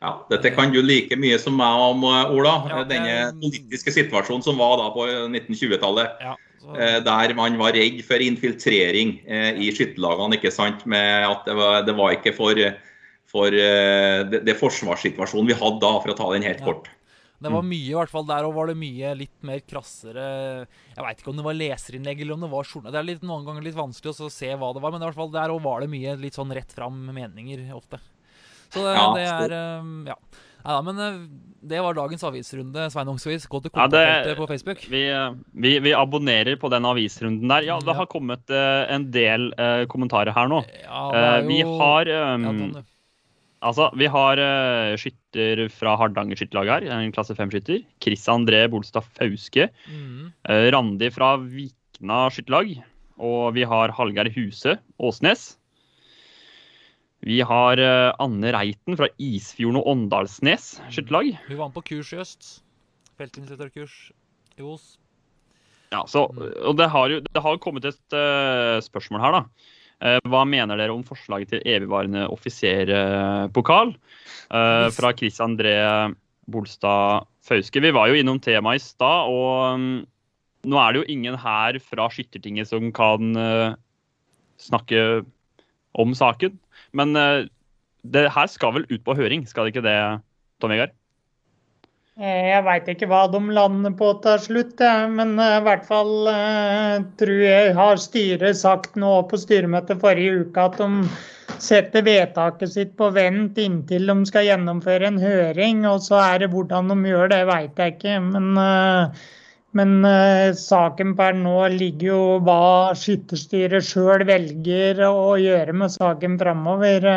Ja, 0.00 0.14
Dette 0.30 0.52
kan 0.54 0.70
du 0.72 0.78
like 0.80 1.16
mye 1.20 1.36
som 1.40 1.58
meg 1.60 1.80
om, 1.90 2.04
eh, 2.08 2.30
Ola. 2.32 2.54
Ja, 2.70 2.84
Denne 2.88 3.16
politiske 3.40 3.92
situasjonen 3.92 4.44
som 4.44 4.56
var 4.60 4.78
da 4.80 4.86
på 4.94 5.04
1920-tallet. 5.08 6.22
Ja, 6.24 6.36
så, 6.60 6.76
Eh, 6.76 6.98
der 7.04 7.34
man 7.34 7.56
var 7.56 7.72
redd 7.72 8.02
for 8.04 8.20
infiltrering 8.20 9.20
eh, 9.26 9.56
i 9.56 9.70
skytterlagene. 9.72 10.36
ikke 10.36 10.52
sant? 10.52 10.84
Med 10.86 11.24
at 11.24 11.44
det 11.46 11.56
var, 11.56 11.82
det 11.86 11.96
var 11.96 12.12
ikke 12.12 12.34
for, 12.36 12.52
for 13.28 13.48
eh, 13.48 14.24
det, 14.28 14.44
det 14.44 14.58
forsvarssituasjonen 14.60 15.48
vi 15.48 15.56
hadde 15.56 15.80
da, 15.80 15.94
for 16.00 16.12
å 16.12 16.18
ta 16.18 16.32
den 16.34 16.44
helt 16.44 16.60
Ja. 16.60 16.74
Det 17.40 17.48
var 17.54 17.62
mye, 17.64 17.88
i 17.88 17.94
hvert 17.96 18.10
fall 18.12 18.26
der 18.28 18.44
òg 18.44 18.52
var 18.54 18.66
det 18.68 18.76
mye 18.76 19.14
litt 19.16 19.42
mer 19.48 19.60
krassere 19.64 20.24
Jeg 20.94 21.00
veit 21.06 21.22
ikke 21.22 21.30
om 21.32 21.38
det 21.40 21.44
var 21.46 21.56
leserinnlegg 21.56 22.20
eller 22.20 22.34
om 22.36 22.44
det 22.44 22.50
var 22.52 22.68
journal... 22.68 22.92
Det 22.92 22.98
er 23.00 23.06
litt, 23.08 23.22
noen 23.24 23.46
ganger 23.46 23.64
litt 23.64 23.78
vanskelig 23.78 24.12
å 24.20 24.28
se 24.28 24.50
hva 24.60 24.74
det 24.76 24.82
var, 24.84 24.92
men 24.92 25.00
i 25.00 25.06
hvert 25.08 25.16
fall 25.16 25.32
der 25.32 25.54
òg 25.54 25.62
var 25.64 25.80
det 25.80 25.88
mye 25.88 26.16
litt 26.20 26.36
sånn 26.36 26.52
rett 26.52 26.72
fram 26.76 27.00
meninger 27.16 27.64
ofte. 27.72 27.96
Så 28.70 28.84
det, 28.84 28.92
Ja, 28.94 29.06
det 29.16 29.24
er 29.26 29.56
um, 29.80 30.06
Ja. 30.06 30.18
Nei 30.60 30.74
da, 30.76 30.80
men 30.84 30.98
eh, 31.00 31.14
det 31.72 31.78
var 31.80 31.94
dagens 31.96 32.20
avisrunde. 32.28 32.90
Svein 32.92 33.08
Ongsvis. 33.08 33.46
gå 33.48 33.62
til 33.64 33.70
Ja, 33.72 33.86
det- 33.88 34.36
på 34.36 34.46
Facebook. 34.46 34.84
Vi, 34.92 35.08
eh, 35.08 35.32
vi, 35.56 35.78
vi 35.80 35.94
abonnerer 35.96 36.60
på 36.60 36.68
den 36.68 36.84
avisrunden 36.84 37.48
der. 37.48 37.62
Ja, 37.64 37.78
det 37.80 37.88
Ja. 37.88 37.94
har 37.94 38.06
kommet 38.06 38.44
eh, 38.50 38.92
en 38.92 39.10
del 39.10 39.48
kommentarer 39.88 40.34
her 40.36 40.48
nå. 40.52 40.60
Ja, 40.84 41.10
det 41.16 41.24
er 41.24 41.48
vi 41.48 41.62
har 41.62 42.12
um, 42.36 42.44
Tony. 42.44 42.84
Altså, 43.60 43.90
vi 44.00 44.08
har 44.08 44.40
uh, 44.40 44.96
skytter 44.96 45.66
fra 45.74 45.92
Hardanger 46.00 46.38
skytterlag 46.38 46.70
her, 46.70 46.86
en 46.96 47.12
klasse 47.12 47.36
5-skytter. 47.36 47.82
Chris 48.00 48.24
André 48.32 48.62
Bolstad 48.72 49.04
Fauske. 49.18 49.68
Mm. 49.84 50.30
Uh, 50.48 50.68
Randi 50.72 51.10
fra 51.12 51.34
Vikna 51.42 52.22
skytterlag. 52.32 52.78
Og 53.20 53.52
vi 53.52 53.66
har 53.68 53.92
Hallgeir 53.92 54.30
Huse 54.32 54.78
Åsnes. 54.96 55.50
Vi 57.28 57.42
har 57.44 57.82
uh, 57.84 58.14
Anne 58.24 58.54
Reiten 58.56 58.96
fra 58.96 59.10
Isfjorden 59.20 59.82
og 59.82 59.90
Åndalsnes 59.92 60.78
skytterlag. 60.88 61.34
Hun 61.50 61.60
var 61.60 61.68
med 61.68 61.76
på 61.76 61.84
kurs 61.92 62.14
i 62.16 62.22
øst. 62.22 62.48
Feltinstruktørkurs 63.20 63.98
i 64.56 64.64
Os. 64.64 64.94
Ja, 65.92 66.06
så, 66.08 66.30
og 66.30 66.78
det 66.78 66.86
har 66.88 67.12
jo 67.12 67.20
det 67.26 67.42
har 67.44 67.60
kommet 67.60 67.84
et 67.84 68.16
spørsmål 68.86 69.20
her, 69.20 69.36
da. 69.36 69.70
Eh, 70.00 70.20
hva 70.32 70.44
mener 70.48 70.80
dere 70.80 70.94
om 70.94 71.04
forslaget 71.04 71.52
til 71.52 71.66
evigvarende 71.68 72.24
offiserpokal 72.32 73.92
uh, 73.92 74.86
fra 74.96 75.10
Chris 75.12 75.40
André 75.44 75.74
Bolstad 76.48 77.28
Fauske? 77.44 77.82
Vi 77.84 77.92
var 77.92 78.08
jo 78.08 78.16
innom 78.16 78.40
temaet 78.40 78.80
i 78.80 78.84
stad, 78.84 79.28
og 79.28 79.76
mm, 79.80 79.98
nå 80.68 80.80
er 80.80 80.92
det 80.92 81.02
jo 81.02 81.12
ingen 81.12 81.36
her 81.40 81.78
fra 81.84 82.08
Skyttertinget 82.12 82.68
som 82.68 82.90
kan 82.92 83.36
eh, 83.36 83.76
snakke 84.60 85.24
om 85.96 86.12
saken. 86.16 86.58
Men 86.96 87.16
eh, 87.16 87.48
det 88.04 88.28
her 88.34 88.50
skal 88.50 88.76
vel 88.76 88.88
ut 88.90 89.04
på 89.06 89.16
høring, 89.16 89.46
skal 89.48 89.66
det 89.66 89.74
ikke 89.74 89.86
det, 89.88 89.98
Tom 90.60 90.74
Vegard? 90.74 90.92
Eh, 92.20 92.50
Jeg 92.52 92.64
veit 92.66 92.88
ikke 92.92 93.06
hva 93.08 93.22
de 93.32 93.38
lander 93.56 93.94
på 93.96 94.10
til 94.24 94.40
slutt, 94.44 94.82
men 95.16 95.38
eh, 95.40 95.56
i 95.56 95.64
hvert 95.64 95.86
fall 95.88 96.28
eh, 96.28 96.98
tror 97.20 97.38
jeg 97.46 97.74
har 97.78 98.00
styret 98.02 98.58
sagt 98.60 98.98
nå 99.00 99.12
på 99.30 99.40
styremøtet 99.40 100.02
forrige 100.02 100.42
uke 100.44 100.66
at 100.68 100.76
de 100.82 100.90
setter 101.60 102.04
vedtaket 102.04 102.74
sitt 102.74 102.92
på 103.00 103.08
vent 103.16 103.56
inntil 103.60 104.12
de 104.12 104.18
skal 104.28 104.46
gjennomføre 104.50 105.08
en 105.08 105.20
høring. 105.22 105.82
Og 105.88 106.04
så 106.04 106.20
er 106.26 106.44
det 106.44 106.50
hvordan 106.52 106.92
de 106.92 106.98
gjør 107.08 107.32
det, 107.32 107.40
veit 107.48 107.80
jeg 107.80 107.96
ikke. 107.96 108.18
Men, 108.28 108.52
eh, 108.66 109.26
men 109.80 109.96
eh, 110.04 110.52
saken 110.60 111.16
per 111.16 111.40
nå 111.40 111.56
ligger 111.72 112.10
jo 112.12 112.22
hva 112.44 112.62
skytterstyret 113.00 113.86
sjøl 113.86 114.28
velger 114.28 115.00
å 115.08 115.38
gjøre 115.40 115.72
med 115.72 115.96
saken 115.96 116.36
framover. 116.42 117.08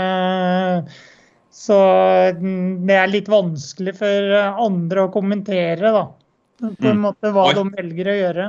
Så 1.53 1.77
mm, 2.39 2.83
det 2.89 2.95
er 2.97 3.11
litt 3.11 3.29
vanskelig 3.29 3.93
for 3.99 4.35
eh, 4.39 4.61
andre 4.63 5.05
å 5.07 5.13
kommentere, 5.13 5.93
da. 5.93 6.05
På 6.63 6.87
en 6.89 6.95
Mm. 6.97 7.03
måte 7.09 7.29
hva 7.33 7.49
de 7.53 7.63
velger 7.75 8.07
å 8.09 8.15
gjøre. 8.19 8.45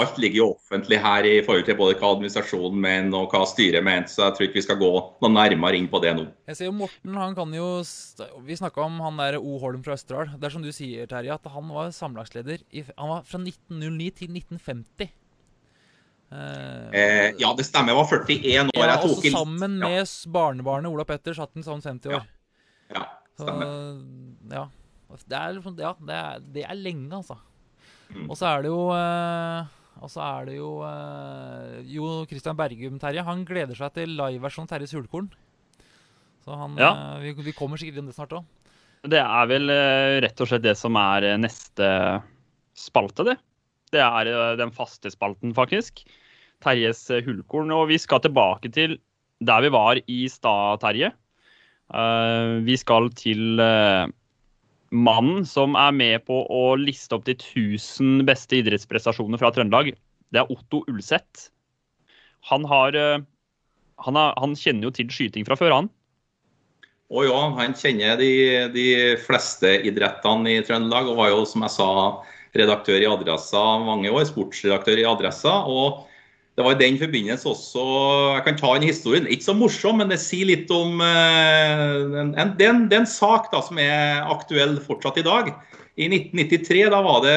Alt 0.00 0.16
ligger 0.16 0.38
jo 0.38 0.46
offentlig 0.54 0.96
her 1.04 1.26
i 1.28 1.34
forhold 1.44 1.66
til 1.68 1.76
både 1.76 1.98
hva 2.00 2.14
administrasjonen 2.14 2.78
mener 2.80 3.18
og 3.18 3.34
hva 3.34 3.42
styret 3.44 3.84
mener, 3.84 4.06
så 4.08 4.22
jeg 4.24 4.36
tror 4.36 4.46
ikke 4.46 4.56
vi 4.56 4.64
skal 4.64 4.78
gå 4.80 4.88
noe 5.20 5.32
nærmere 5.34 5.76
inn 5.76 5.88
på 5.92 6.00
det 6.00 6.14
nå. 6.16 6.24
Jeg 6.48 6.56
ser 6.56 6.70
jo 6.70 6.72
Morten, 6.78 7.12
han 7.20 7.34
kan 7.36 7.52
jo 7.52 7.66
Vi 8.46 8.56
snakka 8.56 8.86
om 8.86 8.96
han 9.04 9.20
der 9.20 9.36
O. 9.36 9.58
Holm 9.60 9.82
fra 9.84 9.98
Østerdal. 9.98 10.32
Det 10.38 10.48
er 10.48 10.54
som 10.54 10.64
du 10.64 10.72
sier, 10.72 11.04
Terje, 11.10 11.34
at 11.34 11.44
han 11.52 11.68
var 11.68 11.92
samlagsleder 11.92 12.62
i, 12.72 12.86
Han 12.96 13.12
var 13.12 13.22
fra 13.28 13.38
1909 13.42 14.10
til 14.22 14.32
1950. 14.32 15.10
Eh, 16.32 16.90
Eh, 16.92 17.32
ja, 17.38 17.52
det 17.54 17.64
stemmer. 17.66 17.92
Jeg 17.94 17.96
var 17.96 18.08
41 18.10 18.66
år. 18.66 18.70
ja, 18.74 18.86
Jeg 18.86 19.00
tok 19.02 19.16
også 19.18 19.30
sammen 19.32 19.78
med 19.78 19.94
ja. 19.94 20.04
barnebarnet 20.32 20.90
Ola 20.90 21.04
Petter 21.04 21.34
satt 21.34 21.54
en 21.56 21.62
sånn 21.62 21.82
50 21.82 22.08
år. 22.10 22.26
Ja, 22.90 22.96
ja 22.96 23.04
stemmer. 23.38 24.02
ja. 24.50 24.64
Det 25.28 25.36
er, 25.38 25.52
liksom- 25.54 25.78
ja, 25.78 25.92
det 26.00 26.14
er, 26.14 26.40
det 26.52 26.64
er 26.66 26.74
lenge, 26.74 27.12
altså. 27.12 27.36
Mm. 28.12 28.28
Og 28.30 28.36
så 28.36 28.46
er 28.56 28.62
det 28.62 28.70
jo 28.70 28.90
eh, 28.90 29.64
Og 30.02 30.10
så 30.10 30.20
er 30.22 30.44
det 30.46 30.56
jo 30.56 30.82
eh, 30.86 31.82
Jo 31.90 32.24
Christian 32.26 32.56
Bergum, 32.56 32.98
Terje, 33.00 33.24
han 33.24 33.44
gleder 33.44 33.74
seg 33.74 33.92
til 33.94 34.08
liveversjon 34.18 34.66
Terjes 34.68 34.92
Hulkorn. 34.94 35.30
Så 36.44 36.54
han 36.56 36.76
Ja. 36.78 37.18
vi, 37.18 37.32
vi 37.32 37.52
kommer 37.52 37.76
sikkert 37.78 37.98
inn 37.98 38.06
det 38.06 38.14
snart 38.14 38.30
òg. 38.34 38.44
Det 39.06 39.18
er 39.22 39.46
vel 39.46 39.68
rett 40.22 40.40
og 40.40 40.48
slett 40.48 40.62
det 40.62 40.76
som 40.76 40.94
er 40.96 41.36
neste 41.38 42.22
spalte, 42.74 43.24
det. 43.24 43.38
Det 43.94 44.02
er 44.02 44.30
eh, 44.30 44.54
den 44.58 44.72
faste 44.74 45.10
spalten, 45.12 45.54
faktisk. 45.56 46.02
Terjes 46.64 47.04
eh, 47.10 47.22
Hullkorn. 47.26 47.72
Og 47.74 47.88
vi 47.92 48.00
skal 48.02 48.22
tilbake 48.24 48.72
til 48.74 48.98
der 49.44 49.66
vi 49.66 49.72
var 49.74 50.00
i 50.00 50.20
stad, 50.32 50.80
Terje. 50.82 51.12
Eh, 51.94 52.56
vi 52.66 52.78
skal 52.80 53.10
til 53.18 53.60
mannen 54.96 55.44
som 55.48 55.74
er 55.76 55.92
med 55.92 56.24
på 56.28 56.40
å 56.46 56.64
liste 56.78 57.16
opp 57.16 57.26
de 57.26 57.34
1000 57.34 58.24
beste 58.26 58.60
idrettsprestasjoner 58.62 59.40
fra 59.40 59.50
Trøndelag. 59.54 59.92
Det 60.32 60.42
er 60.42 60.50
Otto 60.52 60.84
Ulseth. 60.90 61.50
Han 62.50 62.66
har 62.70 62.94
han, 62.94 64.16
er, 64.16 64.34
han 64.36 64.54
kjenner 64.58 64.88
jo 64.88 64.94
til 64.94 65.10
skyting 65.12 65.46
fra 65.48 65.56
før, 65.58 65.72
han. 65.72 65.88
Å 67.06 67.22
ja, 67.22 67.42
han 67.54 67.74
kjenner 67.78 68.18
de, 68.18 68.30
de 68.74 68.86
fleste 69.22 69.70
idrettene 69.86 70.56
i 70.56 70.64
Trøndelag, 70.66 71.10
og 71.10 71.20
var 71.20 71.30
jo, 71.32 71.44
som 71.48 71.64
jeg 71.64 71.74
sa, 71.76 71.88
redaktør 72.58 73.02
i 73.02 73.08
Adressa 73.08 73.62
mange 73.84 74.12
år. 74.12 74.26
Sportsredaktør 74.28 75.02
i 75.02 75.08
Adressa. 75.08 75.62
og 75.66 76.04
det 76.56 76.64
var 76.64 76.72
i 76.72 76.80
den 76.80 76.96
forbindelse 76.96 77.50
også 77.50 77.82
Jeg 78.32 78.44
kan 78.46 78.56
ta 78.56 78.70
en 78.74 78.86
historie. 78.88 79.26
Ikke 79.28 79.44
så 79.44 79.54
morsom, 79.56 79.98
men 80.00 80.08
det 80.08 80.16
sier 80.22 80.48
litt 80.48 80.70
om 80.72 81.02
eh, 81.04 82.20
en, 82.22 82.32
en, 82.32 82.54
det, 82.56 82.70
en, 82.96 83.08
sak 83.08 83.50
da, 83.52 83.60
som 83.60 83.76
er 83.82 84.24
aktuell 84.24 84.78
fortsatt 84.80 85.20
i 85.20 85.26
dag. 85.26 85.52
I 86.00 86.08
1993 86.08 86.86
da 86.92 87.00
var 87.04 87.20
det 87.24 87.36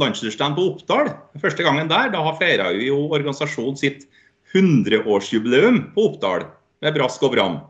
landsdelsstand 0.00 0.56
på 0.56 0.70
Oppdal. 0.72 1.12
Første 1.40 1.66
gangen 1.66 1.92
der. 1.92 2.08
Da 2.14 2.24
feira 2.40 2.70
jo 2.76 3.02
organisasjonen 3.12 3.76
sitt 3.80 4.08
100-årsjubileum 4.56 5.90
på 5.94 6.08
Oppdal 6.08 6.48
med 6.80 6.96
brask 6.96 7.22
og 7.28 7.36
bram. 7.36 7.60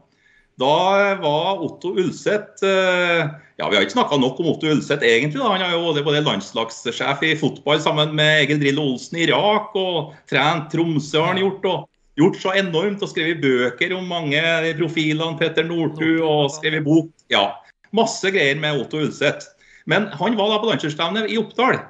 Da 0.61 1.17
var 1.19 1.63
Otto 1.65 1.97
Ulseth 1.99 2.63
eh, 2.67 3.27
ja, 3.61 3.69
Vi 3.69 3.77
har 3.77 3.85
ikke 3.85 3.99
snakka 3.99 4.17
nok 4.17 4.41
om 4.41 4.51
Otto 4.55 4.71
Ulseth, 4.73 5.05
egentlig. 5.05 5.39
Da. 5.43 5.53
Han 5.53 5.63
er 5.67 5.75
jo 5.77 6.05
både 6.07 6.25
landslagssjef 6.25 7.25
i 7.29 7.37
fotball 7.37 7.81
sammen 7.85 8.15
med 8.17 8.47
Egil 8.47 8.61
Drillo 8.63 8.87
Olsen 8.95 9.21
i 9.21 9.27
Irak, 9.27 9.75
og 9.77 10.15
trent 10.31 10.71
Tromsø 10.73 11.21
har 11.21 11.35
han 11.35 11.43
gjort. 11.43 11.69
og 11.69 11.87
Gjort 12.19 12.41
så 12.41 12.53
enormt 12.59 13.05
og 13.05 13.09
skrevet 13.13 13.41
bøker 13.41 13.95
om 13.97 14.09
mange 14.09 14.41
profilene. 14.81 15.39
Petter 15.39 15.65
Northug 15.69 16.25
og 16.25 16.51
skrevet 16.57 16.85
bok. 16.85 17.13
Ja, 17.33 17.51
Masse 17.97 18.33
greier 18.33 18.59
med 18.61 18.81
Otto 18.81 19.01
Ulseth. 19.03 19.53
Men 19.91 20.09
han 20.19 20.37
var 20.39 20.53
da 20.53 20.59
på 20.63 20.69
landslagsstevnet 20.71 21.31
i 21.33 21.39
Oppdal. 21.41 21.81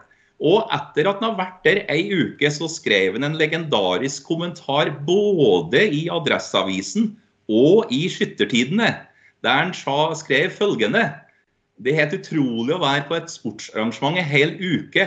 Og 0.40 0.70
etter 0.72 1.08
at 1.08 1.20
han 1.20 1.30
har 1.30 1.38
vært 1.38 1.64
der 1.66 1.82
ei 1.92 2.06
uke, 2.08 2.48
så 2.48 2.68
skrev 2.72 3.18
han 3.18 3.26
en 3.26 3.38
legendarisk 3.38 4.24
kommentar 4.28 4.92
både 5.06 5.82
i 5.92 6.06
Adresseavisen 6.12 7.12
og 7.50 7.90
i 7.92 8.06
skyttertidene, 8.08 8.94
der 9.44 9.58
han 9.58 9.74
skrev 10.16 10.54
følgende 10.54 11.08
Det 11.80 11.92
er 11.92 12.02
helt 12.02 12.16
utrolig 12.20 12.76
å 12.76 12.82
være 12.82 13.06
på 13.08 13.16
et 13.16 13.32
sportsarrangement 13.32 14.20
en 14.20 14.26
hel 14.28 14.56
uke 14.60 15.06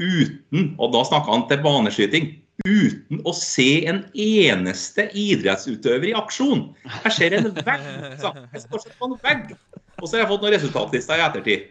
uten 0.00 0.70
Og 0.80 0.94
da 0.94 1.02
snakker 1.04 1.34
han 1.34 1.42
til 1.50 1.60
baneskyting. 1.60 2.30
Uten 2.64 3.20
å 3.28 3.32
se 3.36 3.86
en 3.88 4.02
eneste 4.16 5.06
idrettsutøver 5.16 6.10
i 6.10 6.16
aksjon. 6.16 6.66
Jeg 7.06 7.12
ser 7.16 7.36
en 7.38 7.48
vegg. 7.56 7.86
Jeg. 8.20 9.56
Og 10.00 10.08
så 10.08 10.16
har 10.16 10.22
jeg 10.22 10.30
fått 10.30 10.44
noen 10.44 10.54
resultatlister 10.54 11.20
i 11.20 11.24
ettertid. 11.24 11.64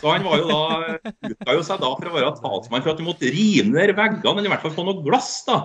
Så 0.00 0.12
han 0.12 0.24
var 0.24 0.40
jo 0.40 0.48
da, 0.48 0.98
utga 1.28 1.56
jo 1.56 1.64
seg 1.64 1.80
da 1.84 1.90
for 1.96 2.10
å 2.10 2.14
være 2.16 2.32
talsmann 2.40 2.84
for 2.84 2.92
at 2.94 3.00
du 3.00 3.06
måtte 3.06 3.32
rive 3.32 3.68
ned 3.68 3.94
veggene, 3.96 4.36
eller 4.38 4.48
i 4.48 4.52
hvert 4.54 4.64
fall 4.64 4.76
få 4.76 4.86
noe 4.88 5.04
glass 5.04 5.32
da, 5.48 5.58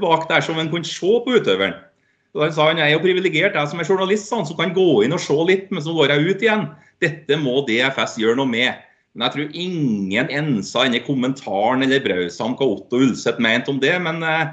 bak 0.00 0.24
der 0.30 0.44
som 0.44 0.60
en 0.60 0.72
kunne 0.72 0.88
se 0.88 1.12
på 1.24 1.36
utøveren. 1.36 1.76
Så 2.36 2.42
Han 2.44 2.52
sa 2.52 2.66
han 2.68 2.80
er 2.84 2.90
jo 2.92 3.00
privilegert, 3.00 3.54
jeg 3.56 3.68
som 3.70 3.80
er 3.80 3.88
journalist, 3.88 4.26
sånn, 4.28 4.44
som 4.44 4.58
kan 4.58 4.74
gå 4.76 5.06
inn 5.06 5.16
og 5.16 5.22
se 5.24 5.36
litt, 5.48 5.70
men 5.72 5.80
så 5.80 5.94
går 5.96 6.12
jeg 6.12 6.26
ut 6.26 6.42
igjen. 6.44 6.66
Dette 7.00 7.38
må 7.40 7.62
DFS 7.64 8.18
gjøre 8.20 8.36
noe 8.36 8.50
med. 8.50 8.82
Men 9.16 9.24
jeg 9.24 9.32
tror 9.32 9.54
ingen 9.56 10.28
ensa 10.36 10.84
inni 10.84 11.00
kommentaren 11.06 11.86
eller 11.86 12.04
brausa 12.04 12.44
om 12.44 12.52
hva 12.58 12.68
Otto 12.74 13.00
Ulseth 13.00 13.40
mente 13.40 13.72
om 13.72 13.80
det. 13.80 13.94
Men 14.04 14.20
eh, 14.20 14.52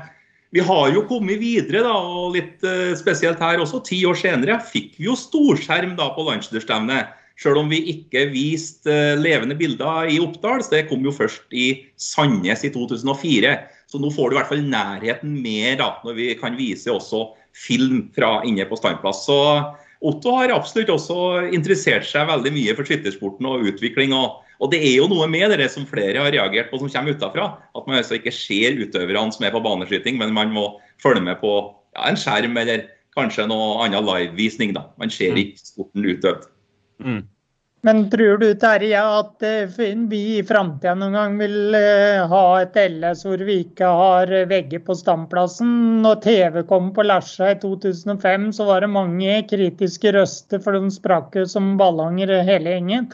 vi 0.55 0.63
har 0.63 0.93
jo 0.95 1.03
kommet 1.09 1.43
videre, 1.43 1.83
da, 1.83 1.91
og 1.91 2.37
litt 2.37 2.63
eh, 2.63 2.95
spesielt 2.95 3.43
her 3.43 3.59
også. 3.59 3.83
Ti 3.83 3.99
år 4.07 4.15
senere 4.21 4.61
fikk 4.63 4.95
vi 4.95 5.09
jo 5.09 5.19
storskjerm 5.19 5.97
da 5.99 6.07
på 6.15 6.23
landsdelsstevnet. 6.29 7.11
Selv 7.43 7.65
om 7.65 7.67
vi 7.67 7.83
ikke 7.97 8.29
viste 8.31 8.95
eh, 8.95 9.19
levende 9.19 9.59
bilder 9.59 10.07
i 10.07 10.23
Oppdal. 10.23 10.63
Så 10.63 10.77
det 10.77 10.85
kom 10.87 11.03
jo 11.03 11.11
først 11.19 11.51
i 11.51 11.73
Sandnes 11.99 12.63
i 12.63 12.71
2004. 12.71 13.57
Så 13.91 13.99
nå 13.99 14.15
får 14.15 14.31
du 14.31 14.37
i 14.37 14.39
hvert 14.39 14.53
fall 14.55 14.67
nærheten 14.71 15.35
mer 15.43 15.81
da, 15.83 15.95
når 16.07 16.21
vi 16.23 16.33
kan 16.39 16.55
vise 16.55 16.87
også 16.95 17.25
film 17.53 18.07
fra 18.15 18.39
inne 18.47 18.65
på 18.69 18.77
standplass. 18.79 19.25
Så 19.27 19.39
Otto 20.03 20.33
har 20.35 20.51
absolutt 20.51 20.91
også 20.91 21.17
interessert 21.55 22.07
seg 22.09 22.27
veldig 22.27 22.51
mye 22.55 22.73
for 22.75 22.87
skyttersporten 22.87 23.47
og 23.47 23.67
utvikling. 23.69 24.15
Og, 24.17 24.41
og, 24.59 24.71
det 24.73 24.81
er 24.83 24.97
jo 24.97 25.07
noe 25.11 25.29
med 25.31 25.53
det 25.55 25.69
som 25.71 25.87
flere 25.87 26.19
har 26.19 26.33
reagert 26.35 26.71
på 26.71 26.81
som 26.81 26.91
kommer 26.91 27.15
utafra. 27.15 27.51
At 27.77 27.87
man 27.87 28.01
altså 28.01 28.17
ikke 28.19 28.33
ser 28.35 28.75
utøverne 28.81 29.35
som 29.35 29.47
er 29.47 29.55
på 29.55 29.63
baneskyting, 29.63 30.19
men 30.19 30.35
man 30.35 30.51
må 30.55 30.67
følge 31.03 31.23
med 31.23 31.39
på 31.43 31.53
ja, 31.95 32.09
en 32.09 32.19
skjerm 32.19 32.59
eller 32.59 32.89
kanskje 33.15 33.47
noe 33.47 33.77
annen 33.85 34.03
livevisning. 34.09 34.73
Man 34.99 35.13
ser 35.13 35.35
mm. 35.35 35.43
ikke 35.45 35.63
sporten 35.71 36.09
utøvd. 36.09 36.49
Mm. 37.03 37.21
Men 37.83 38.05
tror 38.09 38.37
du 38.39 38.45
Terje, 38.55 38.99
at 39.19 39.43
eh, 39.43 39.79
vi 40.07 40.19
i 40.37 40.43
framtida 40.47 40.93
noen 40.95 41.17
gang 41.17 41.33
vil 41.35 41.75
eh, 41.75 42.21
ha 42.31 42.43
et 42.61 42.77
LS 42.79 43.25
hvor 43.27 43.43
vi 43.43 43.57
ikke 43.65 43.89
har 43.99 44.31
vegger 44.47 44.79
på 44.87 44.95
standplassen? 44.95 45.73
Når 46.05 46.21
TV 46.23 46.61
kom 46.69 46.93
på 46.95 47.03
Lesja 47.03 47.51
i 47.51 47.57
2005, 47.59 48.47
så 48.55 48.69
var 48.71 48.85
det 48.85 48.91
mange 48.93 49.35
kritiske 49.51 50.15
røster, 50.15 50.63
for 50.63 50.79
de 50.79 50.93
sprakk 50.95 51.35
jo 51.41 51.43
som 51.49 51.73
ballonger 51.81 52.31
hele 52.47 52.77
gjengen. 52.77 53.11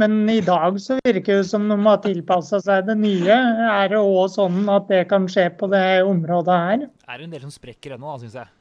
Men 0.00 0.20
i 0.28 0.42
dag 0.44 0.76
så 0.80 1.00
virker 1.08 1.40
det 1.40 1.48
som 1.48 1.64
de 1.72 1.80
har 1.80 2.04
tilpassa 2.04 2.60
seg 2.60 2.84
det 2.92 3.00
nye. 3.00 3.32
Er 3.32 3.92
det 3.92 4.04
òg 4.04 4.28
sånn 4.36 4.68
at 4.76 4.92
det 4.92 5.06
kan 5.08 5.24
skje 5.24 5.48
på 5.56 5.72
det 5.72 6.02
området 6.04 6.62
her? 6.68 6.88
Er 7.08 7.16
Det 7.16 7.30
en 7.30 7.36
del 7.38 7.48
som 7.48 7.56
sprekker 7.56 7.96
ennå, 7.96 8.20
syns 8.20 8.36
jeg. 8.42 8.52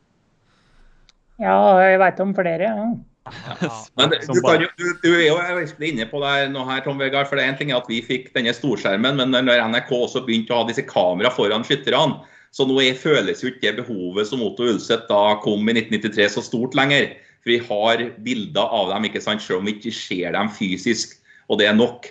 Ja, 1.43 1.59
jeg 1.83 1.99
veit 1.99 2.23
om 2.23 2.35
flere. 2.39 2.71
ja. 2.71 2.91
Men 3.99 4.09
du, 4.09 4.17
jo, 4.33 4.67
du, 4.77 4.85
du, 5.03 5.09
er 5.13 5.27
jo 5.27 5.37
virkelig 5.37 5.91
inne 5.91 6.07
på 6.09 6.19
det 6.23 6.49
nå 6.51 6.63
her, 6.65 6.81
Tom 6.85 6.97
Vegard. 7.01 7.29
for 7.29 7.37
det 7.37 7.45
er 7.45 7.51
en 7.53 7.59
ting 7.59 7.73
at 7.75 7.89
Vi 7.89 7.99
fikk 8.05 8.31
denne 8.33 8.53
storskjermen, 8.55 9.19
men 9.19 9.35
når 9.45 9.61
NRK 9.69 9.91
også 9.93 10.23
begynte 10.25 10.55
å 10.55 10.63
ha 10.63 10.69
disse 10.69 10.85
kamera 10.89 11.29
foran 11.33 11.65
skytterne, 11.67 12.23
så 12.51 12.65
nå 12.67 12.79
er, 12.83 12.97
føles 12.99 13.43
jo 13.43 13.51
ikke 13.51 13.69
det 13.69 13.83
behovet 13.83 14.27
som 14.27 14.41
Otto 14.43 14.65
Ulseth 14.67 15.07
da 15.07 15.37
kom 15.43 15.69
i 15.69 15.75
1993 15.77 16.33
så 16.33 16.43
stort 16.43 16.75
lenger. 16.75 17.13
For 17.41 17.53
vi 17.53 17.59
har 17.63 18.03
bilder 18.25 18.73
av 18.79 18.91
dem, 18.91 19.07
ikke 19.07 19.21
sant, 19.23 19.43
selv 19.43 19.61
om 19.61 19.69
vi 19.69 19.77
ikke 19.77 19.93
ser 19.95 20.35
dem 20.35 20.51
fysisk. 20.53 21.15
Og 21.47 21.61
det 21.61 21.69
er 21.69 21.77
nok. 21.77 22.09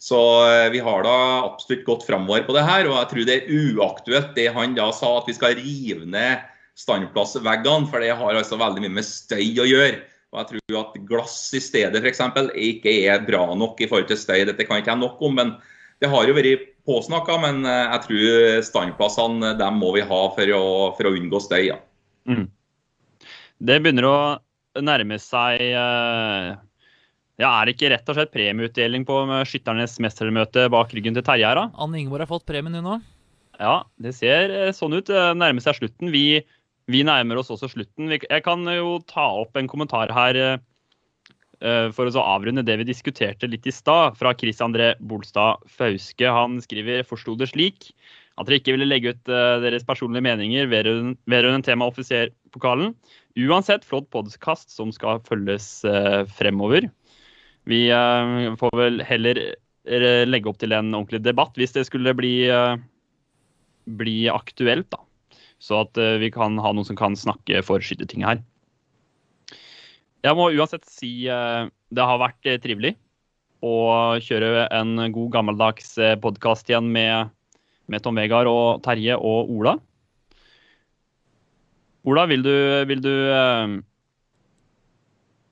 Så 0.00 0.18
eh, 0.46 0.68
vi 0.72 0.80
har 0.80 1.02
da 1.04 1.16
absolutt 1.44 1.84
gått 1.88 2.06
framover 2.06 2.46
på 2.46 2.54
det 2.56 2.64
her. 2.64 2.86
Og 2.88 2.96
jeg 2.96 3.10
tror 3.10 3.26
det 3.28 3.36
er 3.36 3.50
uaktuelt 3.50 4.30
det 4.38 4.46
han 4.54 4.78
da 4.78 4.88
sa, 4.96 5.16
at 5.18 5.28
vi 5.28 5.36
skal 5.36 5.58
rive 5.58 6.06
ned 6.08 6.46
standplassveggene. 6.80 7.90
For 7.90 8.00
det 8.00 8.14
har 8.16 8.38
altså 8.38 8.60
veldig 8.60 8.86
mye 8.86 8.96
med 9.00 9.08
støy 9.08 9.58
å 9.60 9.68
gjøre. 9.68 10.00
Og 10.30 10.38
jeg 10.38 10.60
tror 10.70 10.78
at 10.84 10.98
glass 11.08 11.38
i 11.58 11.60
stedet 11.62 11.98
f.eks. 11.98 12.22
ikke 12.54 12.92
er 13.10 13.24
bra 13.26 13.48
nok 13.58 13.80
i 13.82 13.88
forhold 13.90 14.10
til 14.10 14.18
støy. 14.20 14.44
Dette 14.46 14.66
kan 14.66 14.78
ikke 14.78 14.92
jeg 14.92 15.02
nok 15.02 15.22
om, 15.26 15.34
men 15.40 15.56
det 16.00 16.10
har 16.12 16.28
jo 16.28 16.36
vært 16.36 16.68
påsnakka. 16.86 17.38
Men 17.42 17.64
eh, 17.66 17.86
jeg 17.88 18.04
tror 18.06 18.62
standplassene 18.68 19.54
dem 19.58 19.80
må 19.82 19.90
vi 19.96 20.06
ha 20.06 20.20
for 20.36 20.54
å, 20.56 20.64
for 20.94 21.10
å 21.10 21.14
unngå 21.18 21.42
støy. 21.42 21.64
Ja. 21.72 21.80
Mm. 22.30 22.46
Det 23.60 23.78
begynner 23.82 24.06
å 24.06 24.18
nærme 24.80 25.18
seg 25.18 25.60
eh, 25.66 26.50
ja, 27.40 27.48
Er 27.50 27.66
det 27.66 27.74
ikke 27.74 27.90
rett 27.90 28.12
og 28.12 28.16
slett 28.16 28.32
premieutdeling 28.32 29.02
på 29.08 29.16
skytternes 29.48 29.98
mestermøte 30.04 30.68
bak 30.72 30.94
ryggen 30.94 31.16
til 31.16 31.26
Terje 31.26 31.48
her, 31.48 31.58
da? 31.58 31.66
Anne 31.74 31.98
Ingeborg 31.98 32.28
har 32.28 32.30
fått 32.30 32.46
premien, 32.48 32.78
hun 32.78 32.94
òg. 32.94 33.10
Ja, 33.58 33.80
det 33.98 34.14
ser 34.16 34.54
eh, 34.54 34.72
sånn 34.76 34.94
ut. 34.94 35.10
Nærmer 35.10 35.66
seg 35.66 35.82
slutten. 35.82 36.14
Vi 36.14 36.44
vi 36.90 37.04
nærmer 37.06 37.40
oss 37.40 37.52
også 37.52 37.70
slutten. 37.72 38.10
Jeg 38.12 38.42
kan 38.46 38.66
jo 38.74 38.98
ta 39.08 39.26
opp 39.42 39.56
en 39.58 39.68
kommentar 39.70 40.12
her 40.14 40.38
eh, 40.40 41.88
for 41.94 42.08
å 42.08 42.24
avrunde 42.24 42.64
det 42.66 42.78
vi 42.80 42.88
diskuterte 42.88 43.50
litt 43.50 43.68
i 43.68 43.74
stad, 43.74 44.18
fra 44.20 44.34
Chris 44.38 44.62
André 44.64 44.92
Bolstad 45.00 45.62
Fauske. 45.70 46.26
Han 46.26 46.58
skriver 46.64 47.06
forsto 47.06 47.36
det 47.38 47.50
slik 47.52 47.92
at 48.38 48.48
dere 48.48 48.60
ikke 48.60 48.76
ville 48.76 48.88
legge 48.88 49.14
ut 49.14 49.32
eh, 49.32 49.56
deres 49.64 49.86
personlige 49.86 50.24
meninger 50.24 50.70
vedrørende 50.70 51.66
temaet 51.66 51.94
offiserpokalen. 51.94 52.94
Uansett 53.40 53.86
flott 53.86 54.08
podkast 54.14 54.72
som 54.74 54.94
skal 54.94 55.22
følges 55.28 55.84
eh, 55.88 56.22
fremover. 56.38 56.88
Vi 57.68 57.84
får 58.58 58.72
vel 58.74 59.02
heller 59.04 59.38
legge 60.26 60.48
opp 60.48 60.56
til 60.58 60.72
en 60.72 60.88
ordentlig 60.96 61.20
debatt 61.22 61.58
hvis 61.60 61.74
det 61.76 61.84
skulle 61.86 62.14
bli, 62.16 62.48
bli 64.00 64.16
aktuelt, 64.32 64.88
da. 64.90 65.02
Så 65.60 65.82
at 65.84 66.00
eh, 66.00 66.16
vi 66.22 66.30
kan 66.32 66.56
ha 66.62 66.72
noen 66.72 66.88
som 66.88 66.98
kan 66.98 67.16
snakke 67.18 67.60
for 67.66 67.84
skyttertinget 67.84 68.32
her. 68.32 68.40
Jeg 70.24 70.36
må 70.36 70.50
uansett 70.52 70.88
si 70.88 71.12
eh, 71.28 71.68
det 71.68 72.08
har 72.08 72.20
vært 72.20 72.48
eh, 72.48 72.60
trivelig 72.62 72.94
å 73.64 74.16
kjøre 74.24 74.70
en 74.72 74.96
god 75.12 75.34
gammeldags 75.34 75.92
podkast 76.22 76.70
igjen 76.72 76.86
med, 76.94 77.28
med, 77.92 78.00
Tom 78.00 78.16
Vegard 78.16 78.48
og 78.48 78.80
Terje 78.86 79.18
og 79.20 79.52
Ola. 79.52 79.74
Ola, 82.08 82.24
vil 82.30 82.40
du, 82.40 82.54
vil 82.88 83.02
du, 83.04 83.12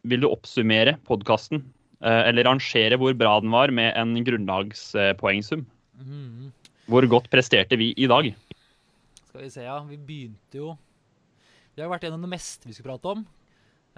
vil 0.08 0.24
du 0.24 0.30
oppsummere 0.30 0.96
podkasten? 1.04 1.60
Eller 2.00 2.48
rangere 2.48 2.96
hvor 2.96 3.12
bra 3.12 3.34
den 3.44 3.52
var 3.52 3.68
med 3.76 3.92
en 3.92 4.16
grunnlagspoengsum? 4.24 5.66
Mm. 6.00 6.48
Hvor 6.88 7.04
godt 7.12 7.28
presterte 7.28 7.76
vi 7.76 7.90
i 7.92 8.08
dag? 8.08 8.32
Skal 9.28 9.44
vi 9.44 9.50
se, 9.52 9.62
ja. 9.68 9.78
Vi 9.84 9.96
begynte 10.00 10.58
jo 10.62 10.74
Vi 11.76 11.84
har 11.84 11.90
vært 11.92 12.08
gjennom 12.08 12.24
det 12.26 12.32
meste 12.32 12.66
vi 12.68 12.74
skulle 12.74 12.96
prate 12.96 13.12
om. 13.14 13.24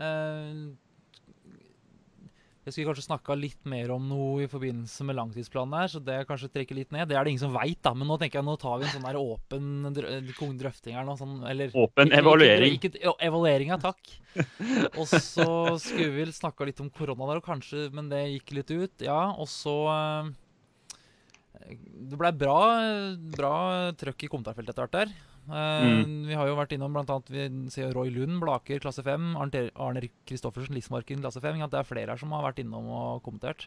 Uh, 0.01 0.73
Jeg 2.67 2.75
skulle 2.75 2.91
kanskje 2.91 3.07
snakka 3.07 3.35
litt 3.41 3.63
mer 3.73 3.89
om 3.95 4.05
noe 4.07 4.43
i 4.45 4.49
forbindelse 4.53 5.03
med 5.09 5.17
langtidsplanen 5.17 5.79
her, 5.79 5.89
så 5.91 5.99
det 6.05 6.19
kanskje 6.29 6.51
trekker 6.53 6.77
litt 6.77 6.93
ned. 6.93 7.09
Det 7.09 7.17
er 7.17 7.25
det 7.25 7.33
ingen 7.33 7.41
som 7.47 7.55
veit, 7.57 7.79
da. 7.83 7.95
Men 7.97 8.07
nå 8.11 8.19
tenker 8.21 8.39
jeg 8.43 8.47
nå 8.47 8.57
tar 8.61 8.77
vi 8.79 8.85
en 8.87 8.93
sånn 8.93 9.07
der 9.09 9.17
åpen 9.19 9.95
drø- 9.97 10.59
drøfting 10.61 10.95
her 10.99 11.09
nå. 11.09 11.17
Sånn, 11.19 11.39
eller 11.49 11.73
Åpen 11.81 12.13
evaluering. 12.15 12.77
Ikke, 12.77 12.93
ikke, 12.93 13.01
ja, 13.09 13.15
evaluering, 13.31 13.73
ja, 13.73 13.79
takk. 13.81 14.13
Og 15.01 15.09
så 15.09 15.49
skulle 15.81 16.11
vi 16.13 16.21
vel 16.21 16.35
snakka 16.37 16.69
litt 16.69 16.85
om 16.85 16.93
korona 16.93 17.31
der, 17.33 17.41
og 17.41 17.49
kanskje, 17.49 17.89
men 17.97 18.13
det 18.13 18.21
gikk 18.37 18.53
litt 18.61 18.71
ut. 18.77 19.07
Ja, 19.09 19.23
og 19.33 19.49
så 19.51 19.75
eh, 19.97 20.31
Det 21.61 22.19
blei 22.19 22.33
bra, 22.35 22.61
bra 23.37 23.55
trøkk 24.01 24.25
i 24.27 24.31
kommentarfeltet 24.33 24.73
etter 24.73 24.87
hvert 24.87 24.97
der. 24.97 25.13
Mm. 25.51 26.29
Vi 26.29 26.37
har 26.37 26.47
jo 26.47 26.57
vært 26.59 26.75
innom 26.77 26.95
blant 26.95 27.31
ser 27.75 27.95
Roy 27.97 28.11
Lund, 28.15 28.39
Blaker, 28.43 28.81
klasse 28.83 29.03
5. 29.07 29.33
Arne 29.41 30.03
Kristoffersen, 30.29 30.77
Lismarken, 30.77 31.23
klasse 31.25 31.43
5. 31.43 31.63
Det 31.71 31.81
er 31.81 31.89
flere 31.89 32.15
her 32.15 32.21
som 32.21 32.35
har 32.37 32.47
vært 32.47 32.63
innom 32.63 32.91
og 32.91 33.25
kommentert. 33.27 33.67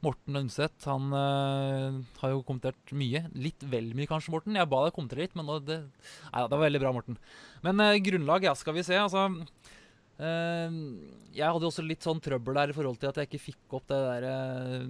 Morten 0.00 0.38
Undset 0.38 0.86
han 0.88 1.12
uh, 1.12 1.98
har 2.22 2.32
jo 2.32 2.44
kommentert 2.46 2.92
mye. 2.96 3.26
Litt 3.36 3.64
vel 3.68 3.92
mye, 3.96 4.08
kanskje, 4.08 4.32
Morten. 4.32 4.56
Jeg 4.56 4.68
ba 4.70 4.84
deg 4.86 4.94
kommentere 4.96 5.26
litt, 5.26 5.36
men 5.36 5.48
nå 5.48 5.58
det, 5.64 5.82
nei, 6.30 6.40
det 6.40 6.56
var 6.56 6.64
veldig 6.64 6.80
bra, 6.80 6.92
Morten. 6.96 7.18
Men 7.66 7.84
uh, 7.84 7.98
grunnlag, 8.00 8.48
ja, 8.48 8.54
skal 8.56 8.78
vi 8.78 8.84
se. 8.86 8.96
Altså 8.96 9.26
eh, 9.28 9.68
Jeg 10.20 11.46
hadde 11.54 11.68
også 11.68 11.84
litt 11.86 12.02
sånn 12.04 12.20
trøbbel 12.20 12.58
der 12.58 12.72
i 12.72 12.76
forhold 12.76 12.98
til 13.00 13.08
at 13.12 13.20
jeg 13.20 13.28
ikke 13.30 13.44
fikk 13.44 13.76
opp 13.78 13.86
det 13.88 14.00
der 14.02 14.26
uh, 14.26 14.82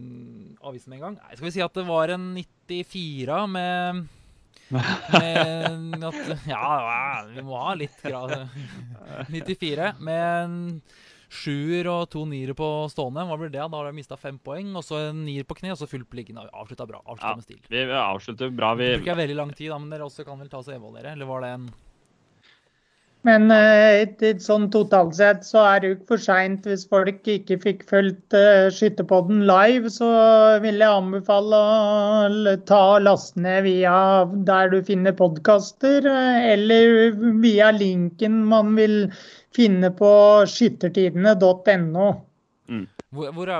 avisen 0.70 0.90
med 0.90 0.98
en 0.98 1.04
gang. 1.04 1.18
Nei, 1.20 1.36
skal 1.36 1.46
vi 1.46 1.52
si 1.54 1.62
at 1.64 1.76
det 1.76 1.84
var 1.86 2.14
en 2.16 2.30
94 2.34 3.42
med 3.52 4.08
med 4.70 6.04
at, 6.06 6.18
ja, 6.46 7.22
vi 7.26 7.42
må 7.42 7.58
ha 7.58 7.72
litt 7.78 7.96
grad. 8.02 8.48
94 9.30 9.92
med 10.06 10.24
en 10.44 10.56
sjuer 11.30 11.86
og 11.90 12.08
to 12.10 12.24
niere 12.26 12.54
på 12.58 12.68
stående. 12.90 13.24
Hva 13.26 13.36
blir 13.38 13.50
det? 13.52 13.62
Da 13.62 13.70
har 13.78 13.90
jeg 13.90 13.98
mista 14.00 14.18
fem 14.18 14.38
poeng. 14.42 14.72
Og 14.78 14.86
så 14.86 14.98
en 15.10 15.24
nier 15.26 15.46
på 15.46 15.56
kne, 15.58 15.74
og 15.74 15.78
så 15.80 15.86
fullt 15.90 16.08
på 16.10 16.18
liggende. 16.18 16.46
Avslutta 16.54 16.86
bra. 16.90 17.02
Avslutta 17.04 17.34
Ja. 17.34 17.38
med 17.38 17.46
stil. 17.46 17.60
Vi 17.70 17.84
avslutter 17.98 18.50
bra. 18.54 18.72
Vi, 18.78 18.88
Det 18.90 19.02
bruker 19.02 19.20
veldig 19.22 19.38
lang 19.38 19.52
tid, 19.54 19.70
da, 19.70 19.78
men 19.78 19.90
dere 19.94 20.06
også 20.06 20.26
kan 20.26 20.38
vel 20.38 20.50
ta 20.50 20.58
oss 20.62 20.70
og 20.70 20.78
evaluere? 20.78 21.12
Eller 21.14 21.26
var 21.30 21.40
det 21.46 21.52
en 21.58 21.70
Men 23.28 23.50
eh, 23.52 24.32
sånn 24.40 24.70
totalt 24.72 25.12
sett 25.18 25.42
så 25.44 25.60
er 25.68 25.80
det 25.80 25.88
jo 25.88 25.96
ikke 25.96 26.08
for 26.14 26.22
seint 26.24 26.64
hvis 26.68 26.86
folk 26.88 27.28
ikke 27.28 27.58
fikk 27.60 27.82
fulgt 27.90 28.36
uh, 28.36 28.70
Skytterpodden 28.72 29.42
live. 29.48 29.90
Så 29.92 30.08
vil 30.64 30.80
jeg 30.80 30.88
anbefale 30.88 31.60
å 31.60 32.54
ta 32.70 32.80
og 32.94 33.04
laste 33.04 33.42
ned 33.44 33.66
via 33.68 33.96
der 34.48 34.72
du 34.72 34.78
finner 34.86 35.16
podkaster, 35.18 36.08
eller 36.54 37.12
via 37.44 37.68
linken 37.76 38.40
man 38.48 38.72
vil 38.78 38.96
finne 39.56 39.92
på 39.92 40.12
skyttertidene.no. 40.48 42.08
er, 42.70 42.86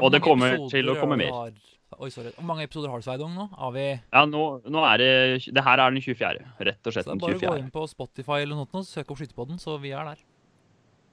Og 0.00 0.12
det 0.14 0.22
kommer 0.24 0.56
til 0.72 0.88
å 0.88 0.96
komme 1.02 1.20
er 1.20 1.26
mer. 1.26 1.52
Oi, 1.98 2.08
sorry. 2.14 2.30
Hvor 2.36 2.46
mange 2.46 2.62
episoder 2.64 2.88
har 2.92 3.00
du, 3.00 3.04
Sveidung, 3.04 3.32
nå? 3.34 3.48
Har 3.58 3.72
vi 3.74 3.82
ja, 3.90 4.22
nå, 4.30 4.42
nå 4.70 4.82
er 4.86 5.00
det 5.02 5.10
Det 5.52 5.64
her 5.66 5.80
er 5.82 5.90
den 5.90 6.00
24. 6.04 6.44
Rett 6.68 6.86
og 6.86 6.94
slett 6.94 7.08
den 7.10 7.18
24. 7.18 7.34
så 7.34 7.40
Bare 7.42 7.50
gå 7.50 7.58
inn 7.64 7.70
på 7.74 7.82
Spotify 7.90 8.38
eller 8.44 8.60
noe 8.60 8.82
søk 8.86 9.10
opp 9.10 9.18
Skytepodden, 9.18 9.58
så 9.60 9.74
vi 9.82 9.90
er 9.90 10.04
der. 10.12 10.20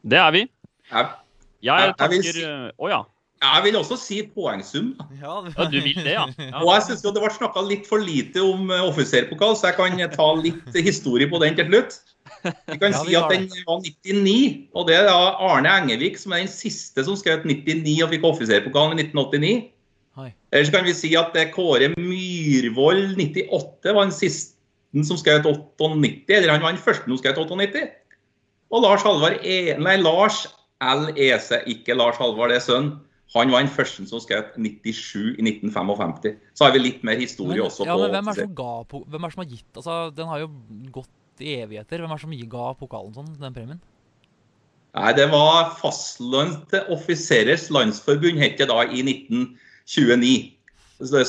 Det 0.08 0.20
er 0.22 0.32
vi. 0.36 0.44
Jeg, 0.92 1.08
Jeg 1.66 1.80
Jeg- 1.82 1.94
jeg 2.00 2.10
vil 2.10 2.24
si- 2.24 2.46
oh, 2.78 2.90
ja. 2.90 3.02
jeg 3.42 3.64
vil 3.64 3.76
også 3.80 3.98
si 3.98 4.22
poengsum. 4.36 4.94
Ja, 5.20 5.42
Ja, 5.42 5.50
ja. 5.58 5.66
Du 5.66 5.80
vil 5.82 5.96
det, 5.96 6.14
ja? 6.14 6.26
ja. 6.38 6.62
Og 6.64 6.70
jeg 6.76 6.84
synes 6.86 7.04
jo 7.04 7.12
det 7.12 7.24
ble 7.26 7.32
snakka 7.34 7.64
litt 7.68 7.88
for 7.90 7.98
lite 7.98 8.38
om 8.46 8.70
eh, 8.72 8.86
offiserpokal, 8.86 9.56
så 9.58 9.72
jeg 9.74 9.76
kan 9.82 10.10
ta 10.14 10.30
litt 10.36 10.78
historie 10.78 11.28
på 11.28 11.40
den 11.42 11.56
til 11.58 11.66
slutt. 11.72 11.98
Vi 12.70 12.78
kan 12.78 12.92
Ja, 12.94 13.02
si 13.04 13.16
at 13.16 13.30
den 13.34 13.50
var 13.66 13.82
99, 13.82 14.68
og 14.76 14.88
det 14.88 14.96
er 15.02 15.10
Arne 15.10 15.70
Engevik 15.82 16.18
som 16.22 16.34
er 16.34 16.46
den 16.46 16.48
siste 16.54 17.04
som 17.04 17.16
skrev 17.16 17.44
99 17.44 18.04
og 18.04 18.10
fikk 18.14 18.24
offiserpokalen 18.24 19.00
i 19.00 19.04
1989. 19.10 19.72
Eller 20.26 20.68
så 20.68 20.74
kan 20.74 20.86
vi 20.88 20.95
si 20.97 21.13
at 21.20 21.34
det 21.36 21.51
Kåre 21.53 21.91
Myrvold 21.95 23.18
98 23.20 23.93
var 23.93 24.07
den 24.07 24.15
siste 24.15 24.55
som 25.05 25.20
skjøt 25.20 25.45
98, 25.45 26.32
eller 26.34 26.53
han 26.55 26.63
var 26.63 26.74
den 26.74 26.82
første 26.82 27.05
som 27.05 27.20
skjøt 27.20 27.41
98. 27.43 27.84
Og 28.74 28.84
Lars 28.84 29.03
Halvard 29.05 29.43
e 29.45 29.76
Nei, 29.80 29.97
Lars 30.01 30.45
L. 30.84 31.11
Ese, 31.18 31.61
ikke 31.70 31.95
Lars 31.97 32.18
Halvard, 32.22 32.51
det 32.51 32.61
er 32.61 32.65
sønnen. 32.65 32.95
Han 33.36 33.51
var 33.51 33.65
den 33.65 33.72
første 33.72 34.05
som 34.07 34.22
skjøt 34.24 34.55
97 34.55 35.36
i 35.36 35.43
1955. 35.43 36.38
Så 36.55 36.65
har 36.65 36.74
vi 36.74 36.82
litt 36.82 37.03
mer 37.05 37.20
historie 37.20 37.59
men, 37.59 37.68
også. 37.68 37.86
Ja, 37.88 37.97
men 37.99 38.13
hvem 38.15 38.32
er, 38.32 38.41
på, 38.88 39.03
hvem 39.03 39.28
er, 39.28 39.36
som 39.36 39.43
har 39.43 39.51
gitt 39.51 39.80
altså, 39.80 39.97
Den 40.15 40.32
har 40.32 40.45
jo 40.45 40.49
gått 40.95 41.43
i 41.43 41.57
evigheter. 41.59 42.01
Hvem 42.01 42.15
er 42.15 42.24
som 42.24 42.36
ga 42.55 42.72
pokalen 42.80 43.15
sånn, 43.18 43.34
den 43.41 43.55
premien? 43.55 43.84
Nei, 44.97 45.11
Det 45.13 45.28
var 45.30 45.76
Fastlands 45.78 46.78
Offiserers 46.93 47.68
Landsforbund, 47.74 48.39
het 48.41 48.57
det 48.61 48.70
da, 48.72 48.82
i 48.88 49.03
19... 49.03 49.57
29. 49.88 50.54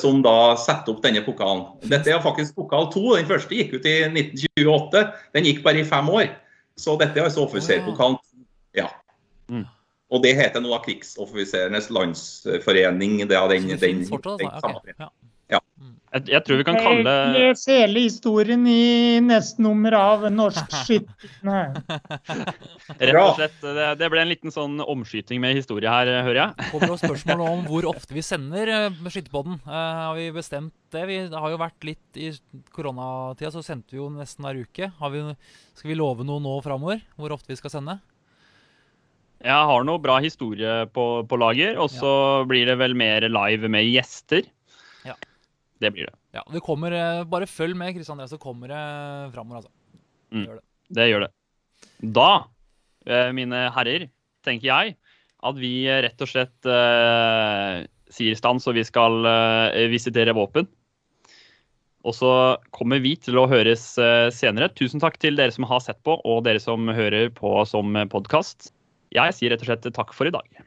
Som 0.01 0.23
da 0.25 0.57
setter 0.57 0.95
opp 0.95 1.03
denne 1.05 1.21
pokalen. 1.27 1.67
Dette 1.85 2.13
er 2.15 2.23
faktisk 2.25 2.57
pokal 2.57 2.89
to. 2.93 3.03
Den 3.19 3.29
første 3.29 3.55
gikk 3.55 3.75
ut 3.77 3.89
i 3.89 3.99
1928. 4.09 5.03
Den 5.37 5.49
gikk 5.49 5.61
bare 5.67 5.83
i 5.83 5.89
fem 5.89 6.09
år. 6.09 6.31
Så 6.79 6.97
dette 7.01 7.21
er 7.21 7.29
altså 7.29 7.45
offiserpokalen. 7.45 8.17
Ja. 8.77 8.89
Mm. 9.53 9.67
Og 10.09 10.23
det 10.25 10.39
heter 10.39 10.63
nå 10.65 10.73
Krigssoffiserenes 10.85 11.91
landsforening. 11.93 13.21
Det 13.29 13.37
er 13.37 13.51
den, 13.53 13.69
den, 13.75 13.81
den, 13.83 14.05
den, 14.09 14.79
den, 14.89 15.11
ja. 15.53 15.61
Jeg, 16.09 16.25
jeg 16.33 16.41
tror 16.45 16.57
vi 16.57 16.65
kan 16.65 16.79
kalle 16.81 17.13
Les 17.35 17.63
hele 17.69 18.03
historien 18.07 18.63
i 18.69 19.21
neste 19.21 19.61
nummer 19.61 19.93
av 19.99 20.25
Norsk 20.33 20.73
skitt. 20.87 21.11
Rett 21.45 23.19
og 23.21 23.37
slett, 23.37 23.59
det, 23.61 23.89
det 24.01 24.09
ble 24.13 24.23
en 24.25 24.31
liten 24.33 24.55
sånn 24.55 24.81
omskyting 24.81 25.43
med 25.45 25.59
historie 25.59 25.93
her, 25.93 26.09
hører 26.25 26.41
jeg. 26.41 26.69
Kommer 26.73 26.95
det 26.95 27.01
spørsmål 27.03 27.45
om 27.45 27.65
hvor 27.69 27.89
ofte 27.93 28.17
vi 28.17 28.25
sender 28.25 28.73
eh, 28.73 29.01
Skytterpodden. 29.05 29.61
Eh, 29.69 30.03
har 30.09 30.17
vi 30.17 30.29
bestemt 30.33 30.75
det? 30.97 31.05
Vi, 31.11 31.21
det 31.29 31.45
har 31.45 31.53
jo 31.53 31.61
vært 31.61 31.89
litt 31.91 32.21
i 32.21 32.33
koronatida, 32.73 33.53
så 33.53 33.65
sendte 33.65 33.97
vi 33.97 34.01
jo 34.01 34.09
nesten 34.13 34.49
hver 34.49 34.65
uke. 34.65 34.93
Har 35.01 35.13
vi, 35.13 35.27
skal 35.77 35.93
vi 35.93 36.01
love 36.01 36.25
noe 36.25 36.41
nå 36.45 36.57
framover? 36.65 37.05
Hvor 37.21 37.37
ofte 37.37 37.53
vi 37.53 37.61
skal 37.61 37.77
sende? 37.77 38.01
Jeg 39.45 39.67
har 39.71 39.85
noe 39.87 40.01
bra 40.03 40.17
historie 40.25 40.89
på, 40.91 41.05
på 41.29 41.39
lager, 41.39 41.77
og 41.79 41.93
så 41.93 42.13
blir 42.49 42.67
det 42.67 42.81
vel 42.81 42.97
mer 42.99 43.29
live 43.29 43.69
med 43.71 43.87
gjester. 43.87 44.49
Det 45.79 45.91
blir 45.95 46.09
det. 46.09 46.15
Ja, 46.35 46.43
det 46.53 46.63
kommer, 46.65 46.93
eh, 46.93 47.25
Bare 47.25 47.47
følg 47.47 47.77
med, 47.79 47.95
Kristian 47.95 48.17
Andreas, 48.17 48.35
så 48.35 48.39
kommer 48.43 48.71
det 48.73 49.33
framover, 49.35 49.63
altså. 49.63 49.71
Mm. 50.35 50.45
Gjør 50.45 50.57
det. 50.59 50.65
Det 50.99 51.09
gjør 51.09 51.25
det. 51.27 51.31
Da, 52.19 52.31
eh, 53.07 53.31
mine 53.37 53.69
herrer, 53.75 54.09
tenker 54.47 54.69
jeg 54.69 54.97
at 55.47 55.61
vi 55.61 55.87
eh, 55.87 56.03
rett 56.03 56.25
og 56.25 56.31
slett 56.31 56.67
uh, 56.67 57.85
sier 58.11 58.39
stans, 58.39 58.67
og 58.67 58.75
vi 58.79 58.85
skal 58.87 59.23
uh, 59.23 59.87
visitere 59.93 60.35
våpen. 60.35 60.67
Og 62.07 62.15
så 62.17 62.33
kommer 62.75 63.03
vi 63.05 63.15
til 63.21 63.39
å 63.39 63.47
høres 63.51 63.93
uh, 64.01 64.31
senere. 64.35 64.71
Tusen 64.79 65.03
takk 65.03 65.19
til 65.23 65.39
dere 65.39 65.55
som 65.55 65.67
har 65.69 65.83
sett 65.85 66.01
på, 66.07 66.17
og 66.19 66.43
dere 66.47 66.63
som 66.63 66.91
hører 66.91 67.31
på 67.35 67.55
som 67.71 67.95
podkast. 68.11 68.73
Jeg 69.15 69.37
sier 69.37 69.55
rett 69.55 69.63
og 69.63 69.71
slett 69.71 69.95
takk 69.95 70.15
for 70.17 70.31
i 70.31 70.35
dag. 70.35 70.67